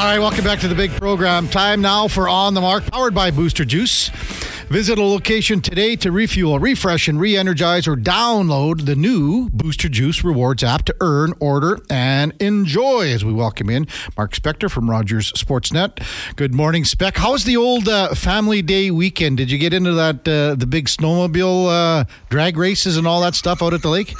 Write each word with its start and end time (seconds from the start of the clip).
All 0.00 0.06
right, 0.06 0.18
welcome 0.18 0.44
back 0.44 0.60
to 0.60 0.68
the 0.68 0.74
big 0.74 0.92
program. 0.92 1.46
Time 1.46 1.82
now 1.82 2.08
for 2.08 2.26
On 2.26 2.54
the 2.54 2.62
Mark, 2.62 2.86
powered 2.86 3.14
by 3.14 3.30
Booster 3.30 3.66
Juice. 3.66 4.08
Visit 4.70 4.98
a 4.98 5.04
location 5.04 5.60
today 5.60 5.94
to 5.96 6.10
refuel, 6.10 6.58
refresh, 6.58 7.06
and 7.06 7.20
re 7.20 7.36
energize 7.36 7.86
or 7.86 7.96
download 7.96 8.86
the 8.86 8.96
new 8.96 9.50
Booster 9.50 9.90
Juice 9.90 10.24
Rewards 10.24 10.64
app 10.64 10.86
to 10.86 10.96
earn, 11.02 11.34
order, 11.38 11.80
and 11.90 12.32
enjoy. 12.40 13.10
As 13.10 13.26
we 13.26 13.34
welcome 13.34 13.68
in 13.68 13.86
Mark 14.16 14.32
Spector 14.32 14.70
from 14.70 14.88
Rogers 14.88 15.32
Sportsnet. 15.34 16.02
Good 16.34 16.54
morning, 16.54 16.86
Spec. 16.86 17.18
How's 17.18 17.44
the 17.44 17.58
old 17.58 17.86
uh, 17.86 18.14
family 18.14 18.62
day 18.62 18.90
weekend? 18.90 19.36
Did 19.36 19.50
you 19.50 19.58
get 19.58 19.74
into 19.74 19.92
that, 19.92 20.26
uh, 20.26 20.54
the 20.54 20.66
big 20.66 20.86
snowmobile 20.86 21.68
uh, 22.00 22.04
drag 22.30 22.56
races 22.56 22.96
and 22.96 23.06
all 23.06 23.20
that 23.20 23.34
stuff 23.34 23.62
out 23.62 23.74
at 23.74 23.82
the 23.82 23.90
lake? 23.90 24.14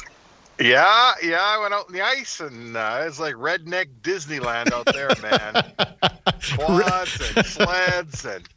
Yeah, 0.61 1.13
yeah, 1.23 1.41
I 1.43 1.59
went 1.61 1.73
out 1.75 1.89
in 1.89 1.95
the 1.95 2.03
ice 2.03 2.41
and 2.41 2.77
uh, 2.77 3.03
it's 3.07 3.19
like 3.19 3.35
redneck 3.35 3.87
Disneyland 4.03 4.73
out 4.73 4.87
there, 4.93 5.11
man. 5.23 5.73
Quads 6.57 7.33
and 7.37 7.47
sleds 7.47 8.25
and 8.25 8.49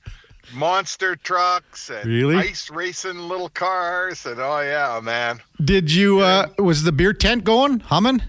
monster 0.54 1.16
trucks 1.16 1.90
and 1.90 2.06
Really? 2.06 2.36
ice 2.38 2.70
racing 2.70 3.18
little 3.18 3.50
cars 3.50 4.26
and 4.26 4.40
oh 4.40 4.60
yeah, 4.60 5.00
man. 5.02 5.40
Did 5.64 5.92
you, 5.92 6.20
uh, 6.20 6.48
was 6.60 6.84
the 6.84 6.92
beer 6.92 7.14
tent 7.14 7.44
going, 7.44 7.80
humming? 7.80 8.22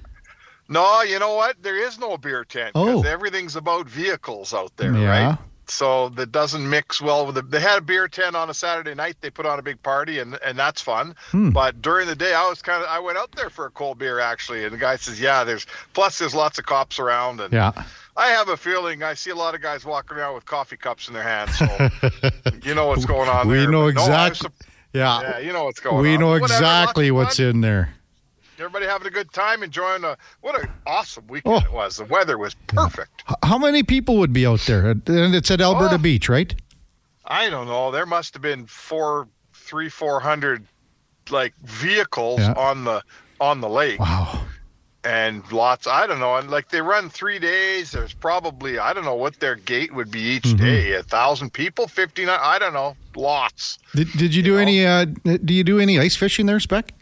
No, 0.69 1.03
you 1.03 1.19
know 1.19 1.35
what? 1.35 1.63
There 1.63 1.77
is 1.77 1.99
no 1.99 2.17
beer 2.17 2.45
tent 2.45 2.73
because 2.75 3.05
Oh. 3.05 3.09
everything's 3.09 3.57
about 3.57 3.87
vehicles 3.89 4.55
out 4.55 4.75
there, 4.77 4.95
Yeah. 4.95 5.27
right? 5.29 5.39
So 5.71 6.09
that 6.11 6.33
doesn't 6.33 6.69
mix 6.69 7.01
well 7.01 7.27
with 7.27 7.35
the. 7.37 7.43
They 7.43 7.61
had 7.61 7.79
a 7.79 7.81
beer 7.83 8.09
tent 8.09 8.37
on 8.37 8.51
a 8.51 8.55
Saturday 8.55 8.95
night. 8.95 9.17
They 9.21 9.31
put 9.31 9.47
on 9.47 9.59
a 9.59 9.63
big 9.63 9.83
party, 9.83 10.19
and 10.19 10.39
and 10.45 10.59
that's 10.59 10.81
fun. 10.83 11.15
Hmm. 11.31 11.51
But 11.51 11.81
during 11.83 12.07
the 12.09 12.15
day, 12.17 12.35
I 12.35 12.49
was 12.49 12.63
kind 12.63 12.83
of. 12.83 12.89
I 12.89 12.99
went 12.99 13.19
out 13.19 13.33
there 13.33 13.51
for 13.51 13.67
a 13.67 13.71
cold 13.71 13.99
beer 13.99 14.19
actually, 14.21 14.65
and 14.65 14.73
the 14.73 14.79
guy 14.79 14.97
says, 14.97 15.21
"Yeah, 15.21 15.45
there's 15.45 15.67
plus 15.93 16.19
there's 16.19 16.35
lots 16.35 16.59
of 16.59 16.67
cops 16.67 16.99
around, 16.99 17.41
and 17.41 17.53
Yeah. 17.53 17.73
I 18.17 18.29
have 18.29 18.49
a 18.49 18.57
feeling 18.57 19.03
I 19.03 19.15
see 19.15 19.31
a 19.31 19.35
lot 19.35 19.55
of 19.57 19.61
guys 19.61 19.85
walking 19.85 20.17
around 20.17 20.35
with 20.37 20.45
coffee 20.47 20.77
cups 20.77 21.09
in 21.09 21.15
their 21.15 21.25
hands. 21.25 21.59
So 21.59 21.67
you 22.63 22.75
know 22.75 22.87
what's 22.87 23.05
going 23.05 23.29
on 23.29 23.49
We 23.49 23.59
there. 23.59 23.71
know 23.71 23.87
But 23.93 23.95
no, 23.97 24.03
exactly. 24.03 24.51
Yeah. 24.93 25.21
yeah, 25.21 25.39
you 25.41 25.53
know 25.53 25.65
what's 25.65 25.81
going 25.81 25.97
we 26.01 26.11
on. 26.11 26.13
We 26.13 26.19
know 26.19 26.31
Whatever, 26.39 26.45
exactly 26.55 27.11
what's 27.11 27.39
fun. 27.39 27.47
in 27.47 27.61
there. 27.63 27.93
Everybody 28.59 28.87
having 28.87 29.07
a 29.07 29.11
good 29.11 29.33
time, 29.33 29.63
enjoying 29.63 30.05
a 30.05 30.17
what 30.41 30.61
an 30.63 30.71
awesome 30.87 31.27
weekend 31.27 31.55
Oh. 31.57 31.59
it 31.67 31.73
was. 31.73 31.97
The 31.97 32.05
weather 32.05 32.39
was 32.39 32.55
perfect. 32.69 33.23
How 33.43 33.59
many 33.59 33.83
people 33.83 34.17
would 34.19 34.33
be 34.33 34.47
out 34.47 34.61
there? 34.61 34.91
And 34.91 35.35
it's 35.35 35.51
at 35.51 35.61
Alberta 35.61 35.97
Oh. 35.97 35.99
Beach, 35.99 36.29
right? 36.29 36.55
I 37.25 37.51
don't 37.51 37.67
know. 37.67 37.91
There 37.91 38.07
must 38.07 38.35
have 38.35 38.43
been 38.43 38.67
four, 38.67 39.29
three, 39.55 39.89
four 39.89 40.21
hundred 40.21 40.65
like 41.31 41.55
vehicles 41.65 42.41
Yeah. 42.41 42.53
on 42.53 42.85
the 42.85 43.03
on 43.41 43.61
the 43.61 43.69
lake, 43.69 43.99
Wow. 43.99 44.43
and 45.03 45.43
lots. 45.51 45.87
I 45.87 46.07
don't 46.07 46.21
know. 46.21 46.37
And 46.37 46.51
like 46.51 46.69
they 46.69 46.81
run 46.83 47.11
three 47.11 47.39
days. 47.39 47.91
There's 47.93 48.13
probably 48.13 48.79
I 48.79 48.93
don't 48.93 49.05
know 49.05 49.15
what 49.17 49.41
their 49.41 49.57
gate 49.57 49.93
would 49.95 50.11
be 50.11 50.21
each 50.21 50.43
Mm-hmm. 50.45 50.65
day. 50.65 50.93
A 50.93 51.03
thousand 51.03 51.53
people, 51.53 51.89
fifty 51.89 52.25
nine. 52.25 52.39
I 52.41 52.59
don't 52.59 52.75
know. 52.75 52.95
Lots. 53.17 53.79
Did, 53.95 54.13
did 54.13 54.35
you 54.35 54.43
do 54.43 54.53
know? 54.53 54.59
any? 54.59 54.87
Uh, 54.87 55.07
do 55.45 55.55
you 55.55 55.65
do 55.65 55.81
any 55.81 55.99
ice 55.99 56.15
fishing 56.15 56.47
there, 56.47 56.61
Spec? 56.61 56.93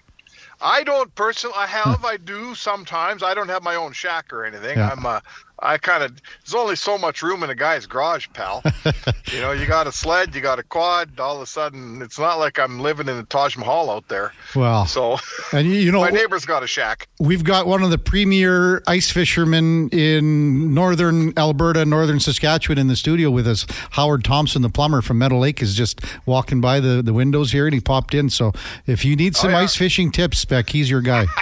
I 0.62 0.84
don't 0.84 1.14
personally. 1.14 1.56
I 1.56 1.66
have. 1.66 2.04
I 2.04 2.16
do 2.16 2.54
sometimes. 2.54 3.22
I 3.22 3.34
don't 3.34 3.48
have 3.48 3.62
my 3.62 3.74
own 3.74 3.92
shack 3.92 4.32
or 4.32 4.44
anything. 4.44 4.78
Yeah. 4.78 4.90
I'm. 4.90 5.04
Uh, 5.04 5.20
I 5.62 5.78
kind 5.78 6.02
of. 6.02 6.12
There's 6.44 6.54
only 6.54 6.76
so 6.76 6.98
much 6.98 7.22
room 7.22 7.42
in 7.42 7.50
a 7.50 7.54
guy's 7.54 7.86
garage, 7.86 8.26
pal. 8.34 8.62
you 9.32 9.40
know, 9.40 9.52
you 9.52 9.66
got 9.66 9.86
a 9.86 9.92
sled, 9.92 10.34
you 10.34 10.40
got 10.40 10.58
a 10.58 10.62
quad. 10.62 11.18
All 11.20 11.36
of 11.36 11.42
a 11.42 11.46
sudden, 11.46 12.02
it's 12.02 12.18
not 12.18 12.38
like 12.38 12.58
I'm 12.58 12.80
living 12.80 13.08
in 13.08 13.16
the 13.16 13.22
Taj 13.24 13.56
Mahal 13.56 13.90
out 13.90 14.08
there. 14.08 14.32
Well, 14.54 14.86
So, 14.86 15.18
and 15.52 15.68
you, 15.68 15.92
know, 15.92 16.00
my 16.00 16.10
neighbor's 16.10 16.44
got 16.44 16.62
a 16.62 16.66
shack. 16.66 17.08
we've 17.20 17.44
got 17.44 17.66
one 17.66 17.82
of 17.82 17.90
the 17.90 17.98
premier 17.98 18.82
ice 18.86 19.10
fishermen 19.10 19.88
in 19.90 20.74
northern 20.74 21.32
Alberta, 21.38 21.84
northern 21.84 22.20
Saskatchewan 22.20 22.78
in 22.78 22.88
the 22.88 22.96
studio 22.96 23.30
with 23.30 23.46
us. 23.46 23.64
Howard 23.92 24.24
Thompson, 24.24 24.62
the 24.62 24.68
plumber 24.70 25.00
from 25.02 25.18
Meadow 25.18 25.38
Lake, 25.38 25.62
is 25.62 25.74
just 25.74 26.00
walking 26.26 26.60
by 26.60 26.80
the, 26.80 27.02
the 27.02 27.12
windows 27.12 27.52
here 27.52 27.66
and 27.66 27.74
he 27.74 27.80
popped 27.80 28.14
in. 28.14 28.28
So 28.30 28.52
if 28.86 29.04
you 29.04 29.16
need 29.16 29.34
oh, 29.36 29.38
some 29.38 29.50
Oh, 29.52 29.58
yeah. 29.58 29.64
ice 29.64 29.76
fishing 29.76 30.10
tips, 30.10 30.38
Spec, 30.38 30.70
he's 30.70 30.88
your 30.90 31.00
guy. 31.02 31.26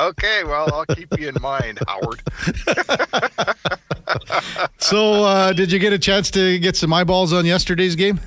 Okay, 0.00 0.44
well, 0.44 0.72
I'll 0.72 0.86
keep 0.96 1.08
you 1.18 1.28
in 1.28 1.36
mind, 1.42 1.78
Howard. 1.86 2.22
so 4.78 5.24
uh, 5.24 5.52
did 5.52 5.70
you 5.72 5.78
get 5.78 5.92
a 5.92 5.98
chance 5.98 6.30
to 6.32 6.58
get 6.58 6.76
some 6.76 6.92
eyeballs 6.92 7.32
on 7.32 7.44
yesterday's 7.44 7.96
game? 7.96 8.20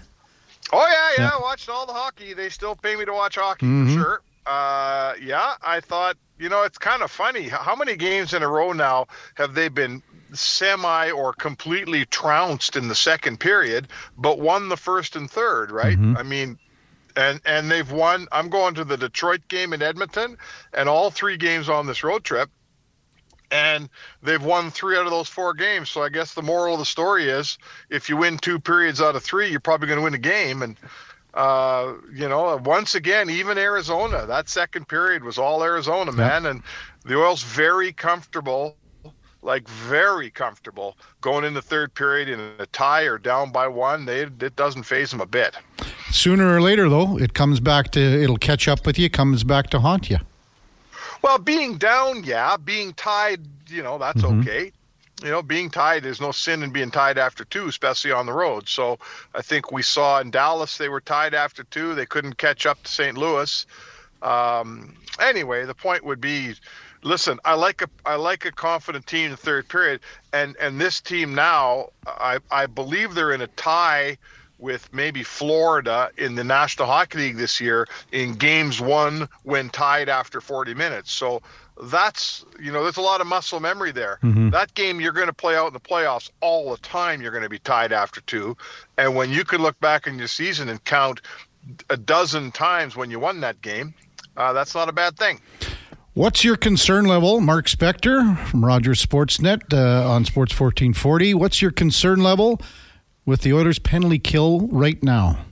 Oh 0.72 0.85
yeah, 0.88 1.23
yeah. 1.23 1.29
Yeah. 1.29 1.38
I 1.38 1.41
watched 1.41 1.69
all 1.69 1.85
the 1.85 1.94
hockey. 1.94 2.34
They 2.34 2.50
still 2.50 2.75
pay 2.75 2.95
me 2.95 3.06
to 3.06 3.13
watch 3.13 3.35
hockey 3.35 3.66
Mhm. 3.66 3.88
for 3.95 4.00
sure. 4.01 4.22
Uh, 4.45 5.13
yeah, 5.22 5.53
I 5.66 5.79
thought 5.79 6.17
you 6.39 6.50
know 6.50 6.63
it's 6.63 6.78
kind 6.78 7.01
of 7.01 7.11
funny. 7.11 7.47
How 7.50 7.75
many 7.75 7.95
games 7.95 8.34
in 8.34 8.44
a 8.44 8.47
row 8.47 8.72
now 8.73 9.07
have 9.35 9.53
they 9.53 9.67
been 9.67 10.01
semi 10.34 11.11
or 11.11 11.34
completely 11.34 12.05
trounced 12.05 12.75
in 12.75 12.88
the 12.88 12.95
second 12.95 13.40
period, 13.40 13.88
but 14.17 14.40
won 14.40 14.69
the 14.69 14.78
first 14.78 15.16
and 15.16 15.29
third? 15.29 15.72
Right? 15.72 15.97
Mhm. 15.97 16.17
I 16.17 16.23
mean. 16.23 16.57
And 17.16 17.41
and 17.46 17.69
they've 17.69 17.91
won. 17.91 18.28
I'm 18.31 18.50
going 18.50 18.74
to 18.75 18.84
the 18.84 18.97
Detroit 18.97 19.47
game 19.47 19.74
in 19.74 19.81
Edmonton, 19.81 20.38
and 20.74 20.90
all 20.90 21.12
three 21.12 21.38
games 21.38 21.69
on 21.69 21.85
this 21.85 22.03
road 22.03 22.24
trip, 22.24 22.50
and 23.51 23.88
they've 24.24 24.44
won 24.44 24.72
three 24.72 24.97
out 24.97 25.06
of 25.06 25.12
those 25.12 25.29
four 25.29 25.53
games. 25.53 25.91
So 25.91 26.02
I 26.02 26.09
guess 26.09 26.34
the 26.34 26.41
moral 26.41 26.73
of 26.73 26.79
the 26.79 26.85
story 26.85 27.29
is, 27.29 27.59
if 27.90 28.09
you 28.09 28.18
win 28.18 28.38
two 28.40 28.59
periods 28.59 29.00
out 29.00 29.16
of 29.16 29.23
three, 29.23 29.50
you're 29.50 29.59
probably 29.59 29.88
going 29.88 30.00
to 30.00 30.03
win 30.03 30.16
a 30.16 30.18
game. 30.18 30.63
And 30.63 30.75
uh, 31.35 31.94
you 32.12 32.28
know, 32.28 32.59
once 32.63 32.96
again, 32.96 33.29
even 33.29 33.57
Arizona, 33.57 34.25
that 34.25 34.50
second 34.50 34.88
period 34.88 35.23
was 35.23 35.38
all 35.38 35.63
Arizona, 35.63 36.12
man. 36.12 36.46
And 36.47 36.63
the 37.06 37.16
Oil's 37.18 37.44
very 37.44 37.94
comfortable, 37.94 38.75
like 39.41 39.68
very 39.68 40.29
comfortable, 40.29 40.97
going 41.22 41.44
in 41.44 41.53
the 41.53 41.62
third 41.62 41.94
period 41.94 42.29
in 42.29 42.40
a 42.57 42.66
tie 42.68 43.03
or 43.03 43.18
down 43.18 43.52
by 43.52 43.68
one. 43.68 44.06
They 44.06 44.22
it 44.22 44.56
doesn't 44.56 44.84
phase 44.84 45.12
them 45.12 45.22
a 45.22 45.28
bit. 45.28 45.56
Sooner 46.13 46.56
or 46.56 46.62
later, 46.62 46.90
though, 46.90 47.18
it 47.18 47.34
comes 47.34 47.59
back 47.59 47.90
to 47.94 48.00
it'll 48.00 48.38
catch 48.38 48.68
up 48.68 48.85
with 48.85 49.00
you. 49.00 49.09
Comes 49.09 49.44
back 49.44 49.72
to 49.72 49.79
haunt 49.79 50.12
you. 50.12 50.19
Well, 51.24 51.40
being 51.40 51.78
down, 51.79 52.24
yeah. 52.24 52.56
Being 52.56 52.94
tied, 52.94 53.41
you 53.68 53.81
know, 53.81 53.97
that's 53.97 54.22
Mhm. 54.22 54.41
okay. 54.41 54.72
You 55.23 55.31
know, 55.31 55.41
being 55.41 55.72
tied, 55.72 56.03
there's 56.03 56.22
no 56.22 56.31
sin 56.31 56.62
in 56.62 56.69
being 56.69 56.91
tied 56.91 57.18
after 57.18 57.44
two, 57.46 57.68
especially 57.68 58.12
on 58.12 58.28
the 58.28 58.31
road. 58.34 58.69
So 58.69 59.00
I 59.34 59.41
think 59.41 59.72
we 59.72 59.81
saw 59.81 60.19
in 60.19 60.29
Dallas 60.29 60.78
they 60.78 60.88
were 60.88 61.02
tied 61.02 61.34
after 61.34 61.63
two. 61.63 61.96
They 61.96 62.06
couldn't 62.06 62.38
catch 62.38 62.68
up 62.68 62.84
to 62.84 62.91
St. 62.91 63.18
Louis. 63.18 63.66
Um, 64.22 64.94
anyway, 65.19 65.66
the 65.66 65.73
point 65.73 66.03
would 66.03 66.22
be, 66.22 66.53
listen, 67.02 67.40
I 67.44 67.56
like 67.56 67.81
a 67.81 67.90
I 68.06 68.16
like 68.16 68.46
a 68.46 68.52
confident 68.52 69.07
team 69.07 69.25
in 69.25 69.31
the 69.31 69.38
third 69.38 69.68
period, 69.68 70.00
and 70.31 70.56
and 70.59 70.79
this 70.79 71.02
team 71.02 71.34
now, 71.34 71.90
I 72.06 72.38
I 72.52 72.68
believe 72.68 73.16
they're 73.16 73.31
in 73.34 73.41
a 73.41 73.47
tie 73.47 74.18
with 74.63 74.88
maybe 74.94 75.24
Florida 75.24 76.09
in 76.18 76.35
the 76.35 76.44
National 76.44 76.88
Hockey 76.88 77.18
League 77.18 77.35
this 77.35 77.59
year 77.59 77.85
in 78.13 78.34
games 78.35 78.79
won 78.79 79.28
when 79.44 79.69
tied 79.69 80.07
after 80.07 80.40
40 80.40 80.74
minutes. 80.74 81.12
So 81.12 81.41
that's 81.84 82.46
you 82.59 82.72
know 82.72 82.81
there's 82.84 82.97
a 82.97 83.02
lot 83.02 83.19
of 83.19 83.28
muscle 83.28 83.59
memory 83.59 83.91
there. 83.91 84.19
Mhm. 84.23 84.52
That 84.52 84.73
game 84.73 85.02
you're 85.02 85.12
going 85.12 85.28
to 85.28 85.34
play 85.34 85.57
out 85.57 85.68
in 85.68 85.73
the 85.73 85.81
playoffs 85.81 86.29
all 86.40 86.72
the 86.72 86.78
time. 86.78 87.22
You're 87.22 87.31
going 87.31 87.44
to 87.44 87.50
be 87.50 87.59
tied 87.59 87.91
after 87.91 88.22
two, 88.22 88.56
and 88.97 89.16
when 89.16 89.29
you 89.31 89.44
could 89.44 89.59
look 89.59 89.78
back 89.81 90.07
in 90.07 90.18
your 90.18 90.29
season 90.29 90.69
and 90.69 90.81
count 90.85 91.19
a 91.90 91.97
dozen 91.97 92.52
times 92.52 92.96
when 92.96 93.12
you 93.12 93.19
won 93.19 93.41
that 93.41 93.62
game, 93.62 93.94
uh, 94.38 94.53
that's 94.53 94.73
not 94.75 94.88
a 94.88 94.94
bad 94.94 95.18
thing. 95.18 95.41
What's 96.13 96.44
your 96.44 96.56
concern 96.57 97.06
level, 97.06 97.41
Mark 97.41 97.66
Spector 97.66 98.38
from 98.47 98.63
Rogers 98.63 99.03
Sportsnet 99.03 99.73
uh, 99.73 100.07
on 100.07 100.25
Sports 100.25 100.57
1440? 100.57 101.34
What's 101.34 101.59
your 101.62 101.72
concern 101.72 102.22
level 102.22 102.62
with 103.25 103.41
the 103.41 103.53
Oilers' 103.53 103.79
penalty 103.79 104.19
kill 104.19 104.61
right 104.67 105.01
now? 105.03 105.45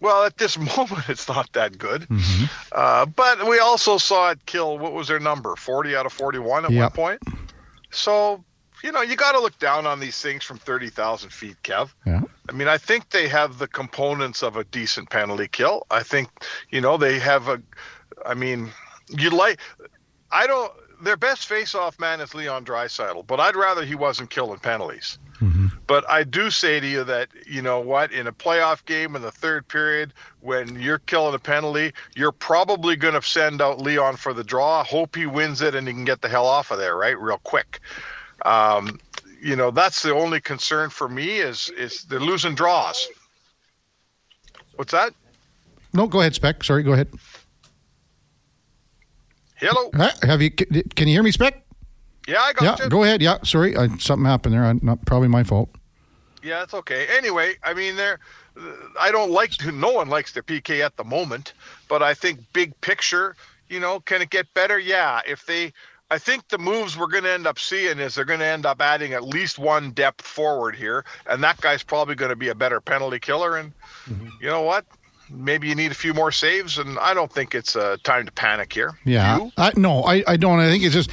Well, 0.00 0.24
at 0.24 0.36
this 0.38 0.58
moment, 0.76 1.08
it's 1.08 1.28
not 1.28 1.52
that 1.54 1.78
good. 1.78 2.06
Uh, 2.72 3.06
but 3.06 3.46
we 3.48 3.58
also 3.58 3.96
saw 3.98 4.30
it 4.30 4.44
kill, 4.46 4.78
what 4.78 4.92
was 4.92 5.08
their 5.08 5.20
number? 5.20 5.56
40 5.56 5.96
out 5.96 6.06
of 6.06 6.12
41 6.12 6.66
at 6.66 6.70
Yep. 6.70 6.80
one 6.80 6.90
point. 6.90 7.22
So, 7.90 8.44
you 8.84 8.92
know, 8.92 9.00
you 9.00 9.16
got 9.16 9.32
to 9.32 9.40
look 9.40 9.58
down 9.58 9.86
on 9.86 10.00
these 10.00 10.20
things 10.20 10.44
from 10.44 10.58
30,000 10.58 11.30
feet, 11.30 11.56
Kev. 11.62 11.94
Yeah. 12.06 12.20
I 12.48 12.52
mean, 12.52 12.68
I 12.68 12.76
think 12.78 13.10
they 13.10 13.26
have 13.28 13.58
the 13.58 13.66
components 13.68 14.42
of 14.42 14.56
a 14.56 14.64
decent 14.64 15.08
penalty 15.10 15.48
kill. 15.48 15.86
I 15.90 16.02
think, 16.02 16.28
you 16.70 16.80
know, 16.80 16.96
they 16.98 17.18
have 17.18 17.48
a, 17.48 17.60
I 18.26 18.34
mean, 18.34 18.70
you 19.08 19.30
like, 19.30 19.58
I 20.30 20.46
don't, 20.46 20.72
their 21.02 21.16
best 21.16 21.46
face-off 21.46 21.98
man 21.98 22.20
is 22.20 22.34
Leon 22.34 22.64
Draisaitl, 22.64 23.26
but 23.26 23.40
I'd 23.40 23.56
rather 23.56 23.84
he 23.84 23.94
wasn't 23.94 24.30
killing 24.30 24.58
penalties. 24.58 25.18
But 25.86 26.08
I 26.08 26.24
do 26.24 26.50
say 26.50 26.80
to 26.80 26.86
you 26.86 27.04
that, 27.04 27.28
you 27.46 27.62
know 27.62 27.80
what, 27.80 28.12
in 28.12 28.26
a 28.26 28.32
playoff 28.32 28.84
game 28.86 29.16
in 29.16 29.22
the 29.22 29.30
third 29.30 29.68
period, 29.68 30.12
when 30.40 30.80
you're 30.80 30.98
killing 31.00 31.34
a 31.34 31.38
penalty, 31.38 31.92
you're 32.14 32.32
probably 32.32 32.96
going 32.96 33.14
to 33.14 33.22
send 33.22 33.60
out 33.60 33.80
Leon 33.80 34.16
for 34.16 34.32
the 34.32 34.44
draw, 34.44 34.82
hope 34.84 35.14
he 35.14 35.26
wins 35.26 35.60
it 35.60 35.74
and 35.74 35.86
he 35.86 35.94
can 35.94 36.04
get 36.04 36.22
the 36.22 36.28
hell 36.28 36.46
off 36.46 36.70
of 36.70 36.78
there, 36.78 36.96
right, 36.96 37.18
real 37.20 37.38
quick. 37.38 37.80
Um, 38.44 38.98
you 39.42 39.56
know, 39.56 39.70
that's 39.70 40.02
the 40.02 40.14
only 40.14 40.40
concern 40.40 40.90
for 40.90 41.08
me 41.08 41.38
is 41.38 41.70
is 41.76 42.04
they're 42.04 42.20
losing 42.20 42.54
draws. 42.54 43.08
What's 44.76 44.92
that? 44.92 45.14
No, 45.92 46.06
go 46.06 46.20
ahead, 46.20 46.34
Spec. 46.34 46.64
Sorry, 46.64 46.82
go 46.82 46.92
ahead. 46.92 47.08
Hello. 49.56 49.90
Have 50.22 50.42
you? 50.42 50.50
Can 50.50 51.08
you 51.08 51.14
hear 51.14 51.22
me, 51.22 51.32
Spec? 51.32 51.65
Yeah, 52.26 52.40
I 52.42 52.52
got 52.52 52.78
Yeah, 52.78 52.84
you. 52.84 52.90
go 52.90 53.04
ahead. 53.04 53.22
Yeah, 53.22 53.38
sorry, 53.44 53.76
I, 53.76 53.88
something 53.98 54.26
happened 54.26 54.54
there. 54.54 54.64
I, 54.64 54.72
not 54.82 55.04
probably 55.06 55.28
my 55.28 55.44
fault. 55.44 55.68
Yeah, 56.42 56.62
it's 56.62 56.74
okay. 56.74 57.06
Anyway, 57.16 57.54
I 57.64 57.74
mean, 57.74 57.96
there. 57.96 58.18
I 58.98 59.10
don't 59.10 59.30
like 59.30 59.50
to. 59.52 59.72
No 59.72 59.92
one 59.92 60.08
likes 60.08 60.32
the 60.32 60.42
PK 60.42 60.80
at 60.84 60.96
the 60.96 61.04
moment, 61.04 61.52
but 61.88 62.02
I 62.02 62.14
think 62.14 62.40
big 62.52 62.78
picture, 62.80 63.36
you 63.68 63.80
know, 63.80 64.00
can 64.00 64.22
it 64.22 64.30
get 64.30 64.52
better? 64.54 64.78
Yeah, 64.78 65.20
if 65.26 65.44
they. 65.46 65.72
I 66.08 66.18
think 66.18 66.46
the 66.48 66.58
moves 66.58 66.96
we're 66.96 67.08
going 67.08 67.24
to 67.24 67.32
end 67.32 67.48
up 67.48 67.58
seeing 67.58 67.98
is 67.98 68.14
they're 68.14 68.24
going 68.24 68.38
to 68.38 68.46
end 68.46 68.64
up 68.64 68.80
adding 68.80 69.12
at 69.12 69.24
least 69.24 69.58
one 69.58 69.90
depth 69.90 70.24
forward 70.24 70.76
here, 70.76 71.04
and 71.28 71.42
that 71.42 71.60
guy's 71.60 71.82
probably 71.82 72.14
going 72.14 72.28
to 72.28 72.36
be 72.36 72.48
a 72.48 72.54
better 72.54 72.80
penalty 72.80 73.18
killer. 73.18 73.56
And 73.56 73.72
you 74.40 74.46
know 74.46 74.62
what? 74.62 74.84
Maybe 75.28 75.66
you 75.66 75.74
need 75.74 75.90
a 75.90 75.96
few 75.96 76.14
more 76.14 76.30
saves, 76.30 76.78
and 76.78 76.96
I 77.00 77.12
don't 77.12 77.32
think 77.32 77.56
it's 77.56 77.74
uh, 77.74 77.96
time 78.04 78.24
to 78.26 78.30
panic 78.32 78.72
here. 78.72 78.96
Yeah? 79.04 79.50
I, 79.56 79.72
no, 79.76 80.04
I, 80.04 80.22
I 80.28 80.36
don't. 80.36 80.60
I 80.60 80.70
think 80.70 80.84
it's 80.84 80.94
just, 80.94 81.10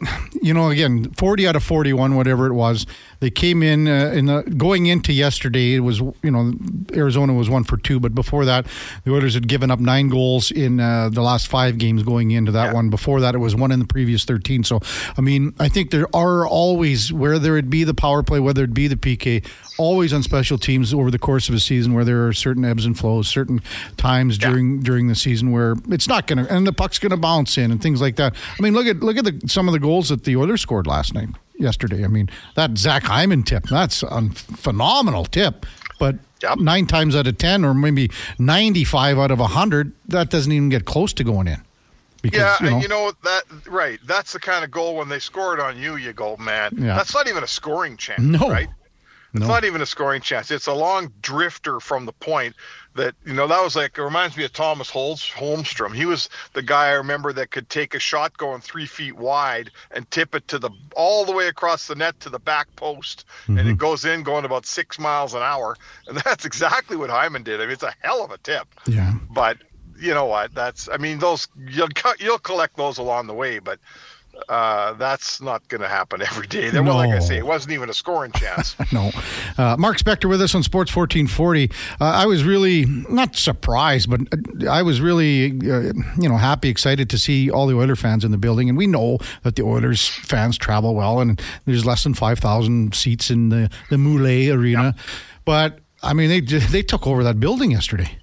you 0.42 0.52
know, 0.54 0.70
again, 0.70 1.10
forty 1.12 1.46
out 1.46 1.56
of 1.56 1.62
forty-one, 1.62 2.16
whatever 2.16 2.46
it 2.46 2.52
was. 2.52 2.86
They 3.20 3.30
came 3.30 3.62
in 3.62 3.88
uh, 3.88 4.12
in 4.14 4.26
the 4.26 4.42
going 4.42 4.86
into 4.86 5.12
yesterday. 5.12 5.74
It 5.74 5.80
was 5.80 6.00
you 6.00 6.30
know 6.30 6.52
Arizona 6.94 7.32
was 7.34 7.48
one 7.48 7.64
for 7.64 7.76
two, 7.76 7.98
but 8.00 8.14
before 8.14 8.44
that, 8.44 8.66
the 9.04 9.12
Oilers 9.12 9.34
had 9.34 9.48
given 9.48 9.70
up 9.70 9.80
nine 9.80 10.08
goals 10.08 10.50
in 10.50 10.80
uh, 10.80 11.08
the 11.08 11.22
last 11.22 11.48
five 11.48 11.78
games 11.78 12.02
going 12.02 12.30
into 12.30 12.52
that 12.52 12.66
Yeah. 12.66 12.72
one. 12.74 12.90
Before 12.90 13.20
that, 13.20 13.34
it 13.34 13.38
was 13.38 13.54
one 13.54 13.72
in 13.72 13.78
the 13.78 13.86
previous 13.86 14.24
thirteen. 14.24 14.64
So, 14.64 14.80
I 15.16 15.20
mean, 15.20 15.54
I 15.58 15.68
think 15.68 15.90
there 15.90 16.06
are 16.14 16.46
always 16.46 17.12
whether 17.12 17.56
it 17.56 17.70
be 17.70 17.84
the 17.84 17.94
power 17.94 18.22
play, 18.22 18.40
whether 18.40 18.64
it 18.64 18.74
be 18.74 18.86
the 18.88 18.96
PK, 18.96 19.44
always 19.78 20.12
on 20.12 20.22
special 20.22 20.58
teams 20.58 20.92
over 20.92 21.10
the 21.10 21.18
course 21.18 21.48
of 21.48 21.54
a 21.54 21.60
season 21.60 21.94
where 21.94 22.04
there 22.04 22.26
are 22.26 22.32
certain 22.32 22.64
ebbs 22.64 22.84
and 22.86 22.98
flows, 22.98 23.28
certain 23.28 23.60
times 23.96 24.38
Yeah. 24.40 24.50
during 24.50 24.80
during 24.80 25.08
the 25.08 25.14
season 25.14 25.52
where 25.52 25.74
it's 25.88 26.06
not 26.08 26.26
going 26.26 26.44
to 26.44 26.52
and 26.54 26.66
the 26.66 26.72
puck's 26.72 26.98
going 26.98 27.10
to 27.10 27.16
bounce 27.16 27.56
in 27.58 27.70
and 27.70 27.80
things 27.80 28.00
like 28.00 28.16
that. 28.16 28.34
I 28.58 28.62
mean, 28.62 28.74
look 28.74 28.86
at 28.86 29.00
look 29.00 29.16
at 29.16 29.24
the, 29.24 29.40
some 29.48 29.68
of 29.68 29.72
the 29.72 29.80
goals 29.80 30.08
that 30.10 30.24
the 30.24 30.36
Oilers 30.36 30.60
scored 30.60 30.86
last 30.86 31.14
night, 31.14 31.28
yesterday. 31.58 32.04
I 32.04 32.08
mean, 32.08 32.28
that 32.54 32.78
Zach 32.78 33.04
Hyman 33.04 33.42
tip, 33.42 33.64
that's 33.64 34.02
a 34.02 34.28
phenomenal 34.30 35.24
tip, 35.24 35.66
but. 35.98 36.16
Yep. 36.42 36.58
Nine 36.58 36.84
times 36.84 37.16
out 37.16 37.26
of 37.26 37.38
ten, 37.38 37.64
or 37.64 37.72
maybe 37.72 38.10
ninety-five 38.38 39.18
out 39.18 39.30
of 39.30 39.38
hundred, 39.38 39.92
that 40.08 40.28
doesn't 40.28 40.52
even 40.52 40.68
get 40.68 40.84
close 40.84 41.14
to 41.14 41.24
going 41.24 41.48
in. 41.48 41.62
Because 42.20 42.40
Yeah, 42.40 42.56
you 42.60 42.66
know, 42.66 42.74
and 42.74 42.82
you 42.82 42.88
know 42.90 43.12
that 43.24 43.42
right. 43.66 43.98
That's 44.04 44.34
the 44.34 44.38
kind 44.38 44.62
of 44.62 44.70
goal 44.70 44.96
when 44.96 45.08
they 45.08 45.18
scored 45.18 45.60
on 45.60 45.78
you, 45.78 45.96
you 45.96 46.12
go, 46.12 46.36
man. 46.36 46.72
Yeah. 46.76 46.94
That's 46.94 47.14
not 47.14 47.26
even 47.26 47.42
a 47.42 47.46
scoring 47.46 47.96
chance, 47.96 48.20
No. 48.20 48.50
right? 48.50 48.68
It's 49.34 49.46
No. 49.46 49.48
not 49.48 49.64
even 49.64 49.80
a 49.82 49.86
scoring 49.86 50.22
chance. 50.22 50.50
It's 50.50 50.66
a 50.66 50.72
long 50.74 51.12
drifter 51.20 51.80
from 51.80 52.06
the 52.06 52.12
point 52.12 52.56
that 52.94 53.14
you 53.24 53.34
know 53.34 53.46
that 53.46 53.62
was 53.62 53.76
like 53.76 53.98
it 53.98 54.02
reminds 54.02 54.36
me 54.36 54.44
of 54.44 54.52
Thomas 54.52 54.90
Holmes 54.90 55.30
Holmstrom. 55.34 55.94
He 55.94 56.06
was 56.06 56.28
the 56.54 56.62
guy 56.62 56.88
I 56.88 56.92
remember 56.92 57.32
that 57.34 57.50
could 57.50 57.68
take 57.68 57.94
a 57.94 57.98
shot 57.98 58.36
going 58.38 58.60
three 58.60 58.86
feet 58.86 59.16
wide 59.16 59.70
and 59.90 60.10
tip 60.10 60.34
it 60.34 60.46
to 60.48 60.58
the 60.58 60.70
all 60.96 61.24
the 61.24 61.32
way 61.32 61.48
across 61.48 61.86
the 61.86 61.94
net 61.94 62.18
to 62.20 62.30
the 62.30 62.38
back 62.38 62.68
post, 62.76 63.24
and 63.54 63.68
Mm-hmm. 63.68 63.68
it 63.68 63.76
goes 63.76 64.04
in 64.04 64.22
going 64.22 64.44
about 64.44 64.66
six 64.66 64.98
miles 64.98 65.34
an 65.34 65.42
hour. 65.42 65.76
And 66.06 66.16
that's 66.24 66.44
exactly 66.44 66.96
what 66.96 67.10
Hyman 67.10 67.42
did. 67.42 67.60
I 67.60 67.64
mean, 67.64 67.72
it's 67.72 67.82
a 67.82 67.94
hell 68.00 68.24
of 68.24 68.30
a 68.30 68.38
tip 68.38 68.74
yeah, 68.86 69.12
but 69.28 69.58
you 69.98 70.12
know 70.14 70.26
what 70.26 70.54
that's 70.54 70.88
i 70.92 70.96
mean 70.98 71.18
those 71.18 71.48
you'll 71.68 71.88
you'll 72.18 72.38
collect 72.38 72.76
those 72.76 72.98
along 72.98 73.26
the 73.26 73.34
way 73.34 73.58
but 73.58 73.80
uh 74.48 74.92
that's 74.94 75.40
not 75.40 75.66
going 75.68 75.80
to 75.80 75.88
happen 75.88 76.22
every 76.30 76.46
day 76.46 76.70
there 76.70 76.82
well 76.82 76.96
like 76.96 77.10
i 77.10 77.18
say 77.18 77.36
it 77.36 77.46
wasn't 77.46 77.72
even 77.72 77.90
a 77.90 77.94
scoring 77.94 78.32
chance 78.32 78.76
no. 78.92 79.10
Uh, 79.58 79.76
Mark 79.78 79.98
Spector 79.98 80.28
with 80.28 80.40
us 80.40 80.54
on 80.54 80.62
Sports 80.62 80.94
1440. 80.94 81.70
Uh, 82.00 82.04
I 82.04 82.26
was 82.26 82.44
really 82.44 82.84
not 83.08 83.36
surprised, 83.36 84.10
but 84.10 84.20
uh, 84.32 84.70
I 84.70 84.82
was 84.82 85.00
really, 85.00 85.46
uh, 85.50 85.92
you 86.18 86.28
know, 86.28 86.36
happy, 86.36 86.68
excited 86.68 87.10
to 87.10 87.18
see 87.18 87.50
all 87.50 87.66
the 87.66 87.74
Oiler 87.74 87.96
fans 87.96 88.24
in 88.24 88.30
the 88.30 88.38
building. 88.38 88.68
And 88.68 88.76
we 88.76 88.86
know 88.86 89.18
that 89.42 89.56
the 89.56 89.62
Oilers 89.62 90.08
fans 90.08 90.58
travel 90.58 90.94
well, 90.94 91.20
and 91.20 91.40
there's 91.64 91.84
less 91.84 92.04
than 92.04 92.14
5,000 92.14 92.94
seats 92.94 93.30
in 93.30 93.48
the, 93.48 93.70
the 93.90 93.98
Mullet 93.98 94.50
Arena. 94.50 94.94
But, 95.44 95.80
I 96.02 96.12
mean, 96.12 96.28
they, 96.28 96.40
they 96.40 96.82
took 96.82 97.06
over 97.06 97.24
that 97.24 97.40
building 97.40 97.70
yesterday. 97.70 98.18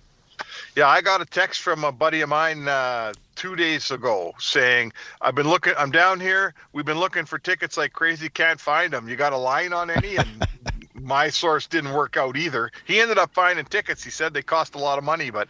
Yeah 0.76 0.88
i 0.88 1.02
got 1.02 1.22
a 1.22 1.26
text 1.26 1.62
from 1.62 1.84
a 1.84 1.92
buddy 1.92 2.22
of 2.22 2.30
mine 2.30 2.68
uh 2.68 3.14
two 3.36 3.56
days 3.56 3.92
ago 3.92 4.34
saying 4.40 4.92
i've 5.22 5.36
been 5.36 5.50
looking 5.50 5.74
i'm 5.78 5.92
down 5.92 6.20
here. 6.20 6.54
We've 6.72 6.86
been 6.86 7.00
looking 7.00 7.26
for 7.26 7.40
tickets 7.40 7.78
like 7.78 7.94
crazy. 7.94 8.30
Can't 8.30 8.60
find 8.60 8.94
them 8.94 9.08
you 9.08 9.16
got 9.16 9.34
a 9.34 9.38
line 9.38 9.74
on 9.74 9.90
any? 9.90 10.18
And 10.18 10.48
my 10.94 11.30
source 11.30 11.68
didn't 11.68 11.94
work 11.94 12.18
out 12.18 12.38
either. 12.38 12.72
He 12.86 13.00
ended 13.00 13.18
up 13.18 13.34
finding 13.34 13.66
tickets. 13.66 14.04
He 14.04 14.12
said 14.12 14.34
they 14.34 14.42
cost 14.44 14.76
a 14.76 14.80
lot 14.80 14.98
of 14.98 15.04
money 15.04 15.30
but 15.30 15.48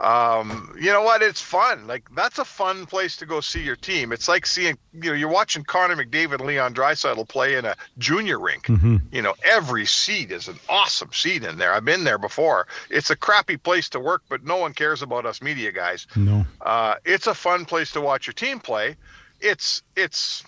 um, 0.00 0.74
you 0.80 0.90
know 0.90 1.02
what? 1.02 1.22
It's 1.22 1.40
fun. 1.42 1.86
Like 1.86 2.08
that's 2.14 2.38
a 2.38 2.44
fun 2.44 2.86
place 2.86 3.16
to 3.18 3.26
go 3.26 3.40
see 3.40 3.62
your 3.62 3.76
team. 3.76 4.12
It's 4.12 4.28
like 4.28 4.46
seeing, 4.46 4.78
you 4.94 5.10
know, 5.10 5.12
you're 5.12 5.28
watching 5.28 5.62
Connor 5.62 5.96
McDavid 5.96 6.34
and 6.34 6.46
Leon 6.46 6.74
Draisaitl 6.74 7.28
play 7.28 7.56
in 7.56 7.66
a 7.66 7.76
junior 7.98 8.40
rink. 8.40 8.66
You 9.12 9.20
know, 9.20 9.34
every 9.44 9.84
seat 9.84 10.30
is 10.30 10.48
an 10.48 10.58
awesome 10.68 11.12
seat 11.12 11.44
in 11.44 11.58
there. 11.58 11.74
I've 11.74 11.84
been 11.84 12.04
there 12.04 12.18
before. 12.18 12.66
It's 12.88 13.10
a 13.10 13.16
crappy 13.16 13.58
place 13.58 13.88
to 13.90 14.00
work, 14.00 14.22
but 14.30 14.42
no 14.44 14.56
one 14.56 14.72
cares 14.72 15.02
about 15.02 15.26
us 15.26 15.42
media 15.42 15.70
guys. 15.70 16.06
No. 16.16 16.46
Uh, 16.62 16.94
it's 17.04 17.26
a 17.26 17.34
fun 17.34 17.66
place 17.66 17.92
to 17.92 18.00
watch 18.00 18.26
your 18.26 18.34
team 18.34 18.58
play. 18.58 18.96
It's 19.40 19.82
it's 19.96 20.44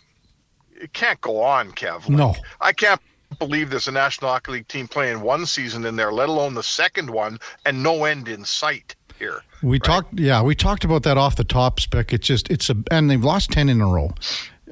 it 0.70 0.94
can't 0.94 1.20
go 1.20 1.43
on, 1.43 1.72
Kev. 1.72 2.08
Like, 2.08 2.10
No. 2.10 2.34
I 2.60 2.72
can't 2.72 3.00
believe 3.38 3.70
there's 3.70 3.88
a 3.88 3.93
National 3.93 4.31
Hockey 4.31 4.52
League 4.52 4.69
team 4.69 4.88
playing 4.88 5.20
one 5.20 5.46
season 5.46 5.84
in 5.84 5.96
there, 5.96 6.12
let 6.12 6.28
alone 6.28 6.55
the 6.55 6.62
second 6.62 7.10
one, 7.10 7.38
and 7.64 7.82
no 7.82 8.05
end 8.05 8.28
in 8.28 8.44
sight 8.44 8.94
here. 9.22 9.42
We 9.62 9.78
talked, 9.78 10.19
yeah, 10.19 10.42
we 10.42 10.54
talked 10.54 10.84
about 10.84 11.04
that 11.04 11.16
off 11.16 11.36
the 11.36 11.44
top 11.44 11.78
spec. 11.78 12.12
It's 12.12 12.26
just, 12.26 12.50
it's 12.50 12.69
a, 12.69 12.76
and 12.90 13.08
they've 13.08 13.22
lost 13.22 13.50
10 13.52 13.69
in 13.69 13.80
a 13.80 13.86
row. 13.86 14.14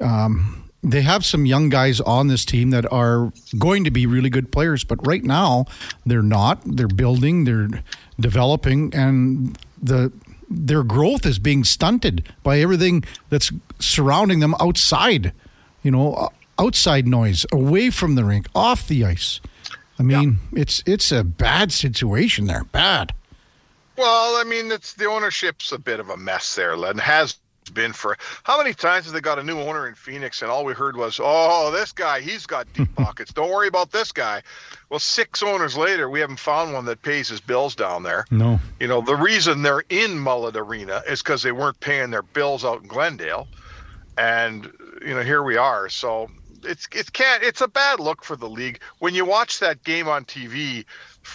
Um, 0.01 0.69
they 0.83 1.01
have 1.01 1.23
some 1.23 1.45
young 1.45 1.69
guys 1.69 2.01
on 2.01 2.27
this 2.27 2.43
team 2.43 2.71
that 2.71 2.91
are 2.91 3.31
going 3.57 3.83
to 3.83 3.91
be 3.91 4.05
really 4.05 4.29
good 4.29 4.51
players, 4.51 4.83
but 4.83 5.05
right 5.05 5.23
now 5.23 5.65
they're 6.05 6.23
not. 6.23 6.61
They're 6.65 6.87
building, 6.87 7.43
they're 7.45 7.83
developing, 8.19 8.93
and 8.93 9.57
the 9.81 10.11
their 10.49 10.83
growth 10.83 11.25
is 11.25 11.39
being 11.39 11.63
stunted 11.63 12.27
by 12.43 12.59
everything 12.59 13.05
that's 13.29 13.51
surrounding 13.79 14.39
them 14.39 14.55
outside. 14.59 15.33
You 15.83 15.91
know, 15.91 16.29
outside 16.57 17.07
noise, 17.07 17.45
away 17.51 17.89
from 17.91 18.15
the 18.15 18.25
rink, 18.25 18.47
off 18.53 18.87
the 18.87 19.05
ice. 19.05 19.39
I 19.99 20.03
mean, 20.03 20.39
it's 20.53 20.83
it's 20.87 21.11
a 21.11 21.23
bad 21.23 21.71
situation 21.71 22.45
there. 22.45 22.63
Bad. 22.63 23.13
Well, 24.01 24.35
I 24.35 24.43
mean, 24.43 24.71
it's 24.71 24.93
the 24.93 25.05
ownership's 25.05 25.71
a 25.71 25.77
bit 25.77 25.99
of 25.99 26.09
a 26.09 26.17
mess 26.17 26.55
there, 26.55 26.73
and 26.73 26.99
has 26.99 27.37
been 27.71 27.93
for 27.93 28.17
how 28.43 28.57
many 28.57 28.73
times 28.73 29.05
have 29.05 29.13
they 29.13 29.21
got 29.21 29.37
a 29.37 29.43
new 29.43 29.59
owner 29.59 29.87
in 29.87 29.93
Phoenix, 29.93 30.41
and 30.41 30.49
all 30.49 30.65
we 30.65 30.73
heard 30.73 30.97
was, 30.97 31.19
"Oh, 31.21 31.69
this 31.69 31.91
guy, 31.91 32.19
he's 32.19 32.47
got 32.47 32.65
deep 32.73 32.95
pockets. 32.95 33.31
Don't 33.31 33.51
worry 33.51 33.67
about 33.67 33.91
this 33.91 34.11
guy." 34.11 34.41
Well, 34.89 34.99
six 34.99 35.43
owners 35.43 35.77
later, 35.77 36.09
we 36.09 36.19
haven't 36.19 36.39
found 36.39 36.73
one 36.73 36.85
that 36.85 37.03
pays 37.03 37.27
his 37.27 37.39
bills 37.39 37.75
down 37.75 38.01
there. 38.01 38.25
No. 38.31 38.59
You 38.79 38.87
know, 38.87 39.01
the 39.01 39.15
reason 39.15 39.61
they're 39.61 39.83
in 39.89 40.17
Mullet 40.17 40.55
Arena 40.55 41.03
is 41.07 41.21
because 41.21 41.43
they 41.43 41.51
weren't 41.51 41.79
paying 41.79 42.09
their 42.09 42.23
bills 42.23 42.65
out 42.65 42.81
in 42.81 42.87
Glendale, 42.87 43.47
and 44.17 44.65
you 45.05 45.13
know, 45.13 45.21
here 45.21 45.43
we 45.43 45.57
are. 45.57 45.89
So 45.89 46.27
it's 46.63 46.87
it 46.91 47.13
can't. 47.13 47.43
It's 47.43 47.61
a 47.61 47.67
bad 47.67 47.99
look 47.99 48.23
for 48.23 48.35
the 48.35 48.49
league 48.49 48.81
when 48.97 49.13
you 49.13 49.25
watch 49.25 49.59
that 49.59 49.83
game 49.83 50.07
on 50.07 50.25
TV. 50.25 50.85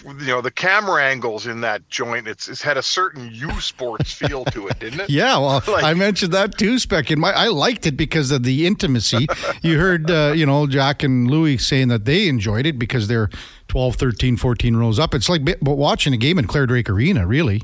You 0.04 0.26
know, 0.26 0.40
the 0.40 0.50
camera 0.50 1.02
angles 1.04 1.46
in 1.46 1.60
that 1.62 1.88
joint. 1.88 2.26
It's 2.28 2.48
it's 2.48 2.60
had 2.60 2.76
a 2.76 2.82
certain 2.82 3.30
U 3.32 3.50
Sports 3.60 4.12
feel 4.12 4.44
to 4.46 4.68
it, 4.68 4.78
didn't 4.78 5.00
it? 5.00 5.10
Yeah, 5.16 5.38
well, 5.38 5.62
Like- 5.66 5.84
I 5.84 5.94
mentioned 5.94 6.32
that 6.32 6.58
too, 6.58 6.78
Spec. 6.78 7.10
In 7.10 7.18
my, 7.20 7.32
I 7.32 7.46
liked 7.48 7.86
it 7.86 7.96
because 7.96 8.30
of 8.30 8.42
the 8.42 8.66
intimacy. 8.66 9.26
you 9.62 9.78
heard, 9.78 10.10
uh, 10.10 10.32
you 10.36 10.44
know, 10.44 10.66
Jack 10.66 11.02
and 11.02 11.30
Louis 11.30 11.56
saying 11.58 11.88
that 11.88 12.04
they 12.04 12.28
enjoyed 12.28 12.66
it 12.66 12.78
because 12.78 13.08
they're 13.08 13.30
12, 13.68 13.96
13, 13.96 14.36
14 14.36 14.76
rows 14.76 14.98
up. 14.98 15.14
It's 15.14 15.28
like 15.28 15.44
but 15.44 15.62
watching 15.62 16.12
a 16.12 16.16
game 16.18 16.38
in 16.38 16.46
Clare 16.46 16.66
Drake 16.66 16.90
Arena, 16.90 17.26
really. 17.26 17.62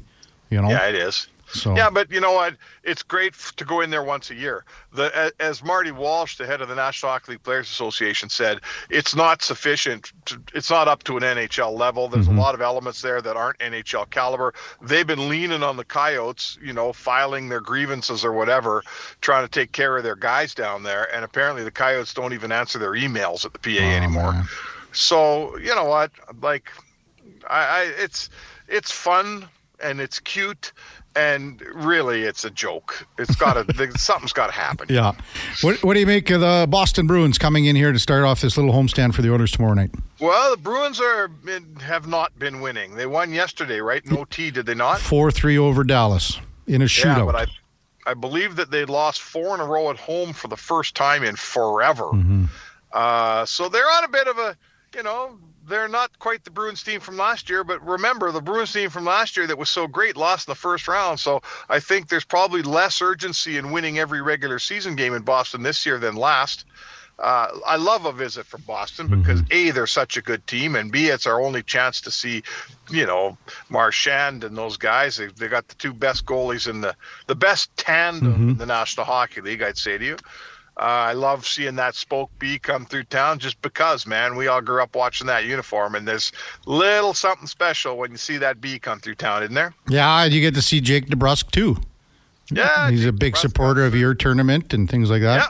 You 0.49 0.61
know? 0.63 0.69
Yeah, 0.71 0.87
it 0.89 0.95
is. 0.95 1.27
So- 1.53 1.77
Yeah, 1.77 1.91
but 1.91 2.11
you 2.11 2.21
know 2.21 2.33
what? 2.33 2.57
It's 2.83 3.03
great 3.03 3.35
to 3.57 3.65
go 3.65 3.81
in 3.81 3.91
there 3.91 4.03
once 4.03 4.31
a 4.31 4.35
year. 4.35 4.65
The 4.93 5.33
as 5.39 5.63
Marty 5.63 5.91
Walsh, 5.91 6.37
the 6.37 6.47
head 6.47 6.61
of 6.61 6.69
the 6.69 6.75
National 6.75 7.13
Hockey 7.13 7.33
League 7.33 7.43
Players 7.43 7.71
Association, 7.71 8.29
said, 8.29 8.61
it's 8.91 9.15
not 9.15 9.43
sufficient. 9.43 10.13
To, 10.27 10.41
it's 10.55 10.71
not 10.71 10.89
up 10.89 11.03
to 11.05 11.17
an 11.17 11.23
NHL 11.23 11.77
level. 11.77 12.09
There's 12.09 12.27
a 12.27 12.31
mm-hmm. 12.31 12.39
lot 12.39 12.55
of 12.55 12.61
elements 12.61 13.03
there 13.03 13.21
that 13.21 13.37
aren't 13.37 13.59
NHL 13.59 14.11
caliber. 14.11 14.55
They've 14.81 15.07
been 15.07 15.29
leaning 15.29 15.63
on 15.63 15.77
the 15.77 15.85
Coyotes, 15.85 16.59
you 16.63 16.73
know, 16.73 16.93
filing 16.93 17.49
their 17.49 17.61
grievances 17.61 18.25
or 18.25 18.33
whatever, 18.33 18.83
trying 19.21 19.45
to 19.45 19.51
take 19.51 19.73
care 19.73 19.97
of 19.97 20.05
their 20.05 20.17
guys 20.17 20.55
down 20.55 20.83
there. 20.83 21.15
And 21.15 21.25
apparently, 21.25 21.65
the 21.65 21.71
Coyotes 21.71 22.15
don't 22.15 22.33
even 22.33 22.53
answer 22.53 22.79
their 22.79 22.93
emails 22.93 23.45
at 23.45 23.53
the 23.53 23.59
PA 23.59 23.85
oh, 23.85 23.89
anymore. 23.89 24.29
Oh, 24.29 24.33
man. 24.33 24.49
So 24.93 25.57
you 25.59 25.75
know 25.75 25.85
what? 25.85 26.11
Like, 26.41 26.71
I, 27.49 27.65
I 27.65 27.83
it's 27.99 28.31
it's 28.69 28.91
fun 28.91 29.49
and 29.83 30.01
it's 30.01 30.21
cute 30.21 30.73
and 31.17 31.61
really 31.75 32.23
it's 32.23 32.45
a 32.45 32.51
joke. 32.51 33.07
It's 33.19 33.37
got 33.37 33.55
to 33.69 33.99
something's 33.99 34.33
got 34.33 34.47
to 34.47 34.53
happen. 34.53 34.87
Yeah. 34.91 35.13
What, 35.63 35.83
what 35.85 35.95
do 35.95 36.01
you 36.01 36.07
make 36.07 36.31
of 36.31 36.41
the 36.41 36.67
Boston 36.69 37.07
Bruins 37.07 37.39
coming 37.39 37.67
in 37.67 37.77
here 37.77 37.93
to 37.93 37.99
start 37.99 38.25
off 38.25 38.41
this 38.41 38.57
little 38.57 38.73
homestand 38.73 39.15
for 39.15 39.23
the 39.23 39.33
Oilers 39.33 39.53
tomorrow 39.53 39.75
night? 39.75 39.91
Well, 40.21 40.51
the 40.53 40.57
Bruins 40.57 41.01
are 41.01 41.31
have 41.81 42.07
not 42.07 42.39
been 42.39 42.61
winning. 42.61 42.95
They 42.95 43.07
won 43.07 43.33
yesterday, 43.33 43.81
right? 43.81 44.05
No 44.07 44.25
T, 44.25 44.51
did 44.51 44.67
they 44.67 44.75
not? 44.75 45.01
4 45.01 45.31
3 45.31 45.59
over 45.59 45.85
Dallas 45.85 46.39
in 46.67 46.83
a 46.83 46.87
shootout. 46.87 47.19
Yeah, 47.19 47.25
but 47.25 47.37
I 47.37 47.47
I 48.07 48.15
believe 48.15 48.57
that 48.57 48.71
they 48.71 48.85
lost 48.85 49.23
four 49.23 49.55
in 49.55 49.61
a 49.61 49.65
row 49.65 49.91
at 49.91 49.97
home 49.97 50.33
for 50.33 50.49
the 50.49 50.57
first 50.57 50.95
time 50.95 51.23
in 51.23 51.37
forever. 51.37 52.05
Mm-hmm. 52.05 52.45
Uh, 52.93 53.47
so 53.47 53.69
they're 53.69 53.91
on 53.91 54.05
a 54.05 54.09
bit 54.09 54.27
of 54.27 54.39
a, 54.39 54.57
you 54.95 55.03
know, 55.03 55.39
they're 55.67 55.89
not 55.89 56.19
quite 56.19 56.45
the 56.45 56.51
Bruins 56.51 56.83
team 56.83 57.01
from 57.01 57.17
last 57.17 57.49
year, 57.49 57.65
but 57.65 57.85
remember 57.87 58.33
the 58.33 58.41
Bruins 58.41 58.73
team 58.73 58.91
from 58.91 59.05
last 59.05 59.37
year 59.37 59.47
that 59.47 59.59
was 59.59 59.71
so 59.71 59.87
great 59.87 60.17
lost 60.17 60.49
in 60.49 60.53
the 60.53 60.57
first 60.57 60.89
round. 60.89 61.21
So 61.21 61.41
I 61.69 61.81
think 61.81 62.09
there's 62.09 62.25
probably 62.25 62.63
less 62.63 63.01
urgency 63.01 63.57
in 63.57 63.71
winning 63.71 63.99
every 63.99 64.23
regular 64.23 64.59
season 64.59 64.97
game 64.97 65.15
in 65.15 65.23
Boston 65.23 65.63
this 65.63 65.87
year 65.87 65.99
than 65.99 66.17
last. 66.17 66.65
Uh, 67.19 67.49
I 67.67 67.77
love 67.77 68.05
a 68.07 68.13
visit 68.13 68.47
from 68.47 68.63
Boston 68.63 69.07
because 69.07 69.43
a 69.53 69.71
they're 69.71 69.87
such 69.87 70.17
a 70.17 70.23
good 70.23 70.45
team, 70.47 70.75
and 70.75 70.91
b 70.91 71.09
it's 71.09 71.27
our 71.27 71.41
only 71.41 71.63
chance 71.63 72.01
to 72.01 72.11
see, 72.11 72.43
you 72.91 73.07
know, 73.07 73.37
Marchand 73.69 74.43
and 74.43 74.57
those 74.57 74.77
guys. 74.77 75.19
They, 75.19 75.27
they 75.27 75.47
got 75.47 75.69
the 75.69 75.75
two 75.77 75.93
best 75.93 76.25
goalies 76.25 76.69
in 76.69 76.81
the 76.81 76.97
the 77.29 77.37
best 77.37 77.71
tandem 77.77 78.51
in 78.51 78.57
the 78.57 78.67
National 78.67 79.07
Hockey 79.07 79.41
League. 79.41 79.63
I'd 79.63 79.79
say 79.79 79.99
to 79.99 80.05
you. 80.05 80.17
Uh, 80.83 81.11
I 81.11 81.13
love 81.13 81.47
seeing 81.47 81.77
that 81.77 81.95
spoke 81.95 82.29
B 82.41 82.59
come 82.59 82.87
through 82.87 83.05
town 83.05 83.39
just 83.39 83.63
because, 83.63 84.05
man, 84.05 84.35
we 84.35 84.49
all 84.49 84.61
grew 84.61 84.83
up 84.83 84.97
watching 84.97 85.29
that 85.29 85.45
uniform, 85.45 85.95
and 85.95 86.09
there's 86.09 86.33
little 86.67 87.15
something 87.15 87.47
special 87.47 87.97
when 87.97 88.11
you 88.11 88.17
see 88.17 88.37
that 88.39 88.61
B 88.61 88.81
come 88.81 88.99
through 88.99 89.15
town, 89.15 89.45
isn't 89.45 89.55
there? 89.55 89.73
Yeah, 89.89 90.25
and 90.25 90.35
you 90.35 90.41
get 90.41 90.55
to 90.55 90.63
see 90.63 90.81
Jake 90.81 91.07
DeBrusk 91.07 91.53
too. 91.53 91.77
Yeah, 92.51 92.91
He's 92.91 93.07
a 93.07 93.13
big 93.13 93.35
DeBrusk 93.35 93.39
supporter 93.39 93.87
of 93.87 93.95
your 93.95 94.13
tournament 94.15 94.75
and 94.75 94.91
things 94.91 95.09
like 95.09 95.23
that. 95.23 95.37
Yeah. 95.37 95.49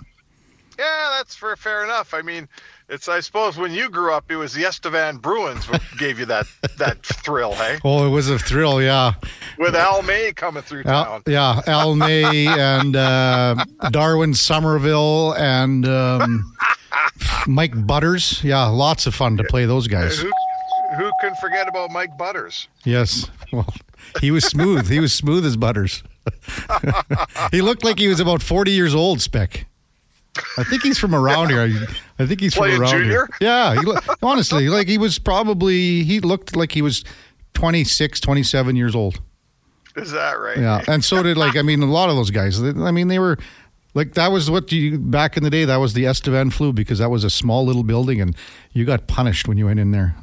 Yeah, 0.78 1.14
that's 1.16 1.34
fair, 1.34 1.56
fair 1.56 1.84
enough. 1.84 2.12
I 2.12 2.22
mean, 2.22 2.48
it's 2.92 3.08
I 3.08 3.20
suppose 3.20 3.56
when 3.56 3.72
you 3.72 3.88
grew 3.88 4.12
up, 4.12 4.30
it 4.30 4.36
was 4.36 4.52
the 4.52 4.64
Estevan 4.64 5.16
Bruins 5.16 5.66
gave 5.98 6.18
you 6.18 6.26
that 6.26 6.46
that 6.76 7.02
thrill, 7.04 7.54
hey? 7.54 7.78
Oh, 7.84 8.06
it 8.06 8.10
was 8.10 8.28
a 8.28 8.38
thrill, 8.38 8.82
yeah. 8.82 9.14
With 9.58 9.74
Al 9.74 10.02
May 10.02 10.32
coming 10.32 10.62
through 10.62 10.84
Al, 10.84 11.04
town. 11.04 11.22
yeah, 11.26 11.60
Al 11.66 11.94
May 11.96 12.46
and 12.46 12.94
uh, 12.94 13.64
Darwin 13.90 14.34
Somerville 14.34 15.32
and 15.34 15.86
um, 15.88 16.54
Mike 17.46 17.86
Butters. 17.86 18.44
Yeah, 18.44 18.66
lots 18.66 19.06
of 19.06 19.14
fun 19.14 19.38
to 19.38 19.44
play 19.44 19.64
those 19.64 19.88
guys. 19.88 20.18
Who, 20.18 20.30
who 20.98 21.10
can 21.22 21.34
forget 21.36 21.68
about 21.68 21.90
Mike 21.90 22.16
Butters? 22.18 22.68
Yes. 22.84 23.30
Well, 23.52 23.72
he 24.20 24.30
was 24.30 24.44
smooth. 24.44 24.90
he 24.90 25.00
was 25.00 25.14
smooth 25.14 25.46
as 25.46 25.56
Butters. 25.56 26.02
he 27.50 27.62
looked 27.62 27.84
like 27.84 27.98
he 27.98 28.08
was 28.08 28.20
about 28.20 28.42
40 28.42 28.70
years 28.70 28.94
old, 28.94 29.20
Spec. 29.20 29.66
I 30.56 30.64
think 30.64 30.82
he's 30.82 30.98
from 30.98 31.14
around 31.14 31.50
here. 31.50 31.60
I, 31.60 32.22
I 32.22 32.26
think 32.26 32.40
he's 32.40 32.54
Playing 32.54 32.76
from 32.76 32.82
around 32.82 32.90
junior? 32.92 33.10
here. 33.10 33.28
Yeah, 33.40 33.74
he, 33.80 33.92
honestly, 34.22 34.68
like 34.68 34.88
he 34.88 34.98
was 34.98 35.18
probably 35.18 36.04
he 36.04 36.20
looked 36.20 36.56
like 36.56 36.72
he 36.72 36.80
was 36.82 37.04
26, 37.54 38.20
27 38.20 38.76
years 38.76 38.94
old. 38.94 39.20
Is 39.96 40.10
that 40.12 40.38
right? 40.40 40.56
Yeah, 40.58 40.82
and 40.88 41.04
so 41.04 41.22
did 41.22 41.36
like 41.36 41.56
I 41.56 41.62
mean 41.62 41.82
a 41.82 41.86
lot 41.86 42.08
of 42.08 42.16
those 42.16 42.30
guys. 42.30 42.62
I 42.62 42.90
mean 42.90 43.08
they 43.08 43.18
were 43.18 43.36
like 43.92 44.14
that 44.14 44.32
was 44.32 44.50
what 44.50 44.72
you 44.72 44.98
back 44.98 45.36
in 45.36 45.42
the 45.42 45.50
day. 45.50 45.66
That 45.66 45.76
was 45.76 45.92
the 45.92 46.06
Estevan 46.06 46.50
flu 46.50 46.72
because 46.72 46.98
that 47.00 47.10
was 47.10 47.24
a 47.24 47.30
small 47.30 47.66
little 47.66 47.82
building 47.82 48.22
and 48.22 48.34
you 48.72 48.86
got 48.86 49.06
punished 49.06 49.46
when 49.48 49.58
you 49.58 49.66
went 49.66 49.80
in 49.80 49.90
there. 49.90 50.16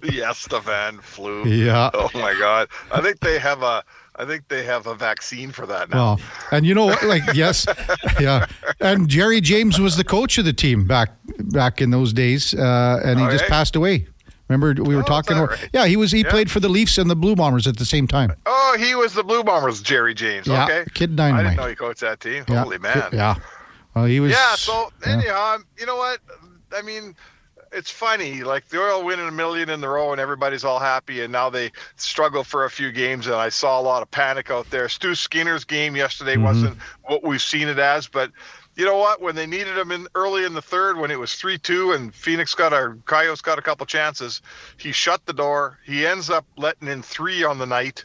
The 0.00 0.24
Estevan 0.28 0.98
flu. 1.00 1.44
Yeah. 1.46 1.90
Oh 1.94 2.10
my 2.14 2.34
God. 2.38 2.68
I 2.92 3.00
think 3.00 3.20
they 3.20 3.38
have 3.38 3.62
a. 3.62 3.82
I 4.16 4.24
think 4.26 4.48
they 4.48 4.64
have 4.64 4.86
a 4.86 4.94
vaccine 4.94 5.50
for 5.52 5.64
that 5.66 5.88
now. 5.90 5.96
Well, 6.16 6.20
and 6.50 6.66
you 6.66 6.74
know 6.74 6.86
what? 6.86 7.02
Like 7.02 7.22
yes, 7.34 7.66
yeah. 8.20 8.46
And 8.80 9.08
Jerry 9.08 9.40
James 9.40 9.80
was 9.80 9.96
the 9.96 10.04
coach 10.04 10.36
of 10.38 10.44
the 10.44 10.52
team 10.52 10.86
back 10.86 11.10
back 11.38 11.80
in 11.80 11.90
those 11.90 12.12
days, 12.12 12.52
uh, 12.54 13.00
and 13.04 13.18
he 13.18 13.26
just 13.28 13.46
passed 13.46 13.74
away. 13.76 14.06
Remember 14.48 14.82
we 14.82 14.94
were 14.94 15.00
Oh, 15.02 15.04
talking. 15.06 15.38
right? 15.38 15.68
Yeah, 15.72 15.86
he 15.86 15.96
was. 15.96 16.12
He 16.12 16.20
Yeah. 16.20 16.30
played 16.30 16.50
for 16.50 16.60
the 16.60 16.68
Leafs 16.68 16.98
and 16.98 17.08
the 17.08 17.16
Blue 17.16 17.34
Bombers 17.34 17.66
at 17.66 17.78
the 17.78 17.86
same 17.86 18.06
time. 18.06 18.34
Oh, 18.44 18.76
he 18.78 18.94
was 18.94 19.14
the 19.14 19.24
Blue 19.24 19.42
Bombers, 19.42 19.80
Jerry 19.80 20.12
James. 20.12 20.46
Yeah, 20.46 20.64
okay. 20.64 20.84
Kid 20.92 21.18
I 21.18 21.42
didn't 21.42 21.56
know 21.56 21.66
he 21.68 21.74
coached 21.74 22.00
that 22.00 22.20
team. 22.20 22.44
Yeah, 22.48 22.62
Holy 22.64 22.78
man. 22.78 23.04
Yeah. 23.14 23.36
Well, 23.94 24.04
he 24.04 24.20
was. 24.20 24.32
Yeah, 24.32 24.54
so 24.56 24.90
anyhow, 25.06 25.54
um, 25.54 25.64
you 25.78 25.86
know 25.86 25.96
what? 25.96 26.18
I 26.76 26.82
mean, 26.82 27.14
it's 27.72 27.90
funny. 27.90 28.42
Like 28.42 28.68
the 28.68 28.80
Oil 28.80 29.04
winning 29.04 29.28
a 29.28 29.32
million 29.32 29.68
in 29.70 29.80
the 29.80 29.88
row, 29.88 30.12
and 30.12 30.20
everybody's 30.20 30.64
all 30.64 30.78
happy, 30.78 31.22
and 31.22 31.32
now 31.32 31.50
they 31.50 31.72
struggle 31.96 32.44
for 32.44 32.64
a 32.64 32.70
few 32.70 32.92
games. 32.92 33.26
And 33.26 33.36
I 33.36 33.48
saw 33.48 33.80
a 33.80 33.82
lot 33.82 34.02
of 34.02 34.10
panic 34.10 34.50
out 34.50 34.68
there. 34.70 34.88
Stu 34.88 35.14
Skinner's 35.14 35.64
game 35.64 35.96
yesterday 35.96 36.34
Mm-hmm. 36.34 36.44
wasn't 36.44 36.78
what 37.04 37.22
we've 37.24 37.42
seen 37.42 37.68
it 37.68 37.78
as, 37.78 38.06
but. 38.08 38.30
You 38.74 38.86
know 38.86 38.96
what? 38.96 39.20
When 39.20 39.34
they 39.34 39.44
needed 39.44 39.76
him 39.76 39.92
in 39.92 40.08
early 40.14 40.46
in 40.46 40.54
the 40.54 40.62
third, 40.62 40.96
when 40.96 41.10
it 41.10 41.18
was 41.18 41.34
three-two, 41.34 41.92
and 41.92 42.14
Phoenix 42.14 42.54
got 42.54 42.72
a 42.72 42.96
Coyotes 43.04 43.42
got 43.42 43.58
a 43.58 43.60
couple 43.60 43.84
chances, 43.84 44.40
he 44.78 44.92
shut 44.92 45.26
the 45.26 45.34
door. 45.34 45.78
He 45.84 46.06
ends 46.06 46.30
up 46.30 46.46
letting 46.56 46.88
in 46.88 47.02
three 47.02 47.44
on 47.44 47.58
the 47.58 47.66
night. 47.66 48.02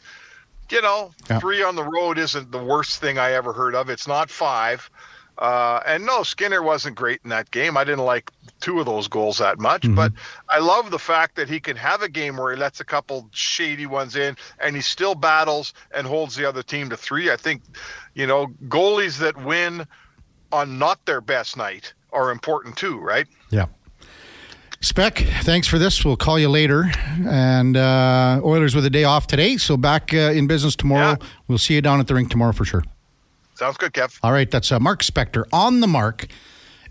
You 0.70 0.82
know, 0.82 1.12
Yeah. 1.30 1.38
three 1.38 1.62
on 1.62 1.74
the 1.74 1.84
road 1.84 2.18
isn't 2.18 2.52
the 2.52 2.62
worst 2.62 3.00
thing 3.00 3.18
I 3.18 3.32
ever 3.32 3.54
heard 3.54 3.74
of. 3.74 3.88
It's 3.88 4.06
not 4.06 4.28
five. 4.28 4.90
Uh, 5.38 5.80
and 5.86 6.04
no, 6.04 6.24
Skinner 6.24 6.62
wasn't 6.62 6.96
great 6.96 7.20
in 7.22 7.30
that 7.30 7.50
game. 7.52 7.76
I 7.76 7.84
didn't 7.84 8.04
like 8.04 8.32
two 8.60 8.80
of 8.80 8.86
those 8.86 9.06
goals 9.06 9.38
that 9.38 9.60
much, 9.60 9.84
but 9.94 10.12
I 10.48 10.58
love 10.58 10.90
the 10.90 10.98
fact 10.98 11.36
that 11.36 11.48
he 11.48 11.60
can 11.60 11.76
have 11.76 12.02
a 12.02 12.08
game 12.08 12.36
where 12.36 12.52
he 12.52 12.58
lets 12.58 12.80
a 12.80 12.84
couple 12.84 13.28
shady 13.32 13.86
ones 13.86 14.16
in 14.16 14.36
and 14.58 14.74
he 14.74 14.82
still 14.82 15.14
battles 15.14 15.74
and 15.94 16.08
holds 16.08 16.34
the 16.34 16.44
other 16.44 16.62
team 16.64 16.90
to 16.90 16.96
three. 16.96 17.30
I 17.30 17.36
think, 17.36 17.62
you 18.14 18.26
know, 18.26 18.48
goalies 18.66 19.18
that 19.18 19.36
win 19.44 19.86
on 20.50 20.76
not 20.76 21.04
their 21.06 21.20
best 21.20 21.56
night 21.56 21.94
are 22.12 22.32
important 22.32 22.76
too, 22.76 22.98
right? 22.98 23.28
Yeah. 23.50 23.66
Spec, 24.80 25.18
thanks 25.42 25.68
for 25.68 25.78
this. 25.78 26.04
We'll 26.04 26.16
call 26.16 26.38
you 26.38 26.48
later. 26.48 26.90
And 27.28 27.76
uh, 27.76 28.40
Oilers 28.44 28.74
with 28.74 28.86
a 28.86 28.90
day 28.90 29.04
off 29.04 29.28
today, 29.28 29.56
so 29.56 29.76
back 29.76 30.12
uh, 30.12 30.32
in 30.32 30.46
business 30.46 30.74
tomorrow. 30.74 31.16
Yeah. 31.20 31.26
We'll 31.46 31.58
see 31.58 31.74
you 31.74 31.82
down 31.82 32.00
at 32.00 32.08
the 32.08 32.14
rink 32.14 32.30
tomorrow 32.30 32.52
for 32.52 32.64
sure. 32.64 32.82
Sounds 33.58 33.76
good, 33.76 33.92
Kev. 33.92 34.16
All 34.22 34.30
right, 34.30 34.48
that's 34.48 34.70
uh, 34.70 34.78
Mark 34.78 35.02
Spector 35.02 35.44
on 35.52 35.80
the 35.80 35.88
mark, 35.88 36.28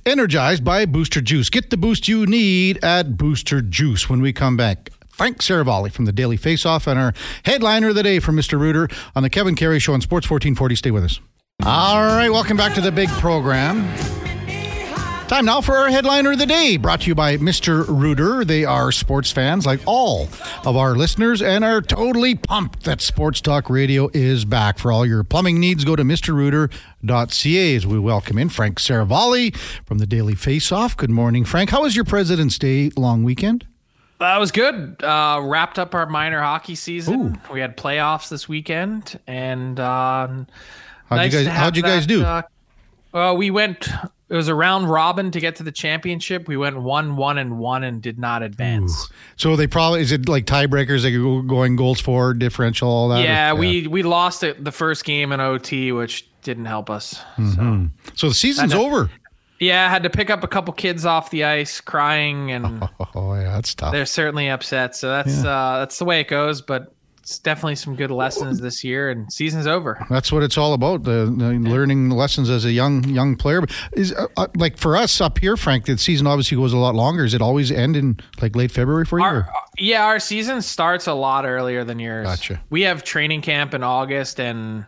energized 0.06 0.66
by 0.66 0.86
Booster 0.86 1.22
Juice. 1.22 1.50
Get 1.50 1.70
the 1.70 1.78
boost 1.78 2.10
you 2.10 2.26
need 2.26 2.84
at 2.84 3.16
Booster 3.16 3.62
Juice 3.62 4.10
when 4.10 4.22
we 4.22 4.34
come 4.34 4.58
back. 4.58 4.90
Frank 5.08 5.38
Seravalli 5.38 5.94
from 5.94 6.04
the 6.04 6.12
Daily 6.12 6.38
Faceoff 6.38 6.86
and 6.86 7.00
our 7.00 7.14
headliner 7.46 7.88
of 7.88 7.96
the 7.96 8.04
day 8.04 8.20
from 8.20 8.36
Mr. 8.36 8.60
Rooter 8.60 8.90
on 9.16 9.24
the 9.24 9.30
Kevin 9.30 9.56
Karius 9.56 9.82
Show 9.82 9.94
on 9.94 10.02
Sports 10.02 10.30
1440. 10.30 10.76
Stay 10.76 10.92
with 10.92 11.06
us. 11.06 11.22
All 11.66 12.00
right, 12.00 12.30
welcome 12.30 12.58
back 12.58 12.76
to 12.76 12.82
the 12.82 12.92
big 12.92 13.08
program. 13.12 13.88
Time 15.28 15.44
now 15.44 15.60
for 15.60 15.76
our 15.76 15.90
headliner 15.90 16.32
of 16.32 16.40
the 16.40 16.46
day, 16.46 16.78
brought 16.78 17.02
to 17.02 17.08
you 17.08 17.14
by 17.14 17.36
Mr. 17.36 17.86
Rooter. 17.86 18.46
They 18.46 18.64
are 18.64 18.94
sports 18.94 19.30
fans 19.30 19.66
like 19.66 19.82
all 19.86 20.30
of 20.66 20.78
our 20.78 20.96
listeners 20.96 21.42
and 21.42 21.66
are 21.66 21.82
totally 21.82 22.34
pumped 22.34 22.84
that 22.86 23.02
Sports 23.02 23.42
Talk 23.42 23.70
Radio 23.70 24.10
is 24.14 24.46
back. 24.46 24.80
For 24.80 24.90
all 24.90 25.06
your 25.06 25.26
plumbing 25.26 25.60
needs, 25.60 25.84
go 25.84 25.98
to 25.98 26.04
mrrooter.ca 26.04 27.76
as 27.76 27.86
we 27.86 28.00
welcome 28.00 28.38
in 28.38 28.48
Frank 28.48 28.80
Seravalli 28.80 29.54
from 29.86 29.98
the 29.98 30.08
Daily 30.08 30.34
Face-Off. 30.34 30.96
Good 30.96 31.12
morning, 31.12 31.44
Frank. 31.44 31.72
How 31.72 31.82
was 31.82 31.94
your 31.94 32.06
President's 32.06 32.58
Day 32.58 32.90
long 32.96 33.26
weekend? 33.26 33.68
That 34.20 34.38
was 34.38 34.52
good. 34.52 35.04
Uh, 35.04 35.42
wrapped 35.44 35.78
up 35.78 35.94
our 35.94 36.06
minor 36.06 36.42
hockey 36.42 36.76
season. 36.76 37.38
We 37.52 37.60
had 37.60 37.76
playoffs 37.76 38.30
this 38.30 38.48
weekend, 38.48 39.20
and 39.28 39.78
uh, 39.78 40.28
How'd 40.28 41.18
nice 41.18 41.34
you 41.34 41.44
guys 41.44 41.48
how'd 41.48 41.76
you 41.76 41.84
guys 41.84 42.08
that, 42.08 42.44
do? 42.44 42.48
Uh, 43.18 43.20
well, 43.20 43.38
we 43.38 43.50
went. 43.52 43.90
It 44.30 44.36
was 44.36 44.50
a 44.50 44.56
round 44.56 44.90
robin 44.90 45.32
to 45.32 45.40
get 45.40 45.56
to 45.56 45.64
the 45.64 45.72
championship. 45.72 46.50
We 46.50 46.58
went 46.58 46.82
one, 46.82 47.16
one, 47.16 47.38
and 47.38 47.58
one, 47.58 47.84
and 47.86 48.02
did 48.02 48.20
not 48.20 48.44
advance. 48.44 49.10
so 49.38 49.56
they 49.56 49.68
probably 49.68 50.02
is 50.02 50.12
it 50.12 50.28
like 50.28 50.46
tiebreakers 50.46 51.04
like 51.06 51.14
go- 51.14 51.42
going 51.42 51.78
goals 51.78 52.02
for 52.02 52.34
differential 52.34 52.90
all 52.90 53.08
that? 53.10 53.20
or- 53.22 53.24
Yeah, 53.24 53.54
we 53.54 53.88
we 53.88 54.04
lost 54.04 54.44
it 54.44 54.64
the 54.64 54.72
first 54.74 55.06
game 55.06 55.32
in 55.32 55.40
OT, 55.40 55.92
which 55.94 56.30
didn't 56.44 56.66
help 56.66 56.90
us. 56.90 57.22
Mm-hmm. 57.38 57.86
So 58.16 58.28
the 58.30 58.36
season's 58.36 58.74
know. 58.74 58.86
over. 58.86 59.10
Yeah, 59.60 59.88
I 59.88 59.90
had 59.90 60.04
to 60.04 60.10
pick 60.10 60.30
up 60.30 60.44
a 60.44 60.48
couple 60.48 60.72
kids 60.74 61.06
off 61.06 61.32
the 61.32 61.46
ice 61.46 61.80
crying, 61.82 62.52
and 62.52 62.84
Oh 63.16 63.34
yeah, 63.34 63.54
that's 63.54 63.74
tough. 63.74 63.92
they're 63.94 64.06
certainly 64.06 64.50
upset. 64.50 64.96
So 64.96 65.10
that's 65.10 65.44
uh, 65.44 65.80
that's 65.80 65.98
the 66.00 66.06
way 66.06 66.20
it 66.20 66.28
goes. 66.28 66.62
But 66.62 66.94
it's 67.28 67.40
definitely 67.40 67.76
some 67.76 67.98
good 67.98 68.10
lessons 68.10 68.62
this 68.62 68.86
year, 68.86 69.10
and 69.10 69.32
season's 69.34 69.68
over. 69.68 70.02
That's 70.10 70.32
what 70.32 70.44
it's 70.44 70.58
all 70.58 70.74
about. 70.74 71.04
The, 71.04 71.26
the 71.26 71.60
learning 71.60 72.10
lessons 72.10 72.50
as 72.50 72.64
a 72.64 72.72
young 72.72 73.04
young 73.04 73.36
player. 73.36 73.60
But 73.60 73.74
Is 73.92 74.14
uh, 74.14 74.28
uh, 74.38 74.48
like 74.56 74.78
for 74.78 74.96
us 74.96 75.20
up 75.20 75.40
here, 75.40 75.58
Frank. 75.58 75.88
The 75.88 75.98
season 75.98 76.26
obviously 76.26 76.56
goes 76.56 76.72
a 76.72 76.78
lot 76.78 76.96
longer. 76.96 77.26
Is 77.26 77.34
it 77.34 77.42
always 77.42 77.70
end 77.70 77.98
in 77.98 78.18
like 78.42 78.56
late 78.56 78.72
February 78.72 79.04
for 79.04 79.20
you? 79.20 79.26
Our, 79.26 79.50
yeah, 79.78 80.06
our 80.06 80.22
season 80.22 80.62
starts 80.62 81.06
a 81.06 81.14
lot 81.14 81.46
earlier 81.46 81.84
than 81.84 82.00
yours. 82.00 82.28
Gotcha. 82.28 82.62
We 82.70 82.84
have 82.84 83.04
training 83.04 83.42
camp 83.42 83.74
in 83.74 83.84
August, 83.84 84.40
and 84.40 84.86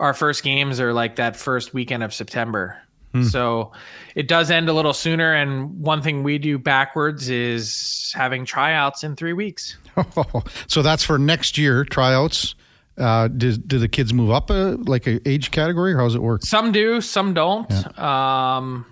our 0.00 0.12
first 0.12 0.42
games 0.42 0.80
are 0.80 0.92
like 0.92 1.14
that 1.16 1.36
first 1.36 1.72
weekend 1.72 2.02
of 2.02 2.12
September. 2.12 2.78
Hmm. 3.14 3.22
So 3.22 3.70
it 4.16 4.26
does 4.26 4.50
end 4.50 4.68
a 4.68 4.72
little 4.72 4.92
sooner. 4.92 5.32
And 5.32 5.80
one 5.80 6.02
thing 6.02 6.22
we 6.24 6.36
do 6.38 6.58
backwards 6.58 7.30
is 7.30 8.12
having 8.16 8.44
tryouts 8.44 9.04
in 9.04 9.14
three 9.14 9.32
weeks. 9.32 9.76
so 10.66 10.82
that's 10.82 11.04
for 11.04 11.16
next 11.18 11.56
year 11.56 11.84
tryouts. 11.84 12.56
Uh, 12.98 13.28
do, 13.28 13.56
do 13.56 13.78
the 13.78 13.88
kids 13.88 14.12
move 14.12 14.30
up 14.30 14.50
a 14.50 14.76
like 14.86 15.06
a 15.06 15.20
age 15.28 15.50
category, 15.50 15.92
or 15.92 15.98
how 15.98 16.04
does 16.04 16.14
it 16.14 16.22
work? 16.22 16.42
Some 16.44 16.70
do, 16.72 17.00
some 17.00 17.34
don't. 17.34 17.98
Um, 17.98 18.84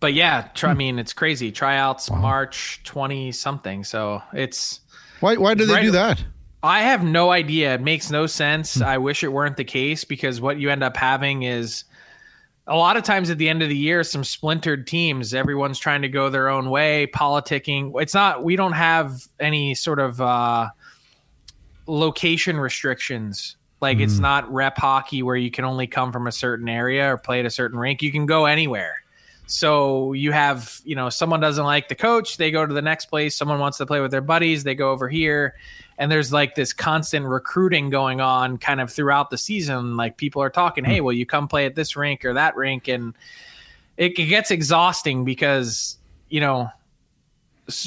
but 0.00 0.14
yeah, 0.14 0.48
try, 0.54 0.70
I 0.70 0.74
mean, 0.74 0.98
it's 1.00 1.12
crazy. 1.12 1.50
Tryouts 1.52 2.10
March 2.10 2.80
20 2.84 3.32
something. 3.32 3.82
So 3.84 4.22
it's. 4.32 4.80
Why 5.20 5.36
why 5.36 5.54
do 5.54 5.66
they 5.66 5.72
Right. 5.74 5.82
do 5.82 5.90
that? 5.92 6.24
I 6.62 6.82
have 6.82 7.04
no 7.04 7.30
idea. 7.30 7.74
It 7.74 7.80
makes 7.82 8.10
no 8.10 8.26
sense. 8.26 8.80
I 8.80 8.98
wish 8.98 9.22
it 9.22 9.32
weren't 9.32 9.56
the 9.56 9.64
case 9.64 10.02
because 10.04 10.40
what 10.40 10.58
you 10.58 10.70
end 10.70 10.82
up 10.82 10.96
having 10.96 11.42
is 11.44 11.84
a 12.68 12.76
lot 12.76 12.96
of 12.96 13.02
times 13.02 13.30
at 13.30 13.38
the 13.38 13.48
end 13.48 13.62
of 13.62 13.68
the 13.68 13.76
year, 13.76 14.04
some 14.04 14.22
splintered 14.22 14.86
teams. 14.86 15.32
Everyone's 15.32 15.78
trying 15.78 16.02
to 16.02 16.08
go 16.08 16.28
their 16.28 16.48
own 16.48 16.68
way, 16.68 17.08
politicking. 17.14 17.92
It's 18.00 18.14
not, 18.14 18.44
we 18.44 18.56
don't 18.56 18.74
have 18.74 19.26
any 19.40 19.74
sort 19.74 19.98
of 19.98 20.20
uh, 20.20 20.68
location 21.86 22.60
restrictions. 22.60 23.56
Like 23.80 24.00
it's 24.00 24.18
not 24.18 24.52
rep 24.52 24.76
hockey 24.76 25.22
where 25.22 25.36
you 25.36 25.50
can 25.50 25.64
only 25.64 25.86
come 25.86 26.12
from 26.12 26.26
a 26.26 26.32
certain 26.32 26.68
area 26.68 27.14
or 27.14 27.16
play 27.16 27.40
at 27.40 27.46
a 27.46 27.50
certain 27.50 27.78
rink. 27.78 28.02
You 28.02 28.10
can 28.10 28.26
go 28.26 28.44
anywhere. 28.46 28.96
So 29.48 30.12
you 30.12 30.30
have, 30.32 30.78
you 30.84 30.94
know, 30.94 31.08
someone 31.08 31.40
doesn't 31.40 31.64
like 31.64 31.88
the 31.88 31.94
coach, 31.94 32.36
they 32.36 32.50
go 32.50 32.66
to 32.66 32.74
the 32.74 32.82
next 32.82 33.06
place. 33.06 33.34
Someone 33.34 33.58
wants 33.58 33.78
to 33.78 33.86
play 33.86 33.98
with 34.00 34.10
their 34.10 34.20
buddies, 34.20 34.62
they 34.62 34.74
go 34.74 34.90
over 34.90 35.08
here. 35.08 35.54
And 35.96 36.12
there's 36.12 36.32
like 36.32 36.54
this 36.54 36.74
constant 36.74 37.24
recruiting 37.24 37.88
going 37.88 38.20
on 38.20 38.58
kind 38.58 38.78
of 38.78 38.92
throughout 38.92 39.30
the 39.30 39.38
season. 39.38 39.96
Like 39.96 40.18
people 40.18 40.42
are 40.42 40.50
talking, 40.50 40.84
hmm. 40.84 40.90
hey, 40.90 41.00
will 41.00 41.14
you 41.14 41.24
come 41.24 41.48
play 41.48 41.64
at 41.64 41.74
this 41.74 41.96
rink 41.96 42.26
or 42.26 42.34
that 42.34 42.56
rink? 42.56 42.88
And 42.88 43.14
it, 43.96 44.18
it 44.18 44.26
gets 44.26 44.50
exhausting 44.50 45.24
because, 45.24 45.96
you 46.28 46.40
know, 46.40 46.70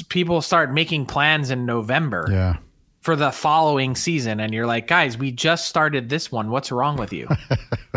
people 0.08 0.42
start 0.42 0.72
making 0.72 1.06
plans 1.06 1.50
in 1.50 1.64
November 1.64 2.26
Yeah. 2.30 2.56
For 3.02 3.16
the 3.16 3.32
following 3.32 3.96
season. 3.96 4.38
And 4.38 4.54
you're 4.54 4.66
like, 4.66 4.86
guys, 4.86 5.18
we 5.18 5.32
just 5.32 5.66
started 5.66 6.08
this 6.08 6.30
one. 6.30 6.50
What's 6.50 6.70
wrong 6.70 6.96
with 6.96 7.12
you? 7.12 7.28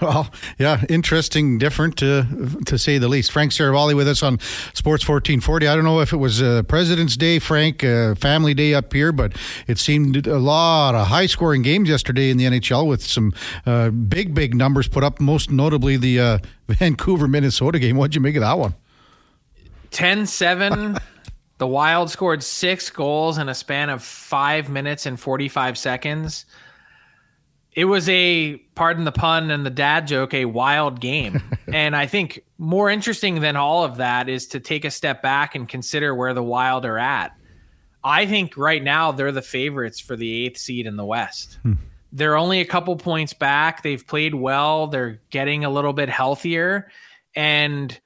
Well, 0.00 0.30
yeah, 0.58 0.84
interesting, 0.88 1.58
different 1.58 1.96
to 1.98 2.24
to 2.66 2.78
say 2.78 2.98
the 2.98 3.08
least. 3.08 3.32
Frank 3.32 3.52
Seravalli 3.52 3.96
with 3.96 4.06
us 4.06 4.22
on 4.22 4.38
Sports 4.72 5.06
1440. 5.08 5.66
I 5.66 5.74
don't 5.74 5.84
know 5.84 6.00
if 6.00 6.12
it 6.12 6.18
was 6.18 6.40
uh, 6.40 6.62
President's 6.62 7.16
Day, 7.16 7.38
Frank, 7.38 7.82
uh, 7.82 8.14
Family 8.14 8.54
Day 8.54 8.74
up 8.74 8.92
here, 8.92 9.10
but 9.10 9.32
it 9.66 9.78
seemed 9.78 10.26
a 10.26 10.38
lot 10.38 10.94
of 10.94 11.08
high 11.08 11.26
scoring 11.26 11.62
games 11.62 11.88
yesterday 11.88 12.30
in 12.30 12.36
the 12.36 12.44
NHL 12.44 12.86
with 12.86 13.02
some 13.02 13.32
uh, 13.66 13.90
big, 13.90 14.34
big 14.34 14.54
numbers 14.54 14.86
put 14.86 15.02
up, 15.02 15.20
most 15.20 15.50
notably 15.50 15.96
the 15.96 16.20
uh, 16.20 16.38
Vancouver 16.68 17.26
Minnesota 17.26 17.78
game. 17.78 17.96
What'd 17.96 18.14
you 18.14 18.20
make 18.20 18.36
of 18.36 18.42
that 18.42 18.58
one? 18.58 18.74
10 19.90 20.26
7. 20.26 20.96
The 21.58 21.66
Wild 21.66 22.10
scored 22.10 22.42
six 22.42 22.88
goals 22.88 23.36
in 23.36 23.48
a 23.48 23.54
span 23.54 23.90
of 23.90 24.02
five 24.02 24.70
minutes 24.70 25.06
and 25.06 25.18
45 25.18 25.76
seconds. 25.76 26.46
It 27.72 27.84
was 27.84 28.08
a, 28.08 28.56
pardon 28.74 29.04
the 29.04 29.12
pun 29.12 29.50
and 29.50 29.66
the 29.66 29.70
dad 29.70 30.06
joke, 30.06 30.34
a 30.34 30.46
wild 30.46 31.00
game. 31.00 31.42
and 31.72 31.94
I 31.94 32.06
think 32.06 32.44
more 32.58 32.88
interesting 32.88 33.40
than 33.40 33.56
all 33.56 33.84
of 33.84 33.96
that 33.96 34.28
is 34.28 34.48
to 34.48 34.60
take 34.60 34.84
a 34.84 34.90
step 34.90 35.20
back 35.20 35.54
and 35.54 35.68
consider 35.68 36.14
where 36.14 36.32
the 36.32 36.42
Wild 36.42 36.84
are 36.84 36.98
at. 36.98 37.32
I 38.02 38.26
think 38.26 38.56
right 38.56 38.82
now 38.82 39.12
they're 39.12 39.32
the 39.32 39.42
favorites 39.42 40.00
for 40.00 40.16
the 40.16 40.46
eighth 40.46 40.58
seed 40.58 40.86
in 40.86 40.96
the 40.96 41.04
West. 41.04 41.58
Hmm. 41.62 41.74
They're 42.12 42.36
only 42.36 42.60
a 42.60 42.64
couple 42.64 42.96
points 42.96 43.34
back. 43.34 43.82
They've 43.82 44.04
played 44.04 44.34
well. 44.34 44.86
They're 44.86 45.20
getting 45.30 45.64
a 45.64 45.70
little 45.70 45.92
bit 45.92 46.08
healthier. 46.08 46.90
And 47.34 47.98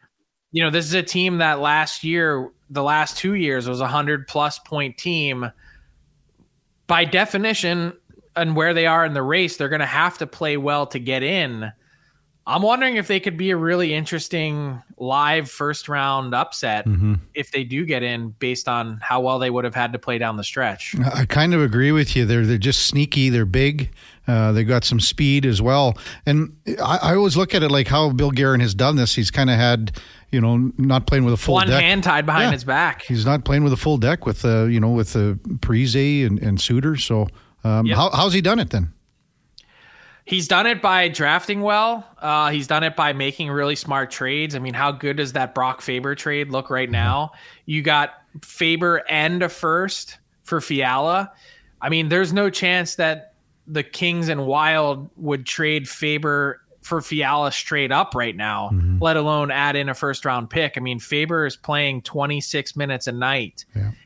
you 0.52 0.62
know, 0.62 0.70
this 0.70 0.86
is 0.86 0.94
a 0.94 1.02
team 1.02 1.38
that 1.38 1.60
last 1.60 2.04
year, 2.04 2.50
the 2.70 2.82
last 2.82 3.16
two 3.16 3.34
years, 3.34 3.68
was 3.68 3.80
a 3.80 3.88
hundred 3.88 4.28
plus 4.28 4.58
point 4.60 4.96
team. 4.96 5.50
By 6.86 7.04
definition, 7.04 7.94
and 8.36 8.54
where 8.54 8.74
they 8.74 8.86
are 8.86 9.04
in 9.04 9.14
the 9.14 9.22
race, 9.22 9.56
they're 9.56 9.68
going 9.68 9.80
to 9.80 9.86
have 9.86 10.18
to 10.18 10.26
play 10.26 10.56
well 10.56 10.86
to 10.86 10.98
get 10.98 11.22
in. 11.22 11.72
I'm 12.46 12.62
wondering 12.62 12.96
if 12.96 13.06
they 13.06 13.20
could 13.20 13.36
be 13.36 13.50
a 13.50 13.56
really 13.56 13.94
interesting 13.94 14.82
live 14.98 15.48
first 15.48 15.88
round 15.88 16.34
upset 16.34 16.86
if 17.34 17.52
they 17.52 17.62
do 17.62 17.86
get 17.86 18.02
in, 18.02 18.30
based 18.40 18.68
on 18.68 18.98
how 19.00 19.20
well 19.20 19.38
they 19.38 19.48
would 19.48 19.64
have 19.64 19.76
had 19.76 19.92
to 19.92 19.98
play 19.98 20.18
down 20.18 20.36
the 20.36 20.44
stretch. 20.44 20.96
I 21.14 21.24
kind 21.24 21.54
of 21.54 21.62
agree 21.62 21.92
with 21.92 22.16
you. 22.16 22.26
They're 22.26 22.44
they're 22.44 22.58
just 22.58 22.86
sneaky. 22.86 23.28
They're 23.28 23.46
big. 23.46 23.90
Uh, 24.26 24.50
they 24.52 24.64
got 24.64 24.84
some 24.84 24.98
speed 25.00 25.46
as 25.46 25.62
well. 25.62 25.96
And 26.26 26.56
I, 26.82 26.98
I 27.02 27.14
always 27.14 27.36
look 27.36 27.54
at 27.54 27.62
it 27.62 27.70
like 27.70 27.88
how 27.88 28.10
Bill 28.10 28.30
Guerin 28.30 28.60
has 28.60 28.74
done 28.74 28.96
this. 28.96 29.14
He's 29.14 29.30
kind 29.30 29.50
of 29.50 29.56
had, 29.56 30.00
you 30.32 30.40
know, 30.40 30.72
not 30.78 31.06
playing 31.06 31.24
with 31.24 31.34
a 31.34 31.36
full 31.36 31.54
One 31.54 31.68
deck. 31.68 31.80
hand 31.82 32.02
tied 32.02 32.26
behind 32.26 32.46
Yeah. 32.48 32.52
his 32.52 32.64
back. 32.64 33.02
He's 33.02 33.24
not 33.26 33.44
playing 33.44 33.62
with 33.64 33.72
a 33.72 33.76
full 33.76 33.98
deck 33.98 34.26
with, 34.26 34.44
uh, 34.44 34.64
you 34.64 34.80
know, 34.80 34.90
with 34.90 35.14
uh, 35.14 35.34
Parise 35.60 36.26
and, 36.26 36.38
and 36.40 36.60
Suter. 36.60 36.96
So 36.96 37.28
um, 37.64 37.86
Yep. 37.86 37.96
how, 37.96 38.10
how's 38.10 38.32
he 38.32 38.40
done 38.40 38.58
it 38.58 38.70
then? 38.70 38.92
He's 40.24 40.46
done 40.46 40.66
it 40.66 40.80
by 40.80 41.08
drafting 41.08 41.62
well. 41.62 42.06
Uh, 42.20 42.50
he's 42.50 42.66
done 42.68 42.84
it 42.84 42.94
by 42.94 43.12
making 43.12 43.50
really 43.50 43.74
smart 43.74 44.10
trades. 44.10 44.54
I 44.54 44.60
mean, 44.60 44.72
how 44.74 44.92
good 44.92 45.16
does 45.16 45.32
that 45.32 45.52
Brock 45.54 45.80
Faber 45.82 46.14
trade 46.14 46.50
look 46.50 46.70
right 46.70 46.88
now? 46.90 47.32
You 47.66 47.82
got 47.82 48.10
Faber 48.40 49.02
and 49.10 49.42
a 49.42 49.48
first 49.48 50.18
for 50.44 50.60
Fiala. 50.60 51.32
I 51.80 51.88
mean, 51.88 52.08
there's 52.08 52.32
no 52.32 52.50
chance 52.50 52.94
that 52.94 53.34
the 53.66 53.82
Kings 53.82 54.28
and 54.28 54.46
Wild 54.46 55.10
would 55.16 55.44
trade 55.44 55.88
Faber 55.88 56.61
for 56.82 57.00
Fiala 57.00 57.52
straight 57.52 57.92
up 57.92 58.14
right 58.14 58.36
now, 58.36 58.70
let 59.00 59.16
alone 59.16 59.50
add 59.50 59.76
in 59.76 59.88
a 59.88 59.94
first 59.94 60.24
round 60.24 60.50
pick. 60.50 60.74
I 60.76 60.80
mean, 60.80 60.98
Faber 60.98 61.46
is 61.46 61.56
playing 61.56 62.02
26 62.02 62.76
minutes 62.76 63.06
a 63.06 63.12
night 63.12 63.64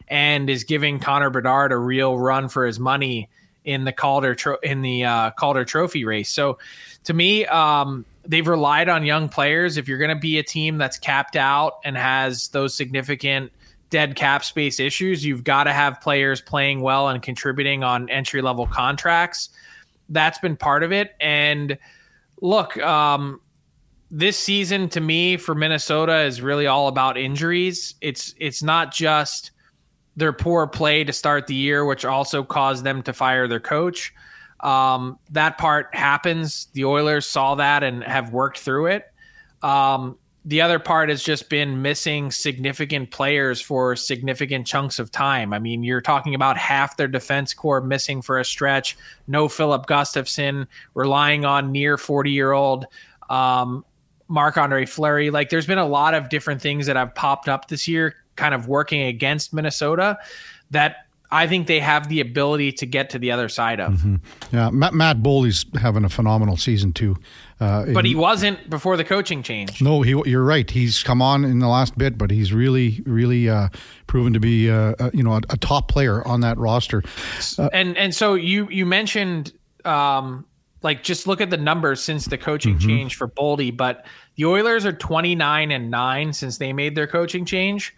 and 0.09 0.49
is 0.49 0.63
giving 0.65 1.01
Connor 1.01 1.31
Bedard 1.31 1.73
a 1.73 1.77
real 1.77 2.19
run 2.19 2.49
for 2.49 2.67
his 2.67 2.79
money 2.79 3.29
in 3.65 3.85
the 3.85 3.93
Calder 3.93 4.35
tro- 4.35 4.59
in 4.63 4.83
the 4.83 5.05
uh, 5.05 5.31
Calder 5.33 5.65
Trophy 5.65 6.05
race. 6.05 6.31
So, 6.31 6.59
to 7.05 7.15
me, 7.15 7.47
um, 7.47 8.05
they've 8.25 8.47
relied 8.47 8.89
on 8.89 9.05
young 9.05 9.29
players. 9.29 9.77
If 9.77 9.89
you're 9.89 9.99
going 9.99 10.15
to 10.15 10.21
be 10.21 10.39
a 10.39 10.43
team 10.43 10.79
that's 10.79 10.99
capped 10.99 11.37
out 11.37 11.81
and 11.85 11.97
has 11.97 12.49
those 12.49 12.75
significant 12.75 13.53
dead 13.91 14.17
cap 14.17 14.45
space 14.45 14.79
issues, 14.81 15.25
you've 15.25 15.45
got 15.45 15.65
to 15.65 15.73
have 15.73 16.01
players 16.01 16.41
playing 16.41 16.81
well 16.81 17.09
and 17.09 17.23
contributing 17.23 17.83
on 17.83 18.09
entry 18.11 18.43
level 18.43 18.67
contracts. 18.67 19.49
That's 20.09 20.39
been 20.39 20.57
part 20.57 20.83
of 20.83 20.93
it. 20.93 21.15
And 21.21 21.79
look, 22.41 22.77
um, 22.79 23.41
this 24.11 24.39
season 24.39 24.89
to 24.91 25.01
me 25.01 25.37
for 25.37 25.55
Minnesota 25.55 26.21
is 26.21 26.41
really 26.41 26.67
all 26.67 26.89
about 26.89 27.19
injuries. 27.19 27.95
It's 28.01 28.35
it's 28.39 28.63
not 28.63 28.93
just 28.93 29.51
their 30.17 30.33
poor 30.33 30.67
play 30.67 31.05
to 31.05 31.13
start 31.13 31.47
the 31.47 31.55
year, 31.55 31.85
which 31.85 32.05
also 32.05 32.43
caused 32.43 32.85
them 32.85 33.03
to 33.03 33.13
fire 33.13 33.49
their 33.49 33.61
coach. 33.61 34.15
Um, 34.61 35.19
that 35.33 35.59
part 35.59 35.95
happens. 35.95 36.69
The 36.73 36.85
Oilers 36.85 37.27
saw 37.27 37.57
that 37.57 37.83
and 37.83 38.03
have 38.05 38.33
worked 38.33 38.59
through 38.59 38.87
it. 38.87 39.05
Um, 39.63 40.17
the 40.47 40.61
other 40.61 40.79
part 40.79 41.09
has 41.09 41.25
just 41.25 41.51
been 41.51 41.83
missing 41.83 42.31
significant 42.31 43.11
players 43.11 43.61
for 43.61 43.97
significant 43.97 44.65
chunks 44.65 45.01
of 45.01 45.11
time. 45.11 45.53
I 45.53 45.59
mean, 45.59 45.83
you're 45.83 46.01
talking 46.01 46.37
about 46.37 46.57
half 46.57 46.97
their 46.97 47.09
defense 47.09 47.53
core 47.53 47.81
missing 47.81 48.23
for 48.23 48.39
a 48.39 48.45
stretch. 48.45 48.97
No 49.27 49.49
Filip 49.49 49.87
Gustavsson, 49.87 50.69
relying 50.95 51.45
on 51.45 51.73
near 51.73 51.99
40 51.99 52.31
year 52.31 52.53
old 52.53 52.87
um, 53.29 53.85
Andre 54.31 54.87
Fleury. 54.87 55.31
Like, 55.31 55.51
there's 55.51 55.67
been 55.67 55.79
a 55.79 55.87
lot 55.87 56.15
of 56.15 56.29
different 56.29 56.63
things 56.63 56.87
that 56.87 56.95
have 56.95 57.13
popped 57.17 57.49
up 57.49 57.67
this 57.67 57.89
year, 57.89 58.15
kind 58.37 58.55
of 58.55 58.69
working 58.69 59.03
against 59.03 59.53
Minnesota 59.53 60.17
that 60.71 61.09
I 61.33 61.49
think 61.49 61.67
they 61.67 61.81
have 61.81 62.09
the 62.09 62.21
ability 62.21 62.71
to 62.73 62.87
get 62.87 63.11
to 63.11 63.19
the 63.19 63.33
other 63.33 63.49
side 63.49 63.81
of. 63.81 64.01
Yeah, 64.53 64.71
Matt, 64.71 64.95
Matt 64.95 65.17
having 65.81 66.05
a 66.05 66.09
phenomenal 66.09 66.57
season 66.57 66.93
too. 66.93 67.17
Uh, 67.59 67.87
But 67.95 68.05
he 68.05 68.15
wasn't 68.15 68.69
before 68.69 68.97
the 68.99 69.05
coaching 69.05 69.43
change. 69.43 69.81
No, 69.81 70.03
he, 70.03 70.11
you're 70.27 70.45
right. 70.45 70.71
He's 70.71 71.03
come 71.03 71.23
on 71.23 71.45
in 71.45 71.59
the 71.59 71.69
last 71.69 71.97
bit, 71.97 72.19
but 72.19 72.31
he's 72.31 72.53
really, 72.53 73.03
really 73.07 73.49
uh, 73.49 73.69
proven 74.07 74.33
to 74.35 74.41
be, 74.41 74.71
uh, 74.71 74.95
uh, 74.99 75.11
you 75.15 75.23
know, 75.23 75.33
a, 75.35 75.41
a 75.51 75.57
top 75.57 75.89
player 75.89 76.27
on 76.27 76.41
that 76.43 76.59
roster. 76.59 77.03
and 77.73 77.97
and 77.97 78.15
so 78.15 78.35
you 78.35 78.69
you 78.71 78.85
mentioned 78.85 79.53
um 79.87 80.45
like 80.83 81.03
just 81.03 81.27
look 81.27 81.41
at 81.41 81.49
the 81.51 81.57
numbers 81.57 82.03
since 82.03 82.27
the 82.27 82.37
coaching 82.39 82.77
Mm-hmm. 82.77 82.89
change 82.89 83.17
for 83.17 83.27
Boldy, 83.27 83.75
but 83.75 84.05
the 84.37 84.45
Oilers 84.45 84.85
are 84.85 84.93
29 84.93 85.71
and 85.73 85.91
9 85.91 86.33
since 86.35 86.59
they 86.59 86.73
made 86.75 86.95
their 86.95 87.07
coaching 87.07 87.45
change. 87.47 87.95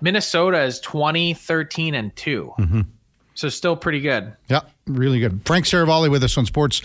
Minnesota 0.00 0.62
is 0.62 0.80
20, 0.80 1.34
13 1.34 1.94
and 1.94 2.14
2. 2.16 2.52
Mm-hmm. 2.58 2.80
So 3.34 3.48
still 3.48 3.76
pretty 3.76 4.00
good. 4.00 4.32
Yeah, 4.48 4.60
really 4.86 5.18
good. 5.18 5.40
Frank 5.44 5.66
Seravalli 5.66 6.08
with 6.10 6.22
us 6.22 6.38
on 6.38 6.46
Sports 6.46 6.80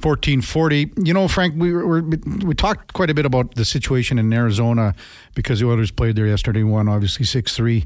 1440. 0.00 0.92
You 1.04 1.12
know, 1.12 1.28
Frank, 1.28 1.54
we 1.56 1.72
were, 1.72 2.02
we 2.02 2.54
talked 2.54 2.94
quite 2.94 3.10
a 3.10 3.14
bit 3.14 3.26
about 3.26 3.54
the 3.54 3.66
situation 3.66 4.18
in 4.18 4.32
Arizona 4.32 4.94
because 5.34 5.60
the 5.60 5.66
Oilers 5.66 5.90
played 5.90 6.16
there 6.16 6.26
yesterday, 6.26 6.62
won 6.62 6.88
obviously 6.88 7.26
six 7.26 7.54
three. 7.54 7.84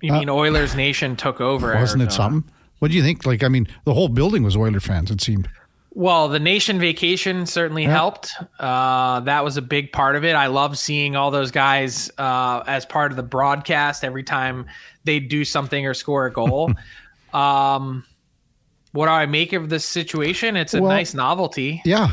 You 0.00 0.12
mean 0.12 0.28
Oilers 0.28 0.74
Nation 0.74 1.14
took 1.14 1.40
over? 1.40 1.76
Uh, 1.76 1.80
Wasn't 1.80 2.02
it 2.02 2.10
something? 2.10 2.50
What 2.80 2.90
do 2.90 2.96
you 2.96 3.02
think? 3.04 3.24
Like, 3.24 3.44
I 3.44 3.48
mean, 3.48 3.68
the 3.84 3.94
whole 3.94 4.08
building 4.08 4.42
was 4.42 4.56
Oiler 4.56 4.80
fans. 4.80 5.12
It 5.12 5.20
seemed. 5.20 5.48
Well, 5.94 6.28
the 6.28 6.40
nation 6.40 6.80
vacation 6.80 7.44
certainly 7.44 7.84
helped. 7.84 8.32
Uh, 8.58 9.20
that 9.20 9.44
was 9.44 9.58
a 9.58 9.62
big 9.62 9.92
part 9.92 10.16
of 10.16 10.24
it. 10.24 10.34
I 10.34 10.46
love 10.46 10.78
seeing 10.78 11.14
all 11.16 11.30
those 11.30 11.50
guys 11.50 12.10
uh, 12.16 12.64
as 12.66 12.86
part 12.86 13.12
of 13.12 13.16
the 13.16 13.22
broadcast 13.22 14.02
every 14.02 14.22
time 14.22 14.66
they 15.04 15.20
do 15.20 15.44
something 15.44 15.86
or 15.86 15.92
score 15.94 16.26
a 16.26 16.32
goal. 16.32 16.72
um, 17.34 18.04
what 18.92 19.06
do 19.06 19.12
I 19.12 19.26
make 19.26 19.52
of 19.52 19.68
this 19.68 19.84
situation? 19.84 20.56
It's 20.56 20.74
a 20.74 20.80
Well- 20.82 20.90
nice 20.90 21.14
novelty, 21.14 21.80
Yeah, 21.84 22.10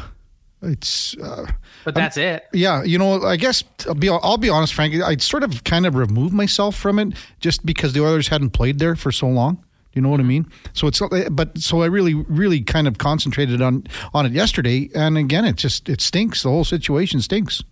it's. 0.61 1.15
Uh, 1.17 1.45
but 1.85 1.95
that's 1.95 2.17
it. 2.17 2.45
Yeah, 2.53 2.83
you 2.83 2.97
know, 2.97 3.23
I 3.23 3.37
guess 3.37 3.63
I'll 3.87 3.95
be 3.95 4.09
I'll 4.09 4.37
be 4.37 4.49
honest, 4.49 4.73
Frank. 4.73 4.93
I 4.95 5.15
sort 5.17 5.43
of 5.43 5.63
kind 5.63 5.85
of 5.85 5.95
removed 5.95 6.33
myself 6.33 6.75
from 6.75 6.99
it 6.99 7.13
just 7.39 7.65
because 7.65 7.93
the 7.93 8.03
Oilers 8.03 8.27
hadn't 8.27 8.51
played 8.51 8.79
there 8.79 8.95
for 8.95 9.11
so 9.11 9.27
long. 9.27 9.63
You 9.93 10.01
know 10.03 10.09
what 10.09 10.19
I 10.19 10.23
mean? 10.23 10.45
So 10.73 10.87
it's 10.87 11.01
but 11.31 11.57
so 11.57 11.81
I 11.81 11.87
really 11.87 12.13
really 12.13 12.61
kind 12.61 12.87
of 12.87 12.97
concentrated 12.97 13.61
on 13.61 13.85
on 14.13 14.25
it 14.25 14.33
yesterday, 14.33 14.89
and 14.93 15.17
again, 15.17 15.45
it 15.45 15.55
just 15.55 15.89
it 15.89 15.99
stinks. 16.01 16.43
The 16.43 16.49
whole 16.49 16.63
situation 16.65 17.21
stinks. 17.21 17.63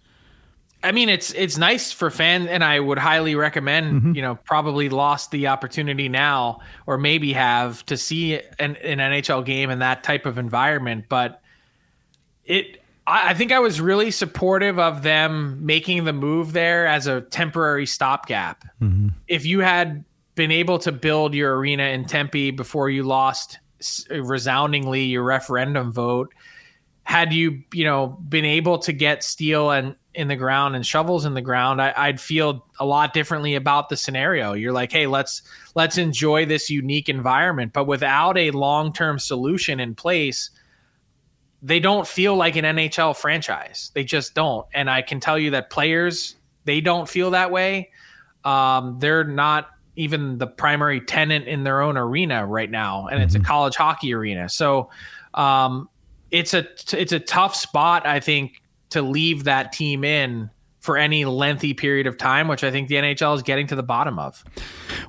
I 0.87 0.93
mean, 0.93 1.09
it's 1.09 1.33
it's 1.33 1.57
nice 1.57 1.91
for 1.91 2.09
fans, 2.09 2.47
and 2.47 2.63
I 2.63 2.79
would 2.79 2.97
highly 2.97 3.35
recommend. 3.35 3.93
Mm-hmm. 3.93 4.15
You 4.15 4.21
know, 4.21 4.35
probably 4.35 4.87
lost 4.87 5.31
the 5.31 5.47
opportunity 5.47 6.07
now, 6.07 6.61
or 6.85 6.97
maybe 6.97 7.33
have 7.33 7.85
to 7.87 7.97
see 7.97 8.35
an, 8.57 8.77
an 8.77 8.99
NHL 8.99 9.43
game 9.43 9.69
in 9.69 9.79
that 9.79 10.03
type 10.03 10.25
of 10.25 10.37
environment. 10.37 11.05
But 11.09 11.41
it, 12.45 12.81
I, 13.05 13.31
I 13.31 13.33
think 13.33 13.51
I 13.51 13.59
was 13.59 13.81
really 13.81 14.11
supportive 14.11 14.79
of 14.79 15.03
them 15.03 15.65
making 15.65 16.05
the 16.05 16.13
move 16.13 16.53
there 16.53 16.87
as 16.87 17.05
a 17.05 17.19
temporary 17.19 17.85
stopgap. 17.85 18.63
Mm-hmm. 18.81 19.09
If 19.27 19.45
you 19.45 19.59
had 19.59 20.05
been 20.35 20.51
able 20.51 20.79
to 20.79 20.93
build 20.93 21.33
your 21.33 21.57
arena 21.57 21.83
in 21.83 22.05
Tempe 22.05 22.51
before 22.51 22.89
you 22.89 23.03
lost 23.03 23.59
resoundingly 24.09 25.03
your 25.03 25.23
referendum 25.23 25.91
vote, 25.91 26.33
had 27.03 27.33
you 27.33 27.63
you 27.73 27.83
know 27.83 28.17
been 28.29 28.45
able 28.45 28.79
to 28.79 28.93
get 28.93 29.21
steel 29.21 29.71
and 29.71 29.97
in 30.17 30.27
the 30.27 30.35
ground 30.35 30.75
and 30.75 30.83
shovels 30.83 31.25
in 31.25 31.35
the 31.35 31.41
ground, 31.41 31.79
I, 31.79 32.07
would 32.07 32.19
feel 32.19 32.65
a 32.79 32.85
lot 32.85 33.13
differently 33.13 33.53
about 33.53 33.87
the 33.87 33.95
scenario. 33.95 34.53
You're 34.53 34.73
like, 34.73 34.91
hey, 34.91 35.05
let's 35.05 35.43
let's 35.75 35.99
enjoy 35.99 36.47
this 36.47 36.71
unique 36.71 37.07
environment, 37.07 37.71
but 37.71 37.85
without 37.85 38.35
a 38.35 38.49
long 38.49 38.91
term 38.91 39.19
solution 39.19 39.79
in 39.79 39.93
place, 39.93 40.49
they 41.61 41.79
don't 41.79 42.07
feel 42.07 42.35
like 42.35 42.55
an 42.55 42.65
NHL 42.65 43.15
franchise. 43.15 43.91
They 43.93 44.03
just 44.03 44.33
don't. 44.33 44.65
And 44.73 44.89
I 44.89 45.03
can 45.03 45.19
tell 45.19 45.37
you 45.37 45.51
that 45.51 45.69
players 45.69 46.35
they 46.65 46.81
don't 46.81 47.07
feel 47.07 47.31
that 47.31 47.51
way. 47.51 47.91
Um, 48.43 48.97
they're 48.97 49.23
not 49.23 49.69
even 49.95 50.39
the 50.39 50.47
primary 50.47 50.99
tenant 50.99 51.47
in 51.47 51.63
their 51.63 51.81
own 51.81 51.95
arena 51.95 52.43
right 52.43 52.71
now, 52.71 53.05
and 53.05 53.21
it's 53.21 53.35
a 53.35 53.37
mm-hmm. 53.37 53.45
college 53.45 53.75
hockey 53.75 54.15
arena. 54.15 54.49
So 54.49 54.89
um, 55.35 55.89
it's 56.31 56.55
a 56.55 56.67
it's 56.91 57.11
a 57.11 57.19
tough 57.19 57.55
spot, 57.55 58.07
I 58.07 58.19
think, 58.19 58.63
to 58.91 59.01
leave 59.01 59.45
that 59.45 59.71
team 59.71 60.03
in 60.03 60.49
for 60.79 60.97
any 60.97 61.25
lengthy 61.25 61.73
period 61.73 62.07
of 62.07 62.17
time, 62.17 62.47
which 62.47 62.63
I 62.63 62.71
think 62.71 62.87
the 62.87 62.95
NHL 62.95 63.35
is 63.35 63.43
getting 63.43 63.67
to 63.67 63.75
the 63.75 63.83
bottom 63.83 64.17
of. 64.17 64.43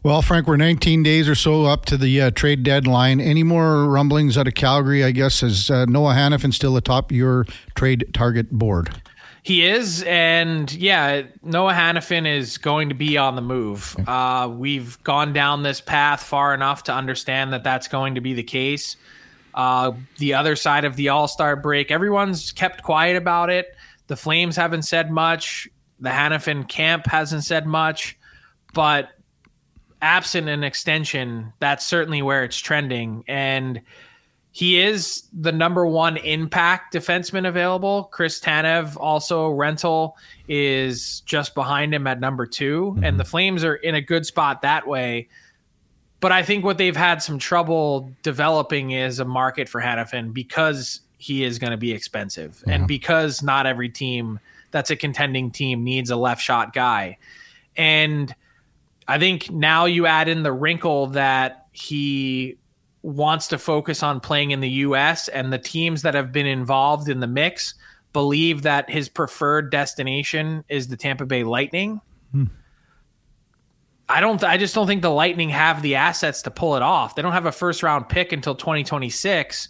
Well, 0.03 0.23
Frank, 0.23 0.49
we're 0.49 0.57
19 0.57 1.05
days 1.05 1.29
or 1.29 1.37
so 1.37 1.67
up 1.67 1.85
to 1.87 1.97
the 1.97 2.21
uh, 2.21 2.31
trade 2.33 2.65
deadline. 2.65 3.21
Any 3.21 3.45
more 3.45 3.85
rumblings 3.85 4.37
out 4.37 4.49
of 4.49 4.55
Calgary? 4.55 5.05
I 5.05 5.13
guess 5.13 5.41
is 5.41 5.71
uh, 5.71 5.85
Noah 5.85 6.15
Hanifin 6.15 6.53
still 6.53 6.77
atop 6.77 7.13
your 7.13 7.47
trade 7.77 8.11
target 8.13 8.51
board? 8.51 8.91
He 9.45 9.65
is, 9.65 10.03
and 10.03 10.71
yeah, 10.73 11.23
Noah 11.43 11.73
Hanifin 11.73 12.27
is 12.27 12.59
going 12.59 12.89
to 12.89 12.95
be 12.95 13.17
on 13.17 13.37
the 13.37 13.41
move. 13.41 13.97
Uh, 14.07 14.53
we've 14.53 15.03
gone 15.05 15.33
down 15.33 15.63
this 15.63 15.81
path 15.81 16.23
far 16.23 16.53
enough 16.55 16.83
to 16.85 16.93
understand 16.93 17.53
that 17.53 17.63
that's 17.63 17.89
going 17.89 18.17
to 18.17 18.21
be 18.21 18.35
the 18.35 18.43
case. 18.43 18.97
Uh, 19.59 19.93
the 20.19 20.33
other 20.35 20.55
side 20.55 20.85
of 20.85 20.95
the 20.95 21.09
All 21.09 21.27
Star 21.27 21.57
break, 21.57 21.91
everyone's 21.91 22.53
kept 22.53 22.85
quiet 22.85 23.17
about 23.17 23.51
it. 23.51 23.75
The 24.07 24.15
Flames 24.15 24.55
haven't 24.55 24.83
said 24.83 25.11
much. 25.11 25.69
The 25.99 26.11
Hanifin 26.11 26.69
camp 26.69 27.07
hasn't 27.09 27.43
said 27.43 27.67
much. 27.67 28.17
But 28.73 29.09
absent 30.01 30.49
an 30.49 30.63
extension, 30.63 31.53
that's 31.59 31.85
certainly 31.85 32.23
where 32.23 32.45
it's 32.45 32.57
trending. 32.57 33.25
And 33.27 33.83
he 34.53 34.81
is 34.81 35.25
the 35.33 35.51
number 35.51 35.87
one 35.89 36.19
impact 36.19 36.95
defenseman 36.95 37.47
available. 37.47 38.05
Chris 38.13 38.41
Tanev, 38.41 38.97
also 38.97 39.49
rental, 39.49 40.17
is 40.49 41.21
just 41.23 41.57
behind 41.57 41.93
him 41.93 42.07
at 42.07 42.21
number 42.21 42.47
2 42.47 42.93
mm-hmm. 42.95 43.05
And 43.05 43.19
the 43.19 43.25
Flames 43.25 43.65
are 43.65 43.75
in 43.75 43.97
a 43.97 44.01
good 44.01 44.25
spot 44.25 44.63
that 44.63 44.87
way. 44.87 45.29
But 46.21 46.33
I 46.33 46.43
think 46.43 46.65
what 46.65 46.79
they've 46.79 46.97
had 46.97 47.23
some 47.23 47.39
trouble 47.39 48.11
developing 48.23 48.91
is 48.91 49.21
a 49.21 49.25
market 49.25 49.69
for 49.69 49.81
Hanifin 49.81 50.33
because 50.33 51.01
he 51.19 51.45
is 51.45 51.59
going 51.59 51.71
to 51.71 51.77
be 51.77 51.93
expensive 51.93 52.63
yeah. 52.67 52.75
and 52.75 52.89
because 52.89 53.43
not 53.43 53.67
every 53.67 53.89
team 53.89 54.41
that's 54.71 54.91
a 54.91 54.97
contending 54.97 55.51
team 55.51 55.85
needs 55.85 56.11
a 56.11 56.17
left 56.17 56.43
shot 56.43 56.73
guy. 56.73 57.19
And 57.77 58.35
I 59.07 59.19
think 59.19 59.51
now 59.51 59.85
you 59.87 60.07
add 60.07 60.29
in 60.29 60.43
the 60.43 60.53
wrinkle 60.53 61.09
that 61.09 61.67
he 61.73 62.59
wants 63.03 63.49
to 63.49 63.59
focus 63.59 64.03
on 64.03 64.21
playing 64.21 64.51
in 64.51 64.61
the 64.61 64.69
US 64.69 65.29
and 65.29 65.53
the 65.53 65.59
teams 65.59 66.03
that 66.03 66.15
have 66.15 66.33
been 66.33 66.47
involved 66.47 67.09
in 67.09 67.21
the 67.21 67.27
mix 67.27 67.75
believe 68.13 68.63
that 68.63 68.91
his 68.91 69.09
preferred 69.09 69.71
destination 69.71 70.65
is 70.69 70.89
the 70.89 70.97
Tampa 70.97 71.25
Bay 71.25 71.45
Lightning. 71.45 72.01
Hmm. 72.33 72.45
I 74.09 74.21
don't. 74.21 74.43
I 74.43 74.57
just 74.57 74.75
don't 74.75 74.87
think 74.87 75.03
the 75.03 75.11
Lightning 75.11 75.51
have 75.51 75.83
the 75.83 75.97
assets 75.97 76.43
to 76.43 76.51
pull 76.51 76.77
it 76.77 76.83
off. 76.83 77.15
They 77.15 77.23
don't 77.23 77.33
have 77.33 77.47
a 77.47 77.53
first 77.53 77.83
round 77.83 78.09
pick 78.09 78.33
until 78.33 78.55
2026. 78.55 79.69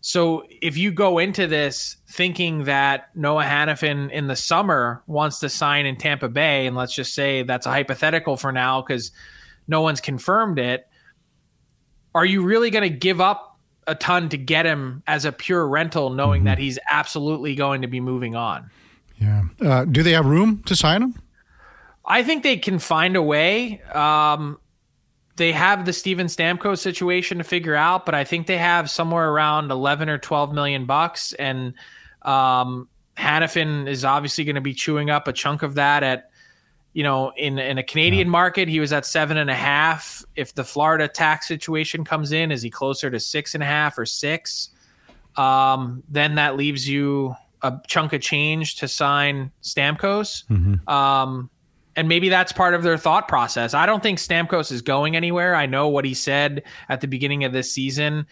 So 0.00 0.44
if 0.60 0.76
you 0.76 0.92
go 0.92 1.18
into 1.18 1.46
this 1.46 1.96
thinking 2.08 2.64
that 2.64 3.14
Noah 3.16 3.44
Hanifin 3.44 4.10
in 4.10 4.26
the 4.26 4.36
summer 4.36 5.02
wants 5.06 5.38
to 5.40 5.48
sign 5.48 5.86
in 5.86 5.96
Tampa 5.96 6.28
Bay, 6.28 6.66
and 6.66 6.76
let's 6.76 6.94
just 6.94 7.14
say 7.14 7.42
that's 7.42 7.64
a 7.66 7.70
hypothetical 7.70 8.36
for 8.36 8.52
now 8.52 8.82
because 8.82 9.12
no 9.66 9.80
one's 9.80 10.02
confirmed 10.02 10.58
it, 10.58 10.86
are 12.14 12.26
you 12.26 12.42
really 12.42 12.70
going 12.70 12.82
to 12.82 12.94
give 12.94 13.20
up 13.20 13.58
a 13.86 13.94
ton 13.94 14.28
to 14.28 14.36
get 14.36 14.66
him 14.66 15.02
as 15.06 15.24
a 15.24 15.32
pure 15.32 15.66
rental, 15.66 16.10
knowing 16.10 16.40
mm-hmm. 16.40 16.46
that 16.48 16.58
he's 16.58 16.78
absolutely 16.90 17.54
going 17.54 17.80
to 17.80 17.88
be 17.88 18.00
moving 18.00 18.36
on? 18.36 18.70
Yeah. 19.18 19.44
Uh, 19.60 19.84
do 19.86 20.02
they 20.02 20.12
have 20.12 20.26
room 20.26 20.62
to 20.64 20.76
sign 20.76 21.02
him? 21.02 21.14
I 22.06 22.22
think 22.22 22.42
they 22.42 22.56
can 22.56 22.78
find 22.78 23.16
a 23.16 23.22
way. 23.22 23.80
Um, 23.92 24.58
they 25.36 25.52
have 25.52 25.84
the 25.84 25.92
Steven 25.92 26.26
Stamkos 26.26 26.78
situation 26.78 27.38
to 27.38 27.44
figure 27.44 27.74
out, 27.74 28.06
but 28.06 28.14
I 28.14 28.24
think 28.24 28.46
they 28.46 28.58
have 28.58 28.90
somewhere 28.90 29.30
around 29.30 29.70
11 29.70 30.08
or 30.08 30.18
12 30.18 30.52
million 30.52 30.86
bucks. 30.86 31.32
And 31.34 31.74
um, 32.22 32.88
Hanifin 33.16 33.88
is 33.88 34.04
obviously 34.04 34.44
going 34.44 34.54
to 34.54 34.60
be 34.60 34.74
chewing 34.74 35.10
up 35.10 35.26
a 35.26 35.32
chunk 35.32 35.62
of 35.62 35.74
that 35.74 36.02
at, 36.02 36.30
you 36.92 37.02
know, 37.02 37.32
in, 37.36 37.58
in 37.58 37.78
a 37.78 37.82
Canadian 37.82 38.28
yeah. 38.28 38.32
market, 38.32 38.68
he 38.68 38.78
was 38.78 38.92
at 38.92 39.04
seven 39.04 39.36
and 39.36 39.50
a 39.50 39.54
half. 39.54 40.24
If 40.36 40.54
the 40.54 40.62
Florida 40.62 41.08
tax 41.08 41.48
situation 41.48 42.04
comes 42.04 42.30
in, 42.30 42.52
is 42.52 42.62
he 42.62 42.70
closer 42.70 43.10
to 43.10 43.18
six 43.18 43.54
and 43.54 43.62
a 43.62 43.66
half 43.66 43.98
or 43.98 44.06
six? 44.06 44.70
Um, 45.36 46.04
then 46.08 46.36
that 46.36 46.56
leaves 46.56 46.88
you 46.88 47.34
a 47.62 47.80
chunk 47.88 48.12
of 48.12 48.20
change 48.20 48.76
to 48.76 48.86
sign 48.86 49.50
Stamkos. 49.62 50.44
Mm-hmm. 50.46 50.88
Um, 50.88 51.50
and 51.96 52.08
maybe 52.08 52.28
that's 52.28 52.52
part 52.52 52.74
of 52.74 52.82
their 52.82 52.98
thought 52.98 53.28
process. 53.28 53.74
I 53.74 53.86
don't 53.86 54.02
think 54.02 54.18
Stamkos 54.18 54.72
is 54.72 54.82
going 54.82 55.16
anywhere. 55.16 55.54
I 55.54 55.66
know 55.66 55.88
what 55.88 56.04
he 56.04 56.14
said 56.14 56.62
at 56.88 57.00
the 57.00 57.06
beginning 57.06 57.44
of 57.44 57.52
this 57.52 57.70
season. 57.70 58.26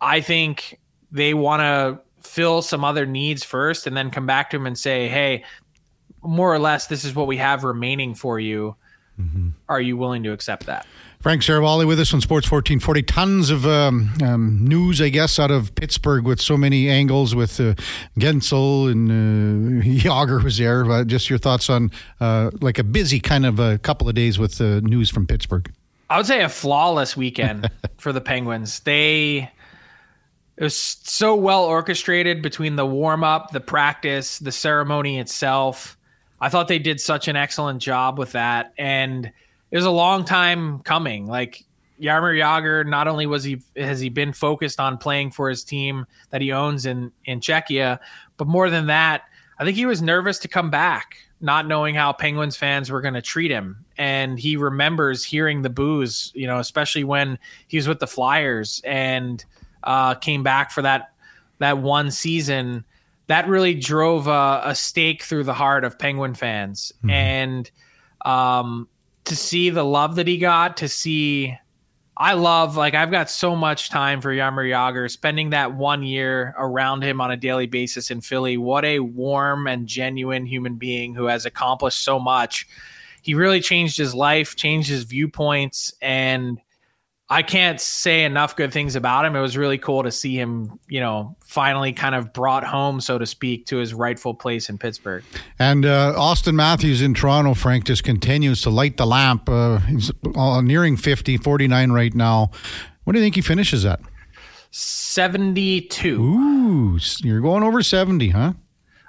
I 0.00 0.20
think 0.20 0.80
they 1.12 1.34
want 1.34 1.60
to 1.60 2.00
fill 2.28 2.62
some 2.62 2.84
other 2.84 3.06
needs 3.06 3.44
first 3.44 3.86
and 3.86 3.96
then 3.96 4.10
come 4.10 4.26
back 4.26 4.50
to 4.50 4.56
him 4.56 4.66
and 4.66 4.76
say, 4.76 5.08
hey, 5.08 5.44
more 6.22 6.52
or 6.52 6.58
less, 6.58 6.88
this 6.88 7.04
is 7.04 7.14
what 7.14 7.26
we 7.26 7.36
have 7.36 7.64
remaining 7.64 8.14
for 8.14 8.40
you. 8.40 8.76
Mm-hmm. 9.18 9.50
Are 9.68 9.80
you 9.80 9.96
willing 9.96 10.22
to 10.24 10.32
accept 10.32 10.66
that? 10.66 10.86
Frank 11.26 11.42
Seravalli 11.42 11.88
with 11.88 11.98
us 11.98 12.14
on 12.14 12.20
Sports 12.20 12.48
1440. 12.48 13.02
Tons 13.02 13.50
of 13.50 13.66
um, 13.66 14.12
um, 14.22 14.64
news, 14.64 15.00
I 15.00 15.08
guess, 15.08 15.40
out 15.40 15.50
of 15.50 15.74
Pittsburgh 15.74 16.24
with 16.24 16.40
so 16.40 16.56
many 16.56 16.88
angles 16.88 17.34
with 17.34 17.58
uh, 17.58 17.74
Guentzel 18.16 18.92
and 18.92 19.10
uh, 19.10 19.84
Jagr 20.08 20.44
was 20.44 20.58
there. 20.58 20.88
Uh, 20.88 21.02
just 21.02 21.28
your 21.28 21.40
thoughts 21.40 21.68
on 21.68 21.90
uh, 22.20 22.52
like 22.60 22.78
a 22.78 22.84
busy 22.84 23.18
kind 23.18 23.44
of 23.44 23.58
a 23.58 23.78
couple 23.78 24.08
of 24.08 24.14
days 24.14 24.38
with 24.38 24.60
uh, 24.60 24.78
news 24.84 25.10
from 25.10 25.26
Pittsburgh. 25.26 25.68
I 26.08 26.18
would 26.18 26.26
say 26.26 26.44
a 26.44 26.48
flawless 26.48 27.16
weekend 27.16 27.72
for 27.98 28.12
the 28.12 28.20
Penguins. 28.20 28.78
They 28.78 29.50
it 30.56 30.62
was 30.62 30.78
so 30.78 31.34
well 31.34 31.64
orchestrated 31.64 32.40
between 32.40 32.76
the 32.76 32.86
warm 32.86 33.24
up, 33.24 33.50
the 33.50 33.58
practice, 33.58 34.38
the 34.38 34.52
ceremony 34.52 35.18
itself. 35.18 35.98
I 36.40 36.50
thought 36.50 36.68
they 36.68 36.78
did 36.78 37.00
such 37.00 37.26
an 37.26 37.34
excellent 37.34 37.82
job 37.82 38.16
with 38.16 38.30
that 38.30 38.74
and– 38.78 39.32
it 39.70 39.76
was 39.76 39.84
a 39.84 39.90
long 39.90 40.24
time 40.24 40.80
coming. 40.80 41.26
Like 41.26 41.64
Jaromir 42.00 42.38
Jagr, 42.38 42.86
not 42.86 43.08
only 43.08 43.26
was 43.26 43.44
he 43.44 43.62
has 43.76 44.00
he 44.00 44.08
been 44.08 44.32
focused 44.32 44.80
on 44.80 44.98
playing 44.98 45.30
for 45.30 45.48
his 45.48 45.64
team 45.64 46.06
that 46.30 46.40
he 46.40 46.52
owns 46.52 46.86
in 46.86 47.12
in 47.24 47.40
Czechia, 47.40 47.98
but 48.36 48.46
more 48.46 48.70
than 48.70 48.86
that, 48.86 49.22
I 49.58 49.64
think 49.64 49.76
he 49.76 49.86
was 49.86 50.02
nervous 50.02 50.38
to 50.40 50.48
come 50.48 50.70
back, 50.70 51.16
not 51.40 51.66
knowing 51.66 51.94
how 51.94 52.12
Penguins 52.12 52.56
fans 52.56 52.90
were 52.90 53.00
going 53.00 53.14
to 53.14 53.22
treat 53.22 53.50
him. 53.50 53.84
And 53.96 54.38
he 54.38 54.56
remembers 54.56 55.24
hearing 55.24 55.62
the 55.62 55.70
boos, 55.70 56.32
you 56.34 56.46
know, 56.46 56.58
especially 56.58 57.04
when 57.04 57.38
he 57.68 57.78
was 57.78 57.88
with 57.88 57.98
the 57.98 58.06
Flyers 58.06 58.82
and 58.84 59.44
uh, 59.84 60.14
came 60.14 60.42
back 60.42 60.70
for 60.70 60.82
that 60.82 61.12
that 61.58 61.78
one 61.78 62.10
season. 62.10 62.84
That 63.28 63.48
really 63.48 63.74
drove 63.74 64.28
a, 64.28 64.60
a 64.64 64.74
stake 64.74 65.24
through 65.24 65.44
the 65.44 65.54
heart 65.54 65.82
of 65.82 65.98
Penguin 65.98 66.34
fans, 66.34 66.92
mm-hmm. 66.98 67.10
and 67.10 67.70
um, 68.24 68.88
to 69.26 69.36
see 69.36 69.70
the 69.70 69.84
love 69.84 70.16
that 70.16 70.26
he 70.26 70.38
got, 70.38 70.78
to 70.78 70.88
see 70.88 71.56
I 72.18 72.32
love 72.32 72.76
like 72.76 72.94
I've 72.94 73.10
got 73.10 73.28
so 73.28 73.54
much 73.54 73.90
time 73.90 74.22
for 74.22 74.34
Jaromir 74.34 74.70
Jagr. 74.70 75.10
Spending 75.10 75.50
that 75.50 75.74
one 75.74 76.02
year 76.02 76.54
around 76.56 77.02
him 77.02 77.20
on 77.20 77.30
a 77.30 77.36
daily 77.36 77.66
basis 77.66 78.10
in 78.10 78.22
Philly. 78.22 78.56
What 78.56 78.86
a 78.86 79.00
warm 79.00 79.66
and 79.66 79.86
genuine 79.86 80.46
human 80.46 80.76
being 80.76 81.14
who 81.14 81.26
has 81.26 81.44
accomplished 81.44 82.02
so 82.02 82.18
much. 82.18 82.66
He 83.20 83.34
really 83.34 83.60
changed 83.60 83.98
his 83.98 84.14
life, 84.14 84.56
changed 84.56 84.88
his 84.88 85.02
viewpoints, 85.02 85.92
and 86.00 86.58
I 87.28 87.42
can't 87.42 87.80
say 87.80 88.24
enough 88.24 88.54
good 88.54 88.72
things 88.72 88.94
about 88.94 89.24
him. 89.24 89.34
It 89.34 89.40
was 89.40 89.56
really 89.56 89.78
cool 89.78 90.04
to 90.04 90.12
see 90.12 90.38
him, 90.38 90.78
you 90.88 91.00
know, 91.00 91.36
finally 91.40 91.92
kind 91.92 92.14
of 92.14 92.32
brought 92.32 92.62
home, 92.62 93.00
so 93.00 93.18
to 93.18 93.26
speak, 93.26 93.66
to 93.66 93.78
his 93.78 93.92
rightful 93.92 94.32
place 94.32 94.68
in 94.68 94.78
Pittsburgh. 94.78 95.24
And 95.58 95.84
uh, 95.84 96.14
Auston 96.16 96.54
Matthews 96.54 97.02
in 97.02 97.14
Toronto, 97.14 97.54
Frank, 97.54 97.84
just 97.84 98.04
continues 98.04 98.62
to 98.62 98.70
light 98.70 98.96
the 98.96 99.06
lamp. 99.06 99.48
Uh, 99.48 99.78
he's 99.78 100.12
uh, 100.36 100.60
nearing 100.60 100.96
50, 100.96 101.38
49 101.38 101.90
right 101.90 102.14
now. 102.14 102.52
What 103.02 103.14
do 103.14 103.18
you 103.18 103.24
think 103.24 103.34
he 103.34 103.40
finishes 103.40 103.84
at? 103.84 103.98
72. 104.70 106.22
Ooh, 106.22 106.98
you're 107.22 107.40
going 107.40 107.64
over 107.64 107.82
70, 107.82 108.28
huh? 108.28 108.52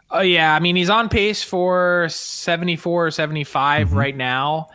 Oh, 0.10 0.22
yeah. 0.22 0.56
I 0.56 0.60
mean, 0.60 0.76
he's 0.76 0.90
on 0.90 1.10
pace 1.10 1.44
for 1.44 2.08
74 2.10 3.08
or 3.08 3.12
75 3.12 3.88
mm-hmm. 3.88 3.98
right 3.98 4.16
now. 4.16 4.70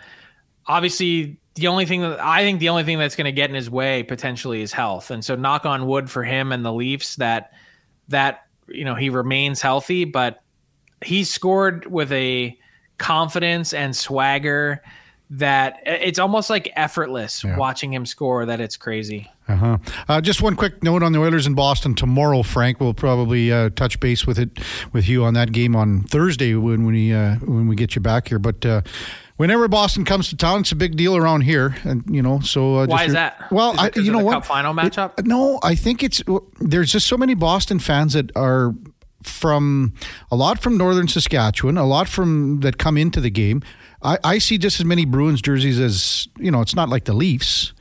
Obviously, 0.66 1.40
the 1.54 1.66
only 1.66 1.86
thing 1.86 2.00
that 2.02 2.20
I 2.20 2.42
think 2.42 2.60
the 2.60 2.68
only 2.68 2.84
thing 2.84 2.98
that's 2.98 3.16
going 3.16 3.26
to 3.26 3.32
get 3.32 3.50
in 3.50 3.56
his 3.56 3.70
way 3.70 4.02
potentially 4.02 4.62
is 4.62 4.72
health. 4.72 5.10
And 5.10 5.24
so 5.24 5.34
knock 5.34 5.66
on 5.66 5.86
wood 5.86 6.10
for 6.10 6.24
him 6.24 6.52
and 6.52 6.64
the 6.64 6.72
Leafs 6.72 7.16
that 7.16 7.52
that 8.08 8.46
you 8.68 8.84
know 8.84 8.94
he 8.94 9.10
remains 9.10 9.60
healthy, 9.60 10.04
but 10.04 10.42
he 11.02 11.24
scored 11.24 11.86
with 11.86 12.12
a 12.12 12.58
confidence 12.98 13.74
and 13.74 13.96
swagger 13.96 14.82
that 15.30 15.80
it's 15.86 16.18
almost 16.18 16.50
like 16.50 16.70
effortless 16.76 17.42
yeah. 17.42 17.56
watching 17.56 17.92
him 17.92 18.06
score 18.06 18.46
that 18.46 18.60
it's 18.60 18.76
crazy. 18.76 19.30
Uh-huh. 19.48 19.78
Uh, 20.08 20.20
just 20.20 20.40
one 20.40 20.54
quick 20.56 20.82
note 20.82 21.02
on 21.02 21.12
the 21.12 21.18
Oilers 21.18 21.46
in 21.46 21.54
Boston 21.54 21.94
tomorrow, 21.94 22.42
Frank. 22.42 22.80
We'll 22.80 22.94
probably 22.94 23.52
uh, 23.52 23.70
touch 23.70 23.98
base 23.98 24.26
with 24.26 24.38
it 24.38 24.58
with 24.92 25.08
you 25.08 25.24
on 25.24 25.34
that 25.34 25.52
game 25.52 25.74
on 25.74 26.04
Thursday 26.04 26.54
when 26.54 26.86
we 26.86 27.12
uh, 27.12 27.36
when 27.36 27.66
we 27.66 27.74
get 27.76 27.94
you 27.94 28.00
back 28.00 28.28
here. 28.28 28.38
But 28.38 28.64
uh, 28.64 28.82
whenever 29.36 29.66
Boston 29.66 30.04
comes 30.04 30.28
to 30.28 30.36
town, 30.36 30.60
it's 30.60 30.72
a 30.72 30.76
big 30.76 30.96
deal 30.96 31.16
around 31.16 31.42
here, 31.42 31.76
and 31.82 32.04
you 32.08 32.22
know. 32.22 32.40
So 32.40 32.76
uh, 32.76 32.86
why 32.86 33.04
is 33.04 33.12
that? 33.14 33.50
Well, 33.50 33.72
is 33.72 33.78
I, 33.80 33.90
you 34.00 34.12
know 34.12 34.20
what? 34.20 34.34
Cup 34.34 34.46
final 34.46 34.74
matchup? 34.74 35.18
It, 35.18 35.26
no, 35.26 35.58
I 35.62 35.74
think 35.74 36.02
it's 36.02 36.22
there's 36.60 36.92
just 36.92 37.06
so 37.08 37.16
many 37.16 37.34
Boston 37.34 37.78
fans 37.78 38.12
that 38.12 38.30
are 38.36 38.74
from 39.22 39.94
a 40.30 40.36
lot 40.36 40.60
from 40.60 40.76
northern 40.76 41.08
Saskatchewan, 41.08 41.76
a 41.76 41.84
lot 41.84 42.08
from 42.08 42.60
that 42.60 42.78
come 42.78 42.96
into 42.96 43.20
the 43.20 43.30
game. 43.30 43.62
I, 44.02 44.18
I 44.24 44.38
see 44.38 44.58
just 44.58 44.80
as 44.80 44.86
many 44.86 45.04
Bruins 45.04 45.42
jerseys 45.42 45.80
as 45.80 46.28
you 46.38 46.50
know. 46.50 46.60
It's 46.60 46.74
not 46.74 46.88
like 46.88 47.04
the 47.04 47.14
Leafs, 47.14 47.72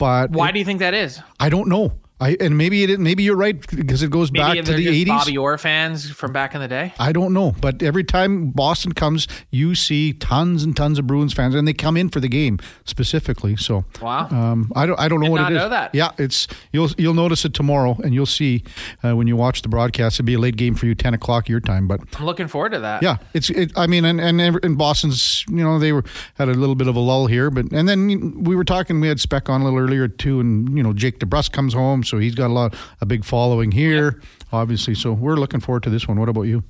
but 0.00 0.30
why 0.30 0.48
it, 0.48 0.52
do 0.52 0.58
you 0.58 0.64
think 0.64 0.80
that 0.80 0.94
is? 0.94 1.20
I 1.38 1.50
don't 1.50 1.68
know. 1.68 1.92
I 2.20 2.36
and 2.40 2.56
maybe 2.58 2.84
it 2.84 3.00
maybe 3.00 3.22
you're 3.22 3.36
right 3.36 3.58
because 3.74 4.02
it 4.02 4.10
goes 4.10 4.30
maybe 4.30 4.56
back 4.56 4.64
to 4.66 4.74
the 4.74 4.88
eighties. 4.88 5.08
Bobby 5.08 5.38
Orr 5.38 5.56
fans 5.58 6.10
from 6.10 6.32
back 6.32 6.54
in 6.54 6.60
the 6.60 6.68
day. 6.68 6.92
I 6.98 7.12
don't 7.12 7.32
know, 7.32 7.52
but 7.60 7.82
every 7.82 8.04
time 8.04 8.50
Boston 8.50 8.92
comes, 8.92 9.26
you 9.50 9.74
see 9.74 10.12
tons 10.12 10.62
and 10.62 10.76
tons 10.76 10.98
of 10.98 11.06
Bruins 11.06 11.32
fans, 11.32 11.54
and 11.54 11.66
they 11.66 11.72
come 11.72 11.96
in 11.96 12.08
for 12.08 12.20
the 12.20 12.28
game 12.28 12.58
specifically. 12.84 13.56
So 13.56 13.84
wow, 14.02 14.28
um, 14.30 14.70
I 14.76 14.86
don't 14.86 15.00
I 15.00 15.08
don't 15.08 15.20
know 15.20 15.26
Did 15.26 15.32
what 15.32 15.52
it 15.52 15.54
is. 15.54 15.62
Know 15.62 15.68
that. 15.70 15.94
Yeah, 15.94 16.10
it's 16.18 16.46
you'll 16.72 16.90
you'll 16.98 17.14
notice 17.14 17.44
it 17.44 17.54
tomorrow, 17.54 17.98
and 18.04 18.12
you'll 18.12 18.26
see 18.26 18.64
uh, 19.02 19.16
when 19.16 19.26
you 19.26 19.36
watch 19.36 19.62
the 19.62 19.68
broadcast. 19.68 20.16
It'll 20.16 20.26
be 20.26 20.34
a 20.34 20.38
late 20.38 20.56
game 20.56 20.74
for 20.74 20.86
you, 20.86 20.94
ten 20.94 21.14
o'clock 21.14 21.48
your 21.48 21.60
time. 21.60 21.88
But 21.88 22.00
I'm 22.18 22.26
looking 22.26 22.48
forward 22.48 22.72
to 22.72 22.80
that. 22.80 23.02
Yeah, 23.02 23.16
it's 23.34 23.50
it, 23.50 23.72
I 23.76 23.86
mean, 23.86 24.04
and 24.04 24.20
and 24.20 24.40
in 24.40 24.74
Boston's, 24.76 25.44
you 25.48 25.56
know, 25.64 25.78
they 25.78 25.92
were 25.92 26.04
had 26.34 26.48
a 26.48 26.54
little 26.54 26.74
bit 26.74 26.86
of 26.86 26.96
a 26.96 27.00
lull 27.00 27.26
here, 27.26 27.50
but 27.50 27.72
and 27.72 27.88
then 27.88 28.42
we 28.44 28.54
were 28.54 28.64
talking. 28.64 29.00
We 29.00 29.08
had 29.08 29.20
Spec 29.20 29.48
on 29.48 29.62
a 29.62 29.64
little 29.64 29.78
earlier 29.78 30.08
too, 30.08 30.40
and 30.40 30.76
you 30.76 30.82
know, 30.82 30.92
Jake 30.92 31.18
DeBrusk 31.18 31.52
comes 31.52 31.72
home, 31.74 32.04
so 32.10 32.18
he's 32.18 32.34
got 32.34 32.48
a 32.48 32.52
lot 32.52 32.74
a 33.00 33.06
big 33.06 33.24
following 33.24 33.70
here, 33.70 34.12
yep. 34.12 34.24
obviously. 34.52 34.94
So 34.94 35.12
we're 35.12 35.36
looking 35.36 35.60
forward 35.60 35.82
to 35.84 35.90
this 35.90 36.06
one. 36.06 36.18
What 36.18 36.28
about 36.28 36.42
you? 36.42 36.62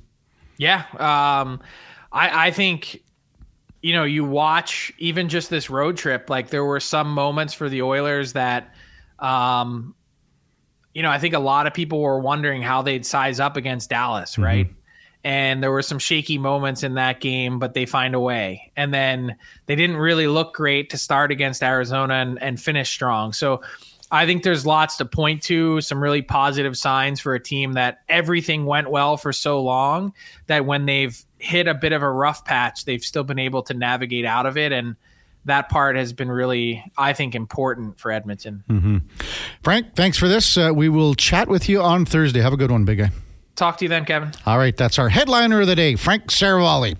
Yeah, 0.57 0.85
um, 0.93 1.59
I, 2.11 2.47
I 2.47 2.51
think 2.51 3.01
you 3.81 3.93
know 3.93 4.03
you 4.03 4.23
watch 4.23 4.93
even 4.97 5.27
just 5.27 5.49
this 5.49 5.69
road 5.69 5.97
trip. 5.97 6.29
Like 6.29 6.49
there 6.49 6.63
were 6.63 6.79
some 6.79 7.11
moments 7.13 7.53
for 7.53 7.69
the 7.69 7.81
Oilers 7.81 8.33
that. 8.33 8.73
Um, 9.19 9.95
you 10.93 11.01
know, 11.03 11.09
I 11.09 11.19
think 11.19 11.33
a 11.33 11.39
lot 11.39 11.67
of 11.67 11.73
people 11.73 12.01
were 12.01 12.19
wondering 12.19 12.61
how 12.61 12.81
they'd 12.81 13.05
size 13.05 13.39
up 13.39 13.55
against 13.55 13.89
Dallas, 13.89 14.31
mm-hmm. 14.31 14.43
right? 14.43 14.67
and 15.23 15.61
there 15.61 15.71
were 15.71 15.83
some 15.83 15.99
shaky 15.99 16.37
moments 16.37 16.83
in 16.83 16.95
that 16.95 17.19
game, 17.19 17.59
but 17.59 17.73
they 17.73 17.85
find 17.85 18.15
a 18.15 18.19
way. 18.19 18.71
And 18.75 18.93
then 18.93 19.35
they 19.67 19.75
didn't 19.75 19.97
really 19.97 20.27
look 20.27 20.53
great 20.55 20.89
to 20.91 20.97
start 20.97 21.31
against 21.31 21.61
Arizona 21.61 22.15
and, 22.15 22.41
and 22.41 22.59
finish 22.59 22.89
strong. 22.89 23.31
So 23.31 23.61
I 24.11 24.25
think 24.25 24.43
there's 24.43 24.65
lots 24.65 24.97
to 24.97 25.05
point 25.05 25.41
to, 25.43 25.79
some 25.79 26.03
really 26.03 26.21
positive 26.21 26.75
signs 26.77 27.21
for 27.21 27.33
a 27.33 27.39
team 27.39 27.73
that 27.73 28.01
everything 28.09 28.65
went 28.65 28.91
well 28.91 29.15
for 29.15 29.31
so 29.31 29.61
long 29.61 30.13
that 30.47 30.65
when 30.65 30.85
they've 30.85 31.17
hit 31.37 31.67
a 31.67 31.73
bit 31.73 31.93
of 31.93 32.01
a 32.01 32.09
rough 32.09 32.43
patch, 32.43 32.83
they've 32.83 33.03
still 33.03 33.23
been 33.23 33.39
able 33.39 33.63
to 33.63 33.73
navigate 33.73 34.25
out 34.25 34.45
of 34.45 34.57
it. 34.57 34.73
And 34.73 34.97
that 35.45 35.69
part 35.69 35.95
has 35.95 36.11
been 36.11 36.29
really, 36.29 36.83
I 36.97 37.13
think, 37.13 37.35
important 37.35 37.99
for 37.99 38.11
Edmonton. 38.11 38.63
Mm-hmm. 38.69 38.97
Frank, 39.63 39.95
thanks 39.95 40.17
for 40.17 40.27
this. 40.27 40.57
Uh, 40.57 40.71
we 40.75 40.89
will 40.89 41.15
chat 41.15 41.47
with 41.47 41.69
you 41.69 41.81
on 41.81 42.05
Thursday. 42.05 42.41
Have 42.41 42.53
a 42.53 42.57
good 42.57 42.69
one, 42.69 42.83
big 42.83 42.99
guy. 42.99 43.11
Talk 43.55 43.77
to 43.77 43.85
you 43.85 43.89
then, 43.89 44.05
Kevin. 44.05 44.31
All 44.45 44.57
right, 44.57 44.75
that's 44.75 44.97
our 44.97 45.09
headliner 45.09 45.61
of 45.61 45.67
the 45.67 45.75
day, 45.75 45.95
Frank 45.95 46.27
Seravalli. 46.27 46.97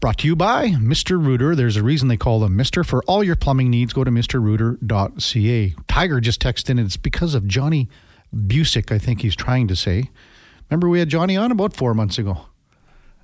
Brought 0.00 0.18
to 0.18 0.26
you 0.26 0.36
by 0.36 0.68
Mr. 0.70 1.24
Rooter. 1.24 1.54
There's 1.54 1.76
a 1.76 1.82
reason 1.82 2.08
they 2.08 2.16
call 2.16 2.40
them 2.40 2.58
Mr. 2.58 2.84
For 2.84 3.02
all 3.04 3.22
your 3.24 3.36
plumbing 3.36 3.70
needs, 3.70 3.92
go 3.92 4.04
to 4.04 4.10
mrrooter.ca. 4.10 5.74
Tiger 5.88 6.20
just 6.20 6.42
texted 6.42 6.70
in, 6.70 6.78
it's 6.80 6.96
because 6.96 7.34
of 7.34 7.46
Johnny 7.46 7.88
Busick, 8.34 8.92
I 8.92 8.98
think 8.98 9.22
he's 9.22 9.36
trying 9.36 9.68
to 9.68 9.76
say. 9.76 10.10
Remember, 10.68 10.88
we 10.88 10.98
had 10.98 11.08
Johnny 11.08 11.36
on 11.36 11.52
about 11.52 11.74
four 11.74 11.94
months 11.94 12.18
ago. 12.18 12.46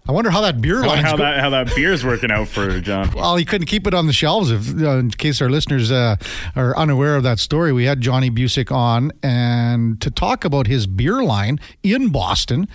I 0.08 0.12
wonder 0.12 0.30
how 0.30 0.40
that 0.40 0.60
beer 0.60 0.84
line 0.84 1.04
how 1.04 1.16
go- 1.16 1.22
that 1.22 1.40
how 1.40 1.50
that 1.50 1.74
beer's 1.74 2.04
working 2.04 2.30
out 2.30 2.48
for 2.48 2.80
John. 2.80 3.10
well, 3.14 3.36
he 3.36 3.44
couldn't 3.44 3.66
keep 3.66 3.86
it 3.86 3.94
on 3.94 4.06
the 4.06 4.12
shelves. 4.12 4.50
If, 4.50 4.82
uh, 4.82 4.98
in 4.98 5.10
case 5.10 5.40
our 5.40 5.50
listeners 5.50 5.92
uh, 5.92 6.16
are 6.56 6.76
unaware 6.76 7.16
of 7.16 7.22
that 7.22 7.38
story, 7.38 7.72
we 7.72 7.84
had 7.84 8.00
Johnny 8.00 8.30
Busick 8.30 8.72
on, 8.72 9.12
and 9.22 10.00
to 10.00 10.10
talk 10.10 10.44
about 10.44 10.66
his 10.66 10.86
beer 10.86 11.22
line 11.22 11.60
in 11.82 12.08
Boston, 12.08 12.66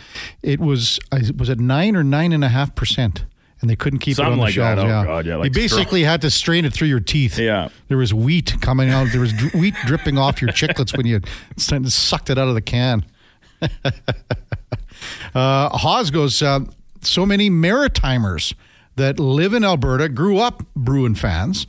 it 0.44 0.60
was 0.60 1.00
uh, 1.12 1.20
was 1.38 1.50
it 1.50 1.60
nine 1.60 1.96
or 1.96 2.04
nine 2.04 2.32
and 2.32 2.44
a 2.44 2.50
half 2.50 2.76
percent. 2.76 3.26
And 3.62 3.70
they 3.70 3.76
couldn't 3.78 4.00
keep 4.00 4.18
Something 4.18 4.32
it 4.32 4.34
on 4.34 4.38
the 4.38 4.44
like 4.44 4.54
shelves. 4.54 4.82
That. 4.82 4.86
Oh, 4.86 4.90
yeah. 4.90 5.06
God, 5.06 5.26
yeah 5.26 5.36
like 5.38 5.46
you 5.46 5.52
basically 5.52 6.02
straw. 6.02 6.12
had 6.12 6.22
to 6.22 6.30
strain 6.30 6.66
it 6.66 6.74
through 6.74 6.90
your 6.90 7.00
teeth. 7.00 7.40
Yeah. 7.40 7.70
There 7.88 7.98
was 7.98 8.14
wheat 8.14 8.54
coming 8.62 8.90
out. 8.90 9.08
There 9.12 9.22
was 9.22 9.32
dr- 9.34 9.56
wheat 9.56 9.74
dripping 9.86 10.18
off 10.18 10.42
your 10.42 10.52
chiclets 10.52 10.96
when 10.96 11.06
you 11.08 11.22
sucked 11.58 12.30
it 12.30 12.38
out 12.38 12.50
of 12.50 12.54
the 12.54 12.62
can. 12.62 13.06
uh, 15.34 15.70
Haas 15.78 16.12
goes, 16.12 16.42
uh, 16.42 16.60
so 17.06 17.26
many 17.26 17.50
Maritimers 17.50 18.54
that 18.96 19.20
live 19.20 19.54
in 19.54 19.64
Alberta 19.64 20.10
grew 20.10 20.38
up 20.38 20.64
Bruin 20.76 21.16
fans. 21.16 21.68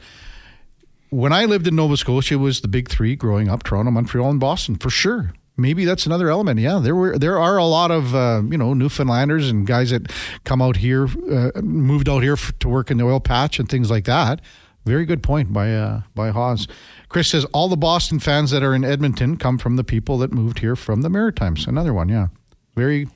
When 1.10 1.32
I 1.32 1.44
lived 1.44 1.66
in 1.66 1.76
Nova 1.76 1.96
Scotia, 1.96 2.34
it 2.34 2.38
was 2.38 2.60
the 2.60 2.68
big 2.68 2.88
three 2.88 3.16
growing 3.16 3.48
up: 3.48 3.62
Toronto, 3.62 3.90
Montreal, 3.90 4.30
and 4.30 4.40
Boston 4.40 4.76
for 4.76 4.90
sure. 4.90 5.32
Maybe 5.56 5.86
that's 5.86 6.04
another 6.04 6.28
element. 6.28 6.60
Yeah, 6.60 6.80
there 6.80 6.94
were 6.94 7.18
there 7.18 7.38
are 7.38 7.56
a 7.56 7.64
lot 7.64 7.90
of 7.90 8.14
uh, 8.14 8.42
you 8.50 8.58
know 8.58 8.74
Newfoundlanders 8.74 9.48
and 9.48 9.66
guys 9.66 9.90
that 9.90 10.12
come 10.44 10.60
out 10.60 10.76
here, 10.76 11.08
uh, 11.30 11.50
moved 11.62 12.08
out 12.08 12.22
here 12.22 12.36
to 12.36 12.68
work 12.68 12.90
in 12.90 12.98
the 12.98 13.04
oil 13.04 13.20
patch 13.20 13.58
and 13.58 13.68
things 13.68 13.90
like 13.90 14.04
that. 14.04 14.42
Very 14.84 15.06
good 15.06 15.22
point 15.22 15.52
by 15.52 15.74
uh, 15.74 16.02
by 16.14 16.30
Haas. 16.30 16.66
Chris 17.08 17.28
says 17.28 17.44
all 17.46 17.68
the 17.68 17.76
Boston 17.76 18.18
fans 18.18 18.50
that 18.50 18.62
are 18.62 18.74
in 18.74 18.84
Edmonton 18.84 19.36
come 19.36 19.58
from 19.58 19.76
the 19.76 19.84
people 19.84 20.18
that 20.18 20.32
moved 20.32 20.58
here 20.58 20.76
from 20.76 21.02
the 21.02 21.08
Maritimes. 21.08 21.66
Another 21.66 21.94
one, 21.94 22.08
yeah. 22.08 22.28
Very 22.76 23.08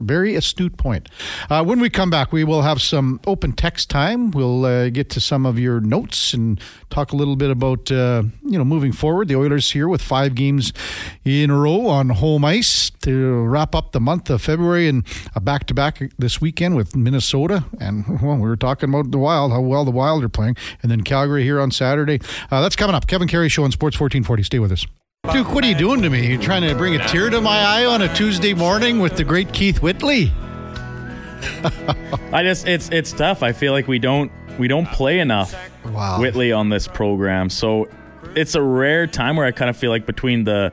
very 0.00 0.34
astute 0.34 0.76
point. 0.76 1.08
Uh, 1.48 1.64
when 1.64 1.80
we 1.80 1.90
come 1.90 2.10
back, 2.10 2.32
we 2.32 2.44
will 2.44 2.62
have 2.62 2.80
some 2.80 3.20
open 3.26 3.52
text 3.52 3.90
time. 3.90 4.30
We'll 4.30 4.64
uh, 4.64 4.90
get 4.90 5.10
to 5.10 5.20
some 5.20 5.46
of 5.46 5.58
your 5.58 5.80
notes 5.80 6.34
and 6.34 6.60
talk 6.90 7.12
a 7.12 7.16
little 7.16 7.36
bit 7.36 7.50
about 7.50 7.90
uh, 7.90 8.24
you 8.44 8.58
know 8.58 8.64
moving 8.64 8.92
forward. 8.92 9.28
The 9.28 9.36
Oilers 9.36 9.70
here 9.70 9.88
with 9.88 10.02
five 10.02 10.34
games 10.34 10.72
in 11.24 11.50
a 11.50 11.58
row 11.58 11.86
on 11.86 12.10
home 12.10 12.44
ice 12.44 12.90
to 13.02 13.44
wrap 13.44 13.74
up 13.74 13.92
the 13.92 14.00
month 14.00 14.30
of 14.30 14.42
February 14.42 14.88
and 14.88 15.06
a 15.34 15.40
back 15.40 15.66
to 15.66 15.74
back 15.74 16.00
this 16.18 16.40
weekend 16.40 16.76
with 16.76 16.94
Minnesota. 16.96 17.64
And 17.80 18.20
well, 18.22 18.36
we 18.36 18.42
were 18.42 18.56
talking 18.56 18.88
about 18.88 19.10
the 19.10 19.18
Wild, 19.18 19.52
how 19.52 19.60
well 19.60 19.84
the 19.84 19.90
Wild 19.90 20.24
are 20.24 20.28
playing, 20.28 20.56
and 20.82 20.90
then 20.90 21.02
Calgary 21.02 21.42
here 21.42 21.60
on 21.60 21.70
Saturday. 21.70 22.20
Uh, 22.50 22.60
that's 22.60 22.76
coming 22.76 22.94
up. 22.94 23.06
Kevin 23.06 23.28
Karius 23.28 23.52
Show 23.52 23.64
on 23.64 23.72
Sports 23.72 23.98
1440. 23.98 24.42
Stay 24.42 24.58
with 24.58 24.72
us. 24.72 24.86
Duke, 25.32 25.52
what 25.52 25.64
are 25.64 25.66
you 25.66 25.74
doing 25.74 26.02
to 26.02 26.08
me? 26.08 26.28
You're 26.28 26.40
trying 26.40 26.62
to 26.62 26.74
bring 26.74 26.94
a 26.94 27.08
tear 27.08 27.30
to 27.30 27.40
my 27.40 27.58
eye 27.58 27.84
on 27.84 28.02
a 28.02 28.14
Tuesday 28.14 28.54
morning 28.54 29.00
with 29.00 29.16
the 29.16 29.24
great 29.24 29.52
Keith 29.52 29.82
Whitley. 29.82 30.32
I 32.32 32.42
just 32.44 32.66
it's 32.66 32.88
it's 32.90 33.12
tough. 33.12 33.42
I 33.42 33.52
feel 33.52 33.72
like 33.72 33.88
we 33.88 33.98
don't 33.98 34.30
we 34.56 34.68
don't 34.68 34.86
play 34.86 35.18
enough 35.18 35.54
wow. 35.86 36.20
Whitley 36.20 36.52
on 36.52 36.68
this 36.68 36.86
program. 36.86 37.50
So 37.50 37.88
it's 38.36 38.54
a 38.54 38.62
rare 38.62 39.08
time 39.08 39.36
where 39.36 39.46
I 39.46 39.50
kind 39.50 39.68
of 39.68 39.76
feel 39.76 39.90
like 39.90 40.06
between 40.06 40.44
the 40.44 40.72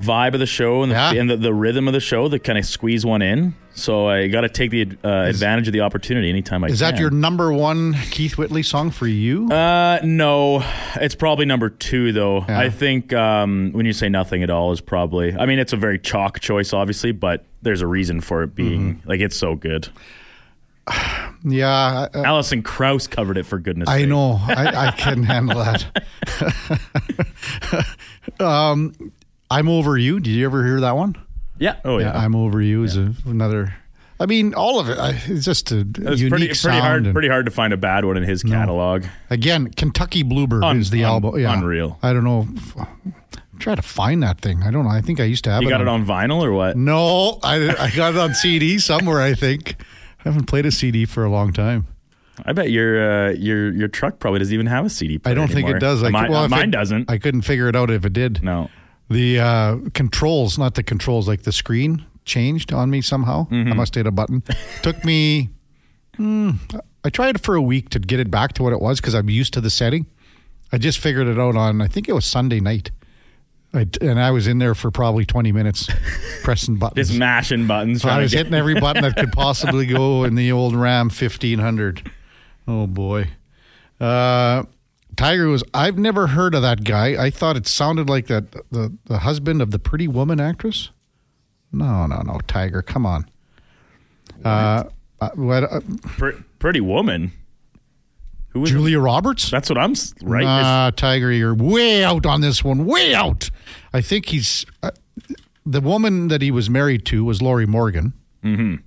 vibe 0.00 0.34
of 0.34 0.40
the 0.40 0.46
show 0.46 0.82
and 0.82 0.92
the, 0.92 0.96
Yeah. 0.96 1.12
and 1.12 1.30
the, 1.30 1.36
the 1.36 1.54
rhythm 1.54 1.86
of 1.88 1.94
the 1.94 2.00
show 2.00 2.28
that 2.28 2.40
kind 2.44 2.58
of 2.58 2.64
squeeze 2.66 3.04
one 3.06 3.22
in. 3.22 3.54
So 3.74 4.08
I 4.08 4.28
got 4.28 4.40
to 4.42 4.48
take 4.48 4.70
the 4.70 4.88
uh, 5.04 5.08
advantage 5.28 5.68
of 5.68 5.72
the 5.72 5.80
opportunity 5.82 6.30
anytime 6.30 6.64
I 6.64 6.68
Is 6.68 6.80
can. 6.80 6.94
that 6.94 7.00
your 7.00 7.10
number 7.10 7.52
one 7.52 7.94
Keith 8.10 8.38
Whitley 8.38 8.62
song 8.62 8.90
for 8.90 9.06
you? 9.06 9.48
Uh, 9.50 10.00
no, 10.02 10.64
it's 10.96 11.14
probably 11.14 11.44
number 11.44 11.68
two 11.70 12.12
though. 12.12 12.44
Yeah. 12.48 12.58
I 12.58 12.70
think 12.70 13.12
um, 13.12 13.70
when 13.72 13.84
you 13.84 13.92
say 13.92 14.08
nothing 14.08 14.42
at 14.42 14.48
all 14.50 14.72
is 14.72 14.80
probably. 14.80 15.36
I 15.36 15.44
mean, 15.46 15.58
it's 15.58 15.72
a 15.74 15.76
very 15.76 15.98
chalk 15.98 16.40
choice, 16.40 16.72
obviously, 16.72 17.12
but 17.12 17.44
there's 17.62 17.82
a 17.82 17.86
reason 17.86 18.20
for 18.22 18.42
it 18.42 18.54
being 18.54 18.96
Mm-hmm. 18.96 19.08
like 19.08 19.20
it's 19.20 19.36
so 19.36 19.54
good. 19.54 19.88
Yeah, 21.48 22.08
I, 22.12 22.18
Alison 22.24 22.62
Krauss 22.64 23.06
covered 23.06 23.38
it 23.38 23.44
for 23.46 23.60
goodness 23.60 23.88
I 23.88 24.00
sake. 24.00 24.08
know. 24.08 24.40
I, 24.42 24.88
I 24.88 24.90
can 24.90 25.22
handle 25.22 25.58
that. 25.62 25.84
um, 28.40 28.92
I'm 29.50 29.68
over 29.68 29.96
you. 29.96 30.20
Did 30.20 30.30
you 30.30 30.44
ever 30.46 30.64
hear 30.64 30.80
that 30.80 30.96
one? 30.96 31.16
Yeah. 31.58 31.76
Oh 31.84 31.98
yeah. 31.98 32.12
Yeah, 32.14 32.18
I'm 32.24 32.34
over 32.34 32.60
you 32.60 32.82
is 32.84 32.96
a, 32.96 33.14
another. 33.24 33.74
I 34.18 34.24
mean, 34.26 34.54
all 34.54 34.80
of 34.80 34.88
it. 34.88 34.98
I, 34.98 35.10
it's 35.26 35.44
just 35.44 35.70
a 35.72 35.80
It's 35.80 36.20
unique 36.20 36.30
pretty, 36.30 36.54
sound. 36.54 36.72
pretty 36.72 36.80
hard. 36.86 37.04
and- 37.04 37.12
Pretty 37.14 37.28
hard 37.28 37.44
to 37.46 37.52
find 37.52 37.72
a 37.72 37.76
bad 37.76 38.04
one 38.06 38.16
in 38.16 38.22
his 38.22 38.42
catalog. 38.42 39.04
Again, 39.30 39.68
Kentucky 39.70 40.22
Bluebird 40.22 40.64
Un- 40.64 40.78
is 40.80 40.88
the 40.90 41.04
un- 41.04 41.10
album. 41.10 41.38
Yeah. 41.38 41.52
unreal. 41.56 41.98
I 42.02 42.12
don't 42.14 42.24
know. 42.24 42.48
Try 43.58 43.74
to 43.74 43.82
find 43.82 44.22
that 44.22 44.40
thing. 44.40 44.62
I 44.62 44.70
don't 44.70 44.84
know. 44.84 44.90
I 44.90 45.00
think 45.00 45.18
I 45.20 45.24
used 45.24 45.44
to 45.44 45.50
have 45.50 45.60
it. 45.62 45.64
You 45.64 45.68
it. 45.68 45.72
got 45.72 45.80
it 45.82 45.88
on 45.88 46.04
vinyl 46.06 46.42
or 46.42 46.52
what? 46.52 46.76
No, 46.76 47.38
I, 47.42 47.74
I 47.78 47.90
got 47.94 48.14
it 48.14 48.18
on 48.18 48.34
CD 48.34 48.78
somewhere. 48.90 49.20
I 49.20 49.32
think 49.34 49.76
I 50.20 50.28
haven't 50.30 50.44
played 50.46 50.66
a 50.66 50.70
CD 50.70 51.04
for 51.06 51.24
a 51.24 51.30
long 51.30 51.52
time. 51.52 51.86
I 52.44 52.52
bet 52.52 52.70
your 52.70 53.28
uh, 53.28 53.30
your 53.32 53.72
your 53.72 53.88
truck 53.88 54.18
probably 54.18 54.40
doesn't 54.40 54.52
even 54.52 54.66
have 54.66 54.84
a 54.84 54.90
CD. 54.90 55.16
player. 55.18 55.32
I 55.32 55.34
player 55.34 55.46
don't 55.46 55.48
think 55.54 55.64
anymore. 55.64 55.76
it 55.78 55.80
does. 55.80 56.02
I, 56.02 56.10
mine 56.10 56.30
well, 56.30 56.44
if 56.44 56.50
mine 56.50 56.68
it- 56.68 56.70
doesn't. 56.72 57.10
I 57.10 57.16
couldn't 57.16 57.42
figure 57.42 57.68
it 57.68 57.76
out 57.76 57.90
if 57.90 58.04
it 58.04 58.12
did. 58.12 58.42
no. 58.42 58.68
The 59.08 59.38
uh, 59.38 59.76
controls, 59.94 60.58
not 60.58 60.74
the 60.74 60.82
controls, 60.82 61.28
like 61.28 61.42
the 61.42 61.52
screen 61.52 62.04
changed 62.24 62.72
on 62.72 62.90
me 62.90 63.00
somehow. 63.00 63.46
I 63.50 63.72
must 63.74 63.94
hit 63.94 64.06
a 64.06 64.10
button. 64.10 64.42
Took 64.82 65.04
me, 65.04 65.50
hmm, 66.16 66.52
I 67.04 67.10
tried 67.10 67.40
for 67.40 67.54
a 67.54 67.62
week 67.62 67.88
to 67.90 68.00
get 68.00 68.18
it 68.18 68.30
back 68.30 68.52
to 68.54 68.62
what 68.64 68.72
it 68.72 68.80
was 68.80 69.00
because 69.00 69.14
I'm 69.14 69.30
used 69.30 69.52
to 69.54 69.60
the 69.60 69.70
setting. 69.70 70.06
I 70.72 70.78
just 70.78 70.98
figured 70.98 71.28
it 71.28 71.38
out 71.38 71.54
on, 71.54 71.80
I 71.80 71.86
think 71.86 72.08
it 72.08 72.12
was 72.12 72.24
Sunday 72.24 72.58
night. 72.58 72.90
I, 73.72 73.86
and 74.00 74.18
I 74.18 74.30
was 74.30 74.46
in 74.48 74.58
there 74.58 74.74
for 74.74 74.90
probably 74.90 75.24
20 75.24 75.52
minutes 75.52 75.88
pressing 76.42 76.76
buttons. 76.76 77.08
Just 77.08 77.18
mashing 77.18 77.66
buttons. 77.66 78.04
I 78.04 78.18
was 78.20 78.32
hitting 78.32 78.54
every 78.54 78.80
button 78.80 79.02
that 79.02 79.16
could 79.16 79.32
possibly 79.32 79.86
go 79.86 80.24
in 80.24 80.34
the 80.34 80.50
old 80.50 80.74
Ram 80.74 81.06
1500. 81.06 82.10
Oh 82.66 82.86
boy. 82.86 83.28
Uh, 84.00 84.64
Tiger 85.16 85.48
was. 85.48 85.64
I've 85.74 85.98
never 85.98 86.26
heard 86.28 86.54
of 86.54 86.62
that 86.62 86.84
guy. 86.84 87.22
I 87.22 87.30
thought 87.30 87.56
it 87.56 87.66
sounded 87.66 88.08
like 88.08 88.26
that 88.26 88.52
the 88.70 88.96
the 89.06 89.18
husband 89.18 89.62
of 89.62 89.70
the 89.70 89.78
Pretty 89.78 90.08
Woman 90.08 90.40
actress. 90.40 90.90
No, 91.72 92.06
no, 92.06 92.20
no, 92.22 92.40
Tiger. 92.46 92.82
Come 92.82 93.06
on. 93.06 93.26
Uh, 94.44 94.84
uh, 95.20 95.30
what? 95.34 95.64
Uh, 95.64 95.80
Pre- 96.02 96.36
pretty 96.58 96.80
woman. 96.80 97.32
Who 98.48 98.60
was 98.60 98.70
Julia 98.70 99.00
Roberts. 99.00 99.50
That's 99.50 99.68
what 99.68 99.76
I'm 99.78 99.94
right. 100.22 100.44
Nah, 100.44 100.90
Tiger, 100.90 101.30
you're 101.32 101.54
way 101.54 102.04
out 102.04 102.24
on 102.24 102.40
this 102.40 102.62
one. 102.64 102.86
Way 102.86 103.14
out. 103.14 103.50
I 103.92 104.00
think 104.00 104.26
he's 104.26 104.64
uh, 104.82 104.90
the 105.66 105.80
woman 105.80 106.28
that 106.28 106.40
he 106.42 106.50
was 106.50 106.70
married 106.70 107.04
to 107.06 107.24
was 107.24 107.42
Lorrie 107.42 107.66
Morgan. 107.66 108.12
Mhm. 108.42 108.82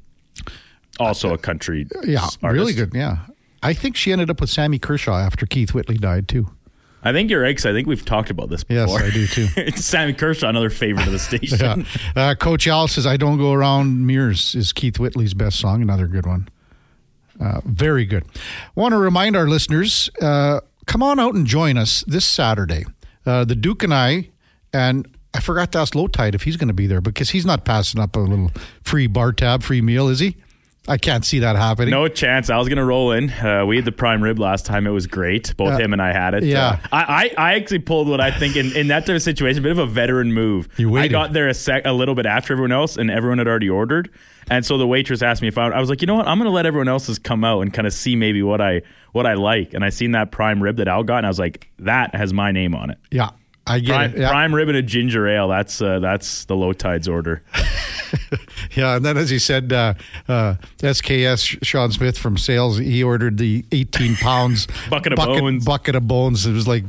Also 0.99 1.33
a 1.33 1.37
country. 1.37 1.85
Yeah, 2.03 2.21
artist. 2.21 2.41
really 2.41 2.73
good. 2.73 2.93
Yeah, 2.95 3.17
I 3.61 3.73
think 3.73 3.95
she 3.95 4.11
ended 4.11 4.29
up 4.29 4.39
with 4.41 4.49
Sammy 4.49 4.79
Kershaw 4.79 5.17
after 5.17 5.45
Keith 5.45 5.73
Whitley 5.73 5.97
died 5.97 6.27
too. 6.27 6.47
I 7.01 7.13
think 7.13 7.29
you're 7.29 7.41
right 7.41 7.55
'cause 7.55 7.65
I 7.65 7.71
think 7.71 7.87
we've 7.87 8.03
talked 8.03 8.29
about 8.29 8.49
this 8.49 8.63
before. 8.65 8.99
Yes. 8.99 9.01
I 9.01 9.09
do 9.11 9.27
too. 9.27 9.71
Sammy 9.77 10.13
Kershaw, 10.13 10.49
another 10.49 10.69
favorite 10.69 11.07
of 11.07 11.13
the 11.13 11.19
station. 11.29 11.85
Yeah. 12.15 12.21
Uh, 12.29 12.35
Coach 12.35 12.67
Al 12.67 12.87
says, 12.89 13.05
"I 13.07 13.15
don't 13.17 13.37
go 13.37 13.53
around 13.53 14.05
mirrors." 14.05 14.53
Is 14.55 14.73
Keith 14.73 14.99
Whitley's 14.99 15.33
best 15.33 15.59
song? 15.59 15.81
Another 15.81 16.07
good 16.07 16.25
one. 16.25 16.49
Uh, 17.39 17.61
very 17.65 18.05
good. 18.05 18.25
Want 18.75 18.91
to 18.91 18.97
remind 18.97 19.37
our 19.37 19.47
listeners, 19.47 20.09
uh, 20.21 20.59
come 20.87 21.01
on 21.01 21.21
out 21.21 21.35
and 21.35 21.47
join 21.47 21.77
us 21.77 22.03
this 22.05 22.25
Saturday. 22.25 22.83
Uh, 23.25 23.45
the 23.45 23.55
Duke 23.55 23.81
and 23.81 23.93
I, 23.93 24.27
and 24.73 25.07
I 25.33 25.39
forgot 25.39 25.71
to 25.71 25.77
ask 25.79 25.95
Low 25.95 26.07
Tide 26.07 26.35
if 26.35 26.43
he's 26.43 26.57
going 26.57 26.67
to 26.67 26.73
be 26.73 26.85
there 26.85 26.99
because 26.99 27.29
he's 27.29 27.45
not 27.45 27.63
passing 27.63 28.01
up 28.01 28.17
a 28.17 28.19
little 28.19 28.51
free 28.83 29.07
bar 29.07 29.31
tab, 29.31 29.63
free 29.63 29.79
meal, 29.81 30.09
is 30.09 30.19
he? 30.19 30.35
I 30.89 30.97
can't 30.97 31.23
see 31.23 31.39
that 31.39 31.55
happening. 31.55 31.91
No 31.91 32.07
chance. 32.07 32.49
I 32.49 32.57
was 32.57 32.67
gonna 32.67 32.83
roll 32.83 33.11
in. 33.11 33.29
Uh, 33.29 33.65
we 33.65 33.75
had 33.77 33.85
the 33.85 33.91
prime 33.91 34.21
rib 34.21 34.39
last 34.39 34.65
time. 34.65 34.87
It 34.87 34.89
was 34.89 35.07
great. 35.07 35.55
Both 35.55 35.73
Uh, 35.73 35.77
him 35.77 35.93
and 35.93 36.01
I 36.01 36.11
had 36.11 36.33
it. 36.33 36.43
yeah. 36.43 36.67
Uh, 36.67 36.77
I, 36.91 37.31
I 37.37 37.49
I 37.51 37.53
actually 37.55 37.79
pulled 37.79 38.07
what 38.09 38.19
I 38.19 38.31
think 38.31 38.55
in, 38.55 38.75
in 38.75 38.87
that 38.87 39.05
type 39.05 39.15
of 39.15 39.21
situation, 39.21 39.59
a 39.59 39.63
bit 39.63 39.71
of 39.71 39.77
a 39.79 39.85
veteran 39.85 40.33
move. 40.33 40.67
You 40.77 40.97
I 40.97 41.07
got 41.07 41.31
there 41.31 41.47
a 41.47 41.53
sec 41.53 41.85
a 41.85 41.93
little 41.93 42.15
bit 42.15 42.25
after 42.25 42.53
everyone 42.53 42.71
else, 42.71 42.97
and 42.97 43.09
everyone 43.11 43.37
had 43.37 43.47
already 43.47 43.69
ordered. 43.69 44.09
And 44.49 44.65
so 44.65 44.77
the 44.79 44.87
waitress 44.87 45.21
asked 45.21 45.41
me 45.43 45.47
if 45.47 45.57
I. 45.59 45.67
I 45.67 45.79
was 45.79 45.89
like, 45.89 46.01
you 46.01 46.07
know 46.07 46.15
what? 46.15 46.27
I'm 46.27 46.39
gonna 46.39 46.49
let 46.49 46.65
everyone 46.65 46.87
else's 46.87 47.19
come 47.19 47.43
out 47.43 47.61
and 47.61 47.71
kind 47.73 47.85
of 47.85 47.93
see 47.93 48.15
maybe 48.15 48.41
what 48.41 48.59
I 48.59 48.81
what 49.11 49.25
I 49.27 49.35
like. 49.35 49.73
And 49.75 49.85
I 49.85 49.89
seen 49.89 50.11
that 50.13 50.31
prime 50.31 50.61
rib 50.61 50.77
that 50.77 50.87
Al 50.87 51.03
got, 51.03 51.17
and 51.17 51.25
I 51.27 51.29
was 51.29 51.39
like, 51.39 51.69
that 51.79 52.15
has 52.15 52.33
my 52.33 52.51
name 52.51 52.73
on 52.73 52.89
it. 52.89 52.97
Yeah, 53.11 53.29
I 53.69 53.79
get 53.79 53.93
Prime, 53.93 54.11
it. 54.13 54.19
Yeah. 54.19 54.29
prime 54.29 54.55
rib 54.55 54.67
and 54.67 54.77
a 54.77 54.81
ginger 54.81 55.27
ale. 55.27 55.47
That's 55.47 55.81
uh, 55.81 55.99
that's 55.99 56.45
the 56.45 56.55
low 56.55 56.73
tides 56.73 57.07
order. 57.07 57.43
Yeah, 58.75 58.95
and 58.95 59.05
then 59.05 59.17
as 59.17 59.29
he 59.29 59.37
said, 59.37 59.71
uh, 59.71 59.93
uh, 60.27 60.55
SKS 60.79 61.63
Sean 61.63 61.91
Smith 61.91 62.17
from 62.17 62.37
sales, 62.37 62.77
he 62.77 63.03
ordered 63.03 63.37
the 63.37 63.63
18 63.71 64.15
pounds 64.15 64.67
Bucket 64.89 65.13
of 65.13 65.17
bones. 65.17 65.63
Bucket 65.65 65.95
of 65.95 66.07
bones. 66.07 66.45
It 66.47 66.53
was 66.53 66.67
like, 66.67 66.85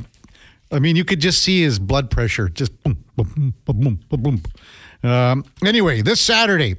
I 0.72 0.78
mean, 0.78 0.96
you 0.96 1.04
could 1.04 1.20
just 1.20 1.42
see 1.42 1.60
his 1.62 1.78
blood 1.78 2.10
pressure 2.10 2.48
just 2.48 2.72
boom, 2.82 3.04
boom, 3.16 3.54
boom, 3.66 3.74
boom, 3.82 4.00
boom, 4.08 4.40
boom. 5.02 5.10
Um, 5.10 5.44
anyway, 5.64 6.00
this 6.00 6.20
Saturday, 6.22 6.76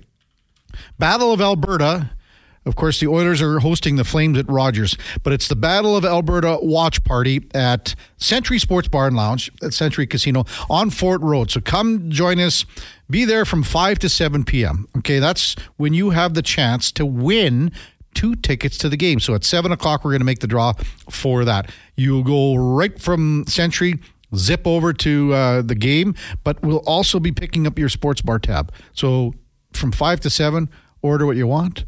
Battle 0.98 1.32
of 1.34 1.42
Alberta. 1.42 2.10
Of 2.66 2.76
course, 2.76 3.00
the 3.00 3.08
Oilers 3.08 3.42
are 3.42 3.60
hosting 3.60 3.96
the 3.96 4.04
Flames 4.04 4.38
at 4.38 4.48
Rogers, 4.48 4.96
but 5.24 5.34
it's 5.34 5.48
the 5.48 5.56
Battle 5.56 5.98
of 5.98 6.06
Alberta 6.06 6.60
watch 6.62 7.04
party 7.04 7.48
at 7.56 7.96
Century 8.18 8.60
Sports 8.60 8.88
Bar 8.88 9.08
and 9.08 9.16
Lounge 9.16 9.52
at 9.64 9.74
Century 9.74 10.06
Casino 10.06 10.46
on 10.70 10.92
Fort 10.92 11.22
Road. 11.22 11.50
So 11.50 11.60
come 11.60 12.12
join 12.12 12.40
us. 12.40 12.66
Be 13.10 13.26
there 13.26 13.46
from 13.46 13.64
5 13.64 13.98
to 14.00 14.10
7 14.10 14.44
p.m. 14.44 14.88
Okay, 14.98 15.18
that's 15.18 15.56
when 15.78 15.94
you 15.94 16.12
have 16.12 16.36
the 16.36 16.44
chance 16.44 16.92
to 16.94 17.06
win 17.06 17.72
two 18.14 18.36
tickets 18.36 18.78
to 18.80 18.90
the 18.90 18.98
game. 18.98 19.20
So 19.20 19.34
at 19.34 19.44
7 19.44 19.72
o'clock, 19.72 20.06
we're 20.06 20.12
going 20.12 20.22
to 20.22 20.26
make 20.26 20.40
the 20.40 20.48
draw 20.48 20.74
for 21.10 21.44
that. 21.46 21.72
You'll 21.96 22.24
go 22.24 22.56
right 22.56 23.00
from 23.00 23.46
Century 23.48 23.96
zip 24.36 24.66
over 24.66 24.94
to 24.94 25.34
uh, 25.34 25.62
the 25.62 25.76
game, 25.76 26.16
but 26.44 26.62
we'll 26.62 26.84
also 26.86 27.20
be 27.20 27.32
picking 27.32 27.68
up 27.68 27.78
your 27.78 27.90
sports 27.90 28.22
bar 28.22 28.40
tab. 28.40 28.72
So 28.94 29.34
from 29.74 29.92
five 29.92 30.20
to 30.22 30.30
seven, 30.30 30.70
order 31.02 31.26
what 31.26 31.36
you 31.38 31.48
want, 31.48 31.86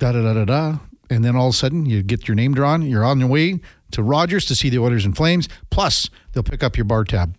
da 0.00 0.12
da 0.12 0.22
da 0.22 0.32
da 0.32 0.44
da, 0.44 0.78
and 1.08 1.24
then 1.24 1.36
all 1.36 1.48
of 1.48 1.54
a 1.54 1.56
sudden 1.56 1.86
you 1.86 2.02
get 2.02 2.26
your 2.26 2.34
name 2.34 2.54
drawn. 2.54 2.82
You're 2.82 3.04
on 3.04 3.20
your 3.20 3.28
way 3.28 3.60
to 3.92 4.02
Rogers 4.02 4.46
to 4.46 4.56
see 4.56 4.70
the 4.70 4.78
Oilers 4.78 5.04
in 5.04 5.12
Flames. 5.12 5.48
Plus, 5.68 6.10
they'll 6.32 6.42
pick 6.42 6.62
up 6.62 6.76
your 6.76 6.86
bar 6.86 7.04
tab. 7.04 7.36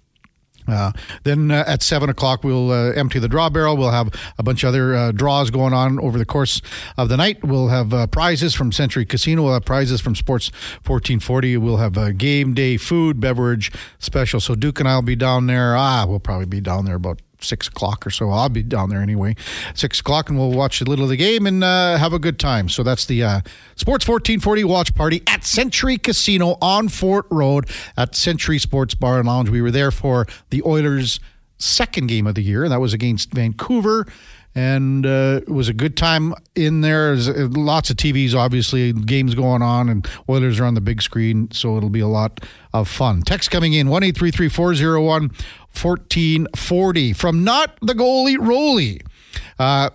Uh, 0.67 0.91
then 1.23 1.49
uh, 1.49 1.63
at 1.65 1.81
seven 1.81 2.07
o'clock, 2.07 2.43
we'll 2.43 2.71
uh, 2.71 2.91
empty 2.91 3.17
the 3.17 3.27
draw 3.27 3.49
barrel. 3.49 3.75
We'll 3.75 3.89
have 3.89 4.13
a 4.37 4.43
bunch 4.43 4.63
of 4.63 4.69
other 4.69 4.95
uh, 4.95 5.11
draws 5.11 5.49
going 5.49 5.73
on 5.73 5.99
over 5.99 6.19
the 6.19 6.25
course 6.25 6.61
of 6.97 7.09
the 7.09 7.17
night. 7.17 7.43
We'll 7.43 7.69
have 7.69 7.93
uh, 7.93 8.05
prizes 8.05 8.53
from 8.53 8.71
Century 8.71 9.03
Casino. 9.03 9.41
We'll 9.41 9.53
have 9.55 9.65
prizes 9.65 10.01
from 10.01 10.13
Sports 10.15 10.51
1440. 10.85 11.57
We'll 11.57 11.77
have 11.77 11.97
a 11.97 12.13
game 12.13 12.53
day 12.53 12.77
food, 12.77 13.19
beverage 13.19 13.71
special. 13.97 14.39
So 14.39 14.53
Duke 14.53 14.79
and 14.79 14.87
I 14.87 14.95
will 14.95 15.01
be 15.01 15.15
down 15.15 15.47
there. 15.47 15.75
Ah, 15.75 16.05
we'll 16.07 16.19
probably 16.19 16.45
be 16.45 16.61
down 16.61 16.85
there 16.85 16.95
about 16.95 17.21
six 17.43 17.67
o'clock 17.67 18.05
or 18.05 18.09
so. 18.09 18.29
I'll 18.29 18.49
be 18.49 18.63
down 18.63 18.89
there 18.89 19.01
anyway. 19.01 19.35
Six 19.73 19.99
o'clock, 19.99 20.29
and 20.29 20.37
we'll 20.37 20.51
watch 20.51 20.81
a 20.81 20.85
little 20.85 21.03
of 21.03 21.09
the 21.09 21.17
game 21.17 21.45
and 21.45 21.63
uh, 21.63 21.97
have 21.97 22.13
a 22.13 22.19
good 22.19 22.39
time. 22.39 22.69
So 22.69 22.83
that's 22.83 23.05
the 23.05 23.23
uh, 23.23 23.41
Sports 23.75 24.07
1440 24.07 24.63
watch 24.63 24.95
party 24.95 25.23
at 25.27 25.43
Century 25.43 25.97
Casino 25.97 26.57
on 26.61 26.89
Fort 26.89 27.25
Road 27.29 27.69
at 27.97 28.15
Century 28.15 28.59
Sports 28.59 28.95
Bar 28.95 29.19
and 29.19 29.27
Lounge. 29.27 29.49
We 29.49 29.61
were 29.61 29.71
there 29.71 29.91
for 29.91 30.27
the 30.49 30.61
Oilers' 30.65 31.19
second 31.57 32.07
game 32.07 32.27
of 32.27 32.35
the 32.35 32.43
year, 32.43 32.63
and 32.63 32.71
that 32.71 32.79
was 32.79 32.93
against 32.93 33.31
Vancouver. 33.33 34.07
And 34.53 35.05
uh, 35.05 35.39
it 35.43 35.49
was 35.49 35.69
a 35.69 35.73
good 35.73 35.95
time 35.95 36.33
in 36.55 36.81
there. 36.81 37.15
There's, 37.15 37.29
uh, 37.29 37.47
lots 37.51 37.89
of 37.89 37.95
TVs, 37.95 38.35
obviously, 38.35 38.91
games 38.91 39.33
going 39.33 39.61
on, 39.61 39.87
and 39.87 40.05
Oilers 40.27 40.59
are 40.59 40.65
on 40.65 40.73
the 40.73 40.81
big 40.81 41.01
screen, 41.01 41.49
so 41.51 41.77
it'll 41.77 41.89
be 41.89 42.01
a 42.01 42.07
lot 42.07 42.41
of 42.73 42.89
fun. 42.89 43.21
Text 43.21 43.49
coming 43.49 43.71
in 43.71 43.87
one 43.87 44.03
eight 44.03 44.17
three 44.17 44.31
three 44.31 44.49
four 44.49 44.75
zero 44.75 45.01
one 45.01 45.31
1440 45.73 47.13
from 47.13 47.43
not 47.43 47.77
the 47.81 47.93
goalie 47.93 48.37
Rolly. 48.37 49.01
Uh, 49.57 49.89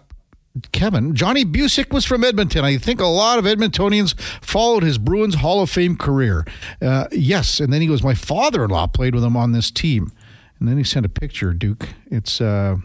Kevin, 0.73 1.15
Johnny 1.15 1.45
Bucyk 1.45 1.93
was 1.93 2.05
from 2.05 2.25
Edmonton. 2.25 2.65
I 2.65 2.79
think 2.79 3.01
a 3.01 3.07
lot 3.07 3.39
of 3.39 3.45
Edmontonians 3.45 4.19
followed 4.43 4.83
his 4.83 4.99
Bruins 4.99 5.37
Hall 5.37 5.61
of 5.61 5.71
Fame 5.71 5.97
career. 5.97 6.47
Uh, 6.81 7.07
yes, 7.12 7.61
and 7.61 7.73
then 7.73 7.83
he 7.83 7.89
was 7.89 8.03
my 8.03 8.15
father-in-law 8.15 8.89
played 8.89 9.15
with 9.15 9.25
him 9.25 9.37
on 9.37 9.53
this 9.53 9.71
team, 9.71 10.11
and 10.59 10.69
then 10.69 10.79
he 10.79 10.85
sent 10.85 11.05
a 11.05 11.11
picture. 11.11 11.53
Duke, 11.53 11.89
it's 12.11 12.41
uh, 12.41 12.77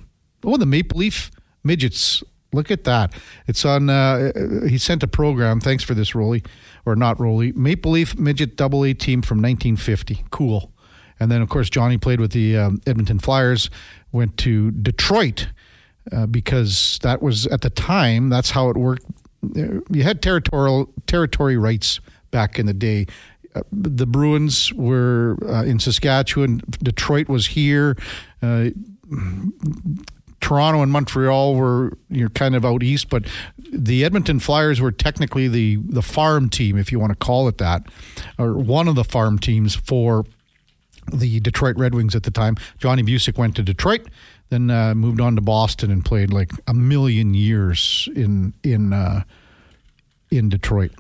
oh 0.44 0.58
the 0.58 0.66
Maple 0.66 1.00
Leaf 1.00 1.32
midgets. 1.64 2.24
Look 2.54 2.70
at 2.70 2.84
that. 2.84 3.14
It's 3.48 3.64
on. 3.64 3.90
Uh, 3.90 4.34
he 4.68 4.78
sent 4.78 5.04
a 5.04 5.08
program. 5.08 5.62
Thanks 5.62 5.84
for 5.84 5.94
this, 5.94 6.14
Rolly, 6.14 6.44
or 6.86 6.98
not 6.98 7.20
Rolly. 7.20 7.54
Maple 7.54 7.92
Leaf 7.92 8.18
midget 8.18 8.58
double 8.58 8.84
A 8.84 8.94
team 8.94 9.22
from 9.22 9.38
1950. 9.38 10.26
Cool. 10.32 10.72
And 11.22 11.32
then, 11.32 11.44
of 11.44 11.50
course, 11.50 11.70
Johnny 11.70 12.00
played 12.00 12.20
with 12.20 12.32
the 12.32 12.58
um, 12.58 12.82
Edmonton 12.88 13.20
Flyers. 13.20 13.70
Went 14.12 14.38
to 14.38 14.72
Detroit 14.72 15.48
uh, 16.12 16.26
because 16.26 17.00
that 17.04 17.22
was 17.22 17.46
at 17.48 17.62
the 17.62 17.70
time 17.70 18.30
that's 18.30 18.50
how 18.52 18.70
it 18.70 18.76
worked. 18.76 19.06
Uh, 19.46 19.80
You 19.90 20.04
had 20.04 20.22
territorial 20.22 20.92
territory 21.06 21.58
rights 21.58 22.00
back 22.32 22.58
in 22.58 22.66
the 22.66 22.74
day. 22.74 23.06
Uh, 23.56 23.62
the 23.72 24.08
Bruins 24.08 24.74
were 24.74 25.38
uh, 25.48 25.64
in 25.64 25.80
Saskatchewan. 25.80 26.62
Detroit 26.84 27.30
was 27.30 27.48
here. 27.48 27.96
Uh, 28.42 28.72
Toronto 30.42 30.82
and 30.82 30.92
Montreal 30.92 31.56
were 31.56 31.94
you're 32.10 32.30
kind 32.30 32.56
of 32.56 32.66
out 32.66 32.82
east, 32.82 33.10
but 33.10 33.28
the 33.72 34.04
Edmonton 34.04 34.40
Flyers 34.40 34.82
were 34.82 34.92
technically 34.92 35.48
the 35.48 35.78
the 35.88 36.02
farm 36.02 36.50
team, 36.50 36.78
if 36.78 36.92
you 36.92 37.00
want 37.00 37.12
to 37.12 37.16
call 37.16 37.48
it 37.48 37.60
that, 37.60 37.84
or 38.40 38.54
one 38.58 38.88
of 38.88 38.96
the 38.96 39.04
farm 39.04 39.38
teams 39.38 39.76
for 39.76 40.26
the 41.12 41.40
Detroit 41.40 41.78
Red 41.78 41.96
Wings 41.96 42.16
at 42.16 42.24
the 42.24 42.32
time. 42.32 42.58
Johnny 42.78 43.04
Bucyk 43.04 43.38
went 43.38 43.56
to 43.56 43.64
Detroit, 43.64 44.08
then 44.50 44.70
uh, 44.70 44.94
moved 44.96 45.22
on 45.22 45.36
to 45.36 45.42
Boston 45.42 45.92
and 45.92 46.04
played 46.04 46.32
like 46.32 46.52
a 46.68 46.74
million 46.74 47.34
years 47.34 48.10
in 48.16 48.54
in 48.64 48.94
uh, 48.94 49.24
in 50.30 50.50
Detroit 50.50 50.92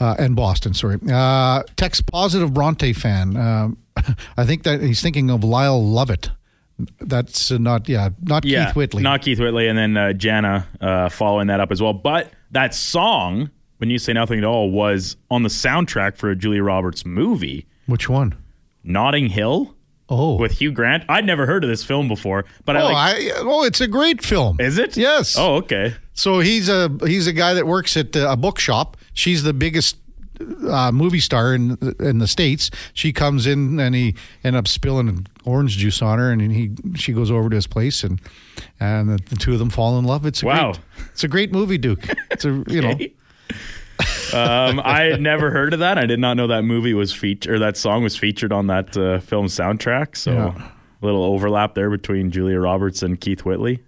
uh, 0.00 0.16
and 0.18 0.34
Boston. 0.34 0.74
Sorry, 0.74 0.98
uh, 1.10 1.62
text 1.76 2.06
positive 2.10 2.52
Bronte 2.52 2.92
fan. 2.92 3.36
Uh, 3.36 3.68
I 4.36 4.44
think 4.44 4.64
that 4.64 4.80
he's 4.80 5.02
thinking 5.02 5.30
of 5.30 5.44
Lyle 5.44 5.82
Lovett. 5.82 6.30
That's 7.00 7.50
not 7.52 7.88
yeah, 7.88 8.10
not 8.22 8.44
yeah, 8.44 8.66
Keith 8.66 8.76
Whitley. 8.76 9.02
Not 9.02 9.22
Keith 9.22 9.38
Whitley, 9.38 9.68
and 9.68 9.78
then 9.78 9.96
uh, 9.96 10.12
Jana 10.12 10.66
uh, 10.80 11.08
following 11.08 11.46
that 11.46 11.60
up 11.60 11.70
as 11.70 11.80
well. 11.80 11.92
But 11.92 12.32
that 12.50 12.74
song, 12.74 13.50
when 13.78 13.90
you 13.90 13.98
say 13.98 14.12
nothing 14.12 14.38
at 14.38 14.44
all, 14.44 14.70
was 14.70 15.16
on 15.30 15.42
the 15.42 15.48
soundtrack 15.48 16.16
for 16.16 16.30
a 16.30 16.36
Julia 16.36 16.62
Roberts 16.62 17.06
movie, 17.06 17.66
Which 17.86 18.08
one? 18.08 18.34
Notting 18.84 19.28
Hill, 19.28 19.74
Oh, 20.08 20.36
with 20.36 20.52
Hugh 20.60 20.72
Grant. 20.72 21.04
I'd 21.08 21.24
never 21.24 21.46
heard 21.46 21.64
of 21.64 21.70
this 21.70 21.82
film 21.84 22.06
before, 22.08 22.44
but 22.66 22.76
I 22.76 22.80
oh, 22.80 22.84
like. 22.86 22.96
I, 22.96 23.30
oh, 23.38 23.64
it's 23.64 23.80
a 23.80 23.88
great 23.88 24.22
film. 24.22 24.60
is 24.60 24.76
it? 24.76 24.96
Yes. 24.96 25.36
Oh, 25.38 25.54
okay. 25.56 25.94
So 26.12 26.40
he's 26.40 26.68
a 26.68 26.90
he's 27.06 27.26
a 27.26 27.32
guy 27.32 27.54
that 27.54 27.66
works 27.66 27.96
at 27.96 28.14
uh, 28.16 28.28
a 28.30 28.36
bookshop. 28.36 28.96
She's 29.14 29.42
the 29.42 29.54
biggest 29.54 29.96
uh, 30.68 30.90
movie 30.92 31.20
star 31.20 31.54
in 31.54 31.78
in 32.00 32.18
the 32.18 32.26
states. 32.26 32.70
She 32.92 33.12
comes 33.12 33.46
in 33.46 33.80
and 33.80 33.94
he 33.94 34.14
end 34.44 34.56
up 34.56 34.68
spilling 34.68 35.26
orange 35.46 35.78
juice 35.78 36.02
on 36.02 36.18
her, 36.18 36.30
and 36.30 36.52
he 36.52 36.72
she 36.96 37.12
goes 37.14 37.30
over 37.30 37.48
to 37.48 37.54
his 37.56 37.66
place 37.66 38.04
and 38.04 38.20
and 38.80 39.08
the, 39.08 39.16
the 39.30 39.36
two 39.36 39.52
of 39.54 39.60
them 39.60 39.70
fall 39.70 39.98
in 39.98 40.04
love. 40.04 40.26
It's 40.26 40.42
a 40.42 40.46
Wow. 40.46 40.72
great, 40.72 40.80
it's 41.12 41.24
a 41.24 41.28
great 41.28 41.52
movie, 41.52 41.78
Duke. 41.78 42.06
It's 42.30 42.44
a 42.44 42.62
you 42.68 42.80
know. 42.82 42.98
Um, 44.34 44.80
I 44.84 45.02
had 45.10 45.20
never 45.20 45.50
heard 45.50 45.72
of 45.74 45.80
that. 45.80 45.98
I 45.98 46.06
did 46.06 46.18
not 46.20 46.36
know 46.36 46.46
that 46.48 46.62
movie 46.62 46.94
was 46.94 47.12
featured 47.12 47.54
or 47.54 47.58
that 47.60 47.76
song 47.76 48.02
was 48.02 48.16
featured 48.16 48.52
on 48.52 48.66
that 48.68 48.96
uh, 48.96 49.20
film 49.20 49.46
soundtrack. 49.46 50.16
So 50.16 50.32
Yeah. 50.32 50.70
a 51.02 51.04
little 51.04 51.24
overlap 51.24 51.74
there 51.74 51.90
between 51.90 52.30
Julia 52.30 52.58
Roberts 52.60 53.02
and 53.02 53.20
Keith 53.20 53.44
Whitley. 53.44 53.82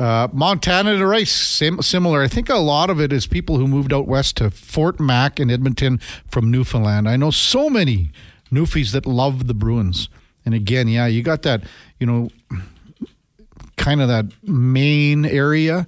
Uh, 0.00 0.26
Montana 0.32 0.96
to 0.96 1.06
Rice, 1.06 1.30
sim- 1.30 1.80
similar. 1.80 2.22
I 2.22 2.28
think 2.28 2.48
a 2.48 2.56
lot 2.56 2.90
of 2.90 3.00
it 3.00 3.12
is 3.12 3.26
people 3.26 3.58
who 3.58 3.68
moved 3.68 3.92
out 3.92 4.08
west 4.08 4.36
to 4.38 4.50
Fort 4.50 4.98
Mac 4.98 5.38
in 5.38 5.48
Edmonton 5.50 6.00
from 6.28 6.50
Newfoundland. 6.50 7.08
I 7.08 7.16
know 7.16 7.30
so 7.30 7.70
many 7.70 8.10
Newfies 8.50 8.90
that 8.92 9.06
love 9.06 9.46
the 9.46 9.54
Bruins. 9.54 10.08
And 10.44 10.54
again, 10.54 10.88
yeah, 10.88 11.06
you 11.06 11.22
got 11.22 11.42
that, 11.42 11.62
you 12.00 12.06
know, 12.06 12.30
kind 13.76 14.00
of 14.02 14.08
that 14.08 14.26
main 14.42 15.24
area 15.24 15.86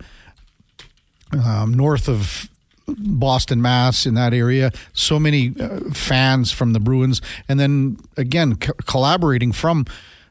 um, 1.33 1.75
north 1.75 2.09
of 2.09 2.49
Boston, 2.87 3.63
Mass, 3.63 4.07
in 4.07 4.15
that 4.15 4.35
area. 4.35 4.71
So 4.93 5.19
many 5.19 5.55
uh, 5.59 5.91
fans 5.93 6.53
from 6.53 6.73
the 6.73 6.81
Bruins, 6.81 7.21
and 7.49 7.59
then 7.59 7.99
again 8.17 8.57
co- 8.57 8.75
collaborating 8.87 9.53
from 9.53 9.87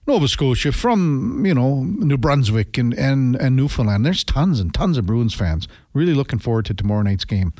Nova 0.05 0.27
Scotia, 0.27 0.71
from 0.71 1.45
you 1.45 1.53
know 1.53 1.83
New 1.83 2.17
Brunswick 2.17 2.77
and 2.77 2.93
and 2.93 3.35
and 3.35 3.55
Newfoundland. 3.55 4.05
There's 4.05 4.23
tons 4.23 4.59
and 4.59 4.73
tons 4.73 4.97
of 4.97 5.05
Bruins 5.05 5.33
fans. 5.33 5.67
Really 5.93 6.13
looking 6.13 6.39
forward 6.39 6.65
to 6.65 6.73
tomorrow 6.73 7.01
night's 7.01 7.25
game. 7.25 7.53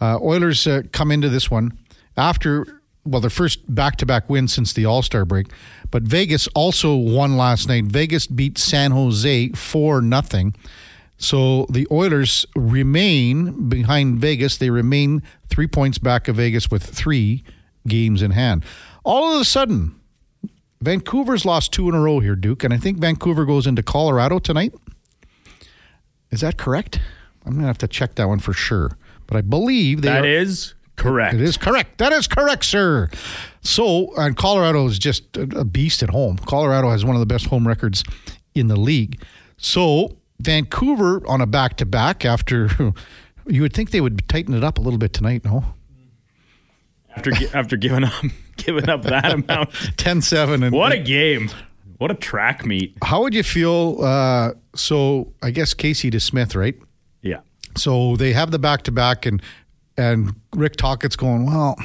Uh, 0.00 0.18
Oilers 0.20 0.66
uh, 0.66 0.82
come 0.92 1.12
into 1.12 1.28
this 1.28 1.50
one 1.50 1.76
after 2.16 2.80
well 3.04 3.20
their 3.20 3.30
first 3.30 3.74
back-to-back 3.74 4.30
win 4.30 4.48
since 4.48 4.72
the 4.72 4.86
All-Star 4.86 5.24
break, 5.24 5.48
but 5.90 6.04
Vegas 6.04 6.48
also 6.54 6.94
won 6.94 7.36
last 7.36 7.68
night. 7.68 7.84
Vegas 7.84 8.26
beat 8.26 8.58
San 8.58 8.92
Jose 8.92 9.48
four 9.50 10.00
nothing. 10.00 10.54
So 11.22 11.66
the 11.70 11.86
Oilers 11.90 12.44
remain 12.56 13.68
behind 13.68 14.18
Vegas. 14.18 14.56
They 14.56 14.70
remain 14.70 15.22
three 15.48 15.68
points 15.68 15.98
back 15.98 16.26
of 16.26 16.36
Vegas 16.36 16.68
with 16.70 16.82
three 16.82 17.44
games 17.86 18.22
in 18.22 18.32
hand. 18.32 18.64
All 19.04 19.32
of 19.34 19.40
a 19.40 19.44
sudden, 19.44 19.94
Vancouver's 20.80 21.44
lost 21.44 21.72
two 21.72 21.88
in 21.88 21.94
a 21.94 22.00
row 22.00 22.18
here, 22.18 22.34
Duke, 22.34 22.64
and 22.64 22.74
I 22.74 22.76
think 22.76 22.98
Vancouver 22.98 23.44
goes 23.44 23.68
into 23.68 23.82
Colorado 23.84 24.40
tonight. 24.40 24.74
Is 26.32 26.40
that 26.40 26.56
correct? 26.58 27.00
I'm 27.46 27.54
gonna 27.54 27.66
have 27.68 27.78
to 27.78 27.88
check 27.88 28.16
that 28.16 28.26
one 28.26 28.40
for 28.40 28.52
sure, 28.52 28.96
but 29.28 29.36
I 29.36 29.42
believe 29.42 30.02
they 30.02 30.08
That 30.08 30.24
are, 30.24 30.28
is 30.28 30.74
correct. 30.96 31.34
it 31.34 31.40
is 31.40 31.56
correct. 31.56 31.98
That 31.98 32.12
is 32.12 32.26
correct, 32.26 32.64
sir. 32.64 33.08
So, 33.60 34.12
and 34.16 34.36
Colorado 34.36 34.86
is 34.86 34.98
just 34.98 35.36
a 35.36 35.64
beast 35.64 36.02
at 36.02 36.10
home. 36.10 36.38
Colorado 36.38 36.90
has 36.90 37.04
one 37.04 37.14
of 37.14 37.20
the 37.20 37.26
best 37.26 37.46
home 37.46 37.66
records 37.68 38.02
in 38.56 38.66
the 38.66 38.76
league. 38.76 39.22
So, 39.56 40.16
Vancouver 40.42 41.22
on 41.28 41.40
a 41.40 41.46
back 41.46 41.76
to 41.78 41.86
back 41.86 42.24
after 42.24 42.68
you 43.46 43.62
would 43.62 43.72
think 43.72 43.90
they 43.90 44.00
would 44.00 44.28
tighten 44.28 44.54
it 44.54 44.64
up 44.64 44.78
a 44.78 44.80
little 44.80 44.98
bit 44.98 45.12
tonight, 45.12 45.44
no? 45.44 45.64
after 47.16 47.32
after 47.54 47.76
giving 47.76 48.04
up 48.04 48.12
giving 48.56 48.88
up 48.88 49.02
that 49.02 49.32
amount. 49.32 49.70
10 49.96 50.22
7. 50.22 50.62
And 50.62 50.74
What 50.74 50.92
a 50.92 50.98
game! 50.98 51.50
What 51.98 52.10
a 52.10 52.14
track 52.14 52.66
meet. 52.66 52.96
How 53.04 53.22
would 53.22 53.32
you 53.32 53.44
feel? 53.44 54.02
Uh, 54.02 54.54
so, 54.74 55.32
I 55.40 55.52
guess 55.52 55.72
Casey 55.72 56.10
DeSmith, 56.10 56.56
right? 56.56 56.74
Yeah. 57.20 57.40
So 57.76 58.16
they 58.16 58.32
have 58.32 58.50
the 58.50 58.58
back 58.58 58.82
to 58.84 58.92
back, 58.92 59.24
and 59.24 59.40
and 59.96 60.34
Rick 60.56 60.76
Tocchet's 60.76 61.14
going, 61.14 61.46
well, 61.46 61.76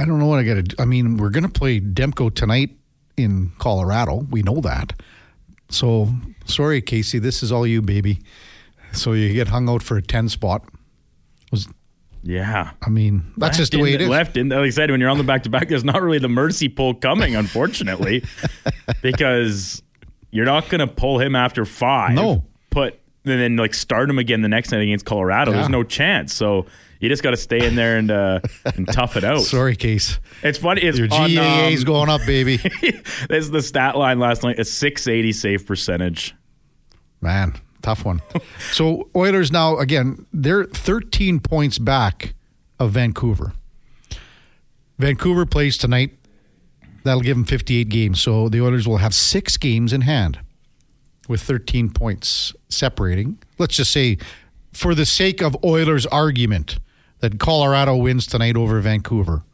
I 0.00 0.04
don't 0.04 0.18
know 0.18 0.26
what 0.26 0.40
I 0.40 0.42
got 0.42 0.54
to 0.54 0.62
do. 0.64 0.76
I 0.80 0.84
mean, 0.84 1.16
we're 1.16 1.30
going 1.30 1.44
to 1.44 1.48
play 1.48 1.78
Demko 1.80 2.34
tonight 2.34 2.70
in 3.16 3.52
Colorado. 3.58 4.26
We 4.30 4.42
know 4.42 4.60
that. 4.62 4.94
So 5.72 6.08
sorry, 6.44 6.80
Casey, 6.80 7.18
this 7.18 7.42
is 7.42 7.50
all 7.50 7.66
you, 7.66 7.82
baby. 7.82 8.20
So 8.92 9.12
you 9.12 9.32
get 9.32 9.48
hung 9.48 9.68
out 9.68 9.82
for 9.82 9.96
a 9.96 10.02
10 10.02 10.28
spot. 10.28 10.64
Was 11.50 11.68
Yeah. 12.22 12.72
I 12.82 12.90
mean, 12.90 13.32
that's 13.36 13.56
just 13.56 13.72
the 13.72 13.78
Left 13.78 13.84
way 13.84 13.94
it 13.94 14.00
is. 14.02 14.08
Left 14.08 14.36
in, 14.36 14.48
like 14.50 14.58
I 14.58 14.70
said, 14.70 14.90
when 14.90 15.00
you're 15.00 15.10
on 15.10 15.18
the 15.18 15.24
back 15.24 15.44
to 15.44 15.50
back, 15.50 15.68
there's 15.68 15.84
not 15.84 16.02
really 16.02 16.18
the 16.18 16.28
mercy 16.28 16.68
pull 16.68 16.94
coming, 16.94 17.34
unfortunately, 17.34 18.24
because 19.02 19.82
you're 20.30 20.44
not 20.44 20.68
going 20.68 20.80
to 20.80 20.86
pull 20.86 21.18
him 21.18 21.34
after 21.34 21.64
five. 21.64 22.14
No. 22.14 22.44
Put 22.70 22.98
and 23.24 23.40
then 23.40 23.56
like 23.56 23.72
start 23.74 24.10
him 24.10 24.18
again 24.18 24.42
the 24.42 24.48
next 24.48 24.72
night 24.72 24.82
against 24.82 25.04
Colorado. 25.04 25.50
Yeah. 25.52 25.58
There's 25.58 25.68
no 25.68 25.84
chance. 25.84 26.34
So 26.34 26.66
you 27.02 27.08
just 27.08 27.24
got 27.24 27.30
to 27.32 27.36
stay 27.36 27.66
in 27.66 27.74
there 27.74 27.96
and 27.96 28.12
uh, 28.12 28.38
and 28.76 28.86
tough 28.86 29.16
it 29.16 29.24
out. 29.24 29.40
Sorry, 29.40 29.74
Case. 29.74 30.20
It's 30.44 30.58
funny. 30.58 30.82
It's 30.82 30.96
Your 30.96 31.08
GAA's 31.08 31.80
um, 31.80 31.84
going 31.84 32.08
up, 32.08 32.20
baby. 32.24 32.58
There's 33.28 33.50
the 33.50 33.60
stat 33.60 33.96
line 33.96 34.20
last 34.20 34.44
night: 34.44 34.60
a 34.60 34.64
680 34.64 35.32
save 35.32 35.66
percentage. 35.66 36.32
Man, 37.20 37.54
tough 37.82 38.04
one. 38.04 38.22
so 38.72 39.10
Oilers 39.16 39.50
now 39.50 39.78
again, 39.78 40.26
they're 40.32 40.64
13 40.64 41.40
points 41.40 41.78
back 41.78 42.34
of 42.78 42.92
Vancouver. 42.92 43.52
Vancouver 44.98 45.44
plays 45.44 45.76
tonight. 45.76 46.16
That'll 47.02 47.22
give 47.22 47.36
them 47.36 47.44
58 47.44 47.88
games. 47.88 48.20
So 48.20 48.48
the 48.48 48.60
Oilers 48.60 48.86
will 48.86 48.98
have 48.98 49.12
six 49.12 49.56
games 49.56 49.92
in 49.92 50.02
hand 50.02 50.38
with 51.28 51.42
13 51.42 51.90
points 51.90 52.54
separating. 52.68 53.38
Let's 53.58 53.74
just 53.74 53.90
say, 53.90 54.18
for 54.72 54.94
the 54.94 55.04
sake 55.04 55.42
of 55.42 55.56
Oilers' 55.64 56.06
argument, 56.06 56.78
that 57.22 57.38
Colorado 57.38 57.96
wins 57.96 58.26
tonight 58.26 58.56
over 58.56 58.78
Vancouver. 58.80 59.44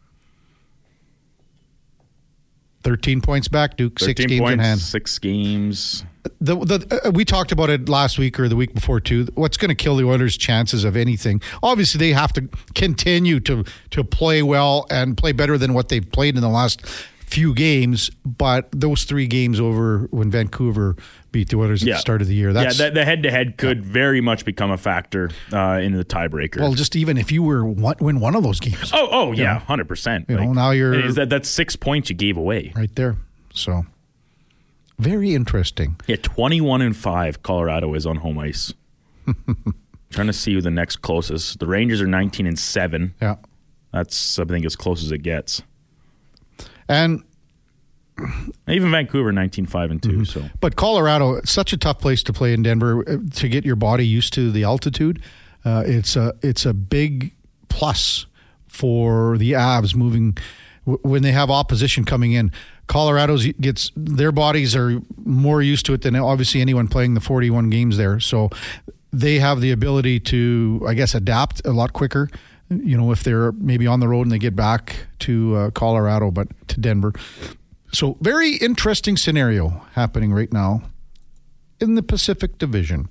13 2.83 3.21
points 3.21 3.49
back, 3.49 3.77
Duke. 3.77 3.99
Six 3.99 4.25
games 4.25 4.41
points, 4.41 4.53
in 4.55 4.59
hand 4.61 4.81
six 4.81 5.19
games. 5.19 6.05
the, 6.41 6.57
the 6.57 7.03
uh, 7.05 7.11
we 7.11 7.25
talked 7.25 7.53
about 7.53 7.69
it 7.69 7.89
last 7.89 8.19
week 8.19 8.41
or 8.41 8.49
the 8.49 8.57
week 8.57 8.73
before 8.73 9.01
too. 9.01 9.27
What's 9.35 9.59
going 9.59 9.69
to 9.69 9.75
kill 9.75 9.97
the 9.97 10.05
Oilers' 10.05 10.39
chances 10.39 10.85
of 10.85 10.97
anything? 10.97 11.43
Obviously, 11.62 11.99
they 11.99 12.12
have 12.12 12.33
to 12.35 12.49
continue 12.75 13.41
to 13.41 13.64
to 13.91 14.05
play 14.05 14.43
well 14.43 14.87
and 14.91 15.19
play 15.19 15.33
better 15.33 15.59
than 15.59 15.75
what 15.75 15.89
they've 15.91 16.11
played 16.11 16.37
in 16.37 16.41
the 16.41 16.49
last 16.49 16.87
few 17.29 17.55
games. 17.55 18.11
But 18.24 18.68
those 18.72 19.05
three 19.05 19.26
games 19.26 19.61
over 19.61 20.09
when 20.11 20.31
Vancouver 20.31 20.97
beat 21.31 21.51
the 21.51 21.57
Oilers 21.59 21.83
at 21.83 21.87
the 21.87 21.99
start 21.99 22.22
of 22.22 22.29
the 22.29 22.35
year, 22.35 22.53
that's 22.53 22.79
yeah, 22.79 22.89
the, 22.89 22.95
the 22.95 23.05
head-to-head 23.05 23.59
could 23.59 23.85
very 23.85 24.20
much 24.20 24.45
become 24.45 24.70
a 24.70 24.79
factor 24.79 25.31
uh, 25.53 25.79
in 25.83 25.93
the 25.93 26.05
tiebreaker. 26.05 26.61
well, 26.61 26.72
just 26.72 26.97
even 26.97 27.16
if 27.18 27.31
you 27.31 27.43
were 27.43 27.64
one, 27.64 27.97
win 28.01 28.20
one 28.20 28.35
of 28.35 28.43
those 28.43 28.61
games 28.61 28.91
oh, 28.95 29.09
oh, 29.11 29.33
yeah, 29.33 29.59
hundred 29.61 29.89
percent. 29.89 30.26
You 30.29 30.37
know, 30.37 30.53
now 30.53 30.70
you're- 30.70 31.05
is 31.05 31.14
that 31.16 31.29
that's 31.29 31.49
six 31.49 31.76
points 31.76 32.09
you 32.11 32.16
gave 32.16 32.37
away. 32.37 32.72
right 32.74 32.95
there, 32.97 33.16
so 33.53 33.85
very 34.99 35.35
interesting. 35.35 35.97
Yeah, 36.07 36.16
twenty-one 36.16 36.83
and 36.83 36.97
five. 36.97 37.43
Colorado 37.43 37.95
is 37.95 38.07
on 38.07 38.16
home 38.16 38.39
ice. 38.39 38.72
Trying 40.11 40.26
to 40.29 40.33
see 40.33 40.55
who 40.55 40.62
the 40.62 40.70
next 40.70 41.03
closest. 41.03 41.59
The 41.59 41.66
Rangers 41.66 42.01
are 42.01 42.07
nineteen 42.07 42.47
and 42.47 42.59
seven. 42.59 43.14
Yeah, 43.20 43.37
That's 43.93 44.39
I 44.39 44.45
think 44.45 44.64
as 44.64 44.74
close 44.74 45.05
as 45.05 45.12
it 45.12 45.18
gets. 45.18 45.62
And 46.89 47.22
Even 48.68 48.91
Vancouver 48.91 49.32
19-5 49.32 49.91
and 49.91 50.03
2 50.03 50.09
Mm-hmm. 50.09 50.24
So 50.24 50.45
But 50.61 50.76
Colorado, 50.76 51.41
such 51.45 51.72
a 51.72 51.76
tough 51.76 51.99
place 52.01 52.22
to 52.24 52.32
play 52.32 52.53
in 52.53 52.62
Denver 52.62 53.05
uh, 53.09 53.16
to 53.34 53.49
get 53.49 53.64
your 53.64 53.76
body 53.76 54.07
used 54.07 54.32
to 54.34 54.51
the 54.51 54.64
altitude. 54.64 55.22
Uh, 55.64 55.82
it's 55.86 56.16
a 56.16 56.34
it's 56.43 56.64
a 56.64 56.72
big 56.72 57.34
plus 57.68 58.26
for 58.66 59.36
the 59.39 59.53
Avs 59.53 59.95
moving 59.95 60.36
w- 60.86 61.01
when 61.03 61.22
they 61.22 61.32
have 61.32 61.51
opposition 61.51 62.05
coming 62.05 62.32
in. 62.32 62.53
Colorado's 62.86 63.47
gets 63.61 63.93
their 63.97 64.32
bodies 64.32 64.74
are 64.74 65.01
more 65.24 65.61
used 65.61 65.84
to 65.86 65.93
it 65.93 66.03
than 66.03 66.16
obviously 66.16 66.61
anyone 66.61 66.89
playing 66.89 67.14
the 67.14 67.20
41 67.20 67.70
games 67.70 67.97
there. 67.99 68.18
So 68.20 68.51
they 69.12 69.39
have 69.39 69.61
the 69.61 69.70
ability 69.72 70.20
to, 70.20 70.84
I 70.86 70.95
guess, 70.95 71.14
adapt 71.14 71.64
a 71.66 71.72
lot 71.72 71.93
quicker. 71.93 72.28
You 72.71 72.99
know, 72.99 73.12
if 73.12 73.23
they're 73.23 73.53
maybe 73.53 73.87
on 73.87 74.01
the 74.01 74.09
road 74.09 74.23
and 74.23 74.33
they 74.33 74.39
get 74.39 74.55
back 74.55 75.07
to 75.21 75.57
uh, 75.57 75.71
Colorado, 75.71 76.31
but 76.31 76.49
to 76.69 76.81
Denver. 76.81 77.12
So 77.93 78.19
very 78.21 78.57
interesting 78.57 79.16
scenario 79.16 79.87
happening 79.93 80.33
right 80.33 80.53
now 80.53 80.83
in 81.81 81.95
the 81.95 82.03
Pacific 82.03 82.59
Division. 82.59 83.09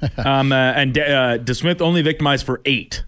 um, 0.16 0.52
uh, 0.52 0.72
and 0.72 0.96
uh, 0.96 1.38
DeSmith 1.38 1.80
only 1.80 2.02
victimized 2.02 2.46
for 2.46 2.62
eight. 2.64 3.04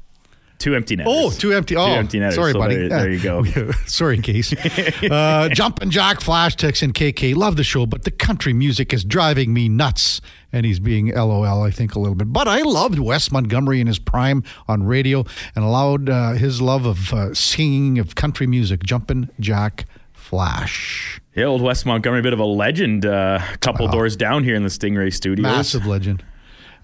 Two 0.62 0.76
empty 0.76 0.94
netters. 0.94 1.12
Oh, 1.12 1.30
two 1.32 1.52
empty. 1.52 1.74
Oh, 1.74 1.86
two 1.86 1.92
empty 1.92 2.20
netters. 2.20 2.36
Sorry, 2.36 2.52
So 2.52 2.60
buddy. 2.60 2.76
There, 2.76 2.88
there 2.88 3.10
you 3.10 3.20
go. 3.20 3.42
sorry, 3.86 4.16
Case. 4.20 4.52
uh, 5.02 5.48
Jumpin' 5.48 5.90
Jack 5.90 6.20
Flash 6.20 6.54
text 6.54 6.82
and 6.82 6.94
KK. 6.94 7.34
Love 7.34 7.56
the 7.56 7.64
show, 7.64 7.84
but 7.84 8.04
the 8.04 8.12
country 8.12 8.52
music 8.52 8.92
is 8.92 9.02
driving 9.02 9.52
me 9.52 9.68
nuts. 9.68 10.20
And 10.52 10.64
he's 10.64 10.78
being 10.78 11.12
LOL, 11.12 11.64
I 11.64 11.72
think, 11.72 11.96
a 11.96 11.98
little 11.98 12.14
bit. 12.14 12.32
But 12.32 12.46
I 12.46 12.60
loved 12.62 13.00
Wes 13.00 13.32
Montgomery 13.32 13.80
in 13.80 13.88
his 13.88 13.98
prime 13.98 14.44
on 14.68 14.84
radio 14.84 15.24
and 15.56 15.64
allowed 15.64 16.08
uh, 16.08 16.34
his 16.34 16.62
love 16.62 16.86
of 16.86 17.12
uh, 17.12 17.34
singing 17.34 17.98
of 17.98 18.14
country 18.14 18.46
music. 18.46 18.84
Jumpin' 18.84 19.30
Jack 19.40 19.86
Flash. 20.12 21.20
Yeah, 21.34 21.46
old 21.46 21.62
Wes 21.62 21.84
Montgomery, 21.84 22.20
a 22.20 22.22
bit 22.22 22.34
of 22.34 22.38
a 22.38 22.44
legend. 22.44 23.04
A 23.04 23.12
uh, 23.12 23.56
couple 23.58 23.88
doors 23.88 24.14
down 24.14 24.44
here 24.44 24.54
in 24.54 24.62
the 24.62 24.68
Stingray 24.68 25.12
Studios. 25.12 25.42
Massive 25.42 25.86
legend. 25.86 26.22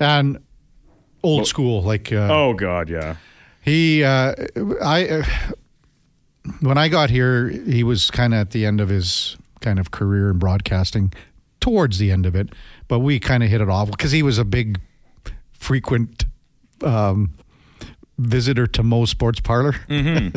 And 0.00 0.40
old 1.22 1.46
school, 1.46 1.84
like. 1.84 2.12
Uh, 2.12 2.28
Oh 2.28 2.54
God, 2.54 2.88
yeah. 2.88 3.14
He, 3.60 4.02
uh, 4.04 4.34
I, 4.82 5.08
uh, 5.08 5.24
when 6.60 6.78
I 6.78 6.88
got 6.88 7.10
here, 7.10 7.48
he 7.48 7.82
was 7.82 8.10
kind 8.10 8.32
of 8.34 8.40
at 8.40 8.50
the 8.50 8.64
end 8.64 8.80
of 8.80 8.88
his 8.88 9.36
kind 9.60 9.78
of 9.78 9.90
career 9.90 10.30
in 10.30 10.38
broadcasting, 10.38 11.12
towards 11.60 11.98
the 11.98 12.10
end 12.10 12.26
of 12.26 12.34
it. 12.34 12.50
But 12.86 13.00
we 13.00 13.20
kind 13.20 13.42
of 13.42 13.50
hit 13.50 13.60
it 13.60 13.68
off 13.68 13.90
because 13.90 14.12
he 14.12 14.22
was 14.22 14.38
a 14.38 14.44
big, 14.44 14.80
frequent 15.52 16.24
um, 16.82 17.34
visitor 18.18 18.66
to 18.66 18.82
Mo's 18.82 19.10
Sports 19.10 19.40
Parlor, 19.40 19.74
and 19.88 20.32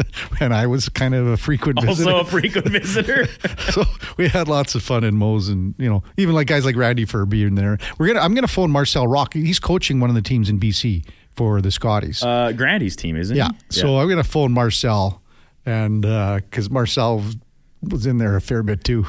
I 0.53 0.67
was 0.67 0.89
kind 0.89 1.15
of 1.15 1.27
a 1.27 1.37
frequent 1.37 1.81
visitor. 1.81 2.11
Also 2.11 2.21
a 2.21 2.29
frequent 2.29 2.67
visitor. 2.67 3.27
so 3.71 3.83
we 4.17 4.27
had 4.27 4.47
lots 4.47 4.75
of 4.75 4.83
fun 4.83 5.03
in 5.03 5.15
Mo's, 5.15 5.47
and 5.49 5.75
you 5.77 5.89
know, 5.89 6.03
even 6.17 6.35
like 6.35 6.47
guys 6.47 6.65
like 6.65 6.75
Randy 6.75 7.05
Fur 7.05 7.25
being 7.25 7.55
there. 7.55 7.77
We're 7.97 8.07
gonna, 8.07 8.19
I'm 8.19 8.33
gonna 8.33 8.47
phone 8.47 8.71
Marcel 8.71 9.07
Rocque. 9.07 9.33
He's 9.33 9.59
coaching 9.59 9.99
one 9.99 10.09
of 10.09 10.15
the 10.15 10.21
teams 10.21 10.49
in 10.49 10.59
BC 10.59 11.05
for 11.35 11.61
the 11.61 11.71
Scotties. 11.71 12.23
uh, 12.23 12.51
Grandy's 12.51 12.95
team, 12.95 13.15
isn't 13.15 13.35
Yeah. 13.35 13.49
he? 13.69 13.79
So 13.79 13.97
I'm 13.99 14.07
going 14.07 14.17
to 14.23 14.29
phone 14.29 14.51
Marcel, 14.51 15.21
and 15.65 16.01
because 16.01 16.69
Marcel 16.69 17.23
was 17.89 18.05
in 18.05 18.17
there 18.19 18.35
a 18.35 18.41
fair 18.41 18.61
bit 18.61 18.83
too. 18.83 19.05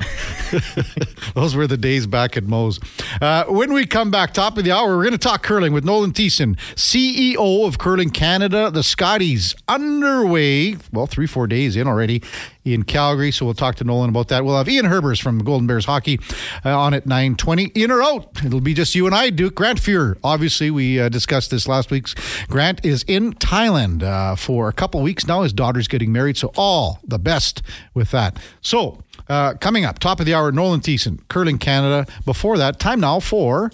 Those 1.34 1.54
were 1.54 1.66
the 1.66 1.76
days 1.76 2.06
back 2.06 2.36
at 2.38 2.44
Moe's. 2.44 2.80
Uh, 3.20 3.44
when 3.44 3.72
we 3.72 3.84
come 3.86 4.10
back, 4.10 4.32
top 4.32 4.56
of 4.56 4.64
the 4.64 4.72
hour, 4.72 4.96
we're 4.96 5.02
going 5.02 5.12
to 5.12 5.18
talk 5.18 5.42
curling 5.42 5.72
with 5.74 5.84
Nolan 5.84 6.12
Thiessen, 6.12 6.56
CEO 6.74 7.66
of 7.66 7.76
Curling 7.78 8.10
Canada. 8.10 8.70
The 8.70 8.82
Scotties 8.82 9.54
underway, 9.68 10.76
well, 10.92 11.06
three, 11.06 11.26
four 11.26 11.46
days 11.46 11.76
in 11.76 11.86
already 11.86 12.22
in 12.64 12.82
Calgary. 12.84 13.32
So 13.32 13.44
we'll 13.44 13.54
talk 13.54 13.76
to 13.76 13.84
Nolan 13.84 14.10
about 14.10 14.28
that. 14.28 14.44
We'll 14.44 14.56
have 14.56 14.68
Ian 14.68 14.86
Herbers 14.86 15.20
from 15.20 15.38
Golden 15.38 15.66
Bears 15.66 15.84
Hockey 15.84 16.20
uh, 16.64 16.78
on 16.78 16.94
at 16.94 17.06
920. 17.06 17.64
In 17.74 17.90
or 17.90 18.02
out? 18.02 18.44
It'll 18.44 18.60
be 18.60 18.74
just 18.74 18.94
you 18.94 19.06
and 19.06 19.14
I, 19.14 19.30
Duke. 19.30 19.54
Grant 19.54 19.80
Fuhrer. 19.80 20.16
Obviously, 20.22 20.70
we 20.70 21.00
uh, 21.00 21.08
discussed 21.08 21.50
this 21.50 21.66
last 21.66 21.90
week. 21.90 22.08
Grant 22.48 22.84
is 22.84 23.04
in 23.04 23.32
Thailand 23.34 24.02
uh, 24.02 24.36
for 24.36 24.68
a 24.68 24.72
couple 24.72 25.00
weeks 25.02 25.26
now. 25.26 25.42
His 25.42 25.52
daughter's 25.52 25.88
getting 25.88 26.12
married. 26.12 26.36
So 26.36 26.52
all 26.56 27.00
the 27.04 27.18
best 27.18 27.62
with 27.94 28.10
that. 28.12 28.38
So 28.60 29.02
uh, 29.28 29.54
coming 29.54 29.84
up, 29.84 29.98
top 29.98 30.20
of 30.20 30.26
the 30.26 30.34
hour, 30.34 30.52
Nolan 30.52 30.80
Thiessen, 30.80 31.20
Curling 31.28 31.58
Canada. 31.58 32.06
Before 32.24 32.58
that, 32.58 32.78
time 32.78 33.00
now 33.00 33.20
for 33.20 33.70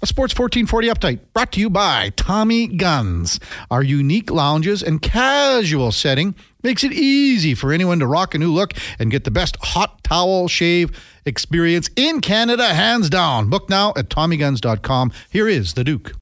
a 0.00 0.06
Sports 0.06 0.38
1440 0.38 0.88
update 0.88 1.20
brought 1.32 1.50
to 1.52 1.60
you 1.60 1.68
by 1.68 2.10
Tommy 2.10 2.68
Guns. 2.68 3.40
Our 3.70 3.82
unique 3.82 4.30
lounges 4.30 4.82
and 4.82 5.02
casual 5.02 5.90
setting 5.90 6.36
makes 6.62 6.84
it 6.84 6.92
easy 6.92 7.54
for 7.54 7.72
anyone 7.72 7.98
to 7.98 8.06
rock 8.06 8.34
a 8.34 8.38
new 8.38 8.52
look 8.52 8.74
and 8.98 9.10
get 9.10 9.24
the 9.24 9.30
best 9.30 9.56
hot 9.60 10.04
towel 10.04 10.46
shave 10.46 10.90
experience 11.24 11.90
in 11.96 12.20
Canada, 12.20 12.74
hands 12.74 13.10
down. 13.10 13.50
Book 13.50 13.68
now 13.68 13.92
at 13.96 14.08
TommyGuns.com. 14.08 15.12
Here 15.30 15.48
is 15.48 15.74
the 15.74 15.84
Duke. 15.84 16.14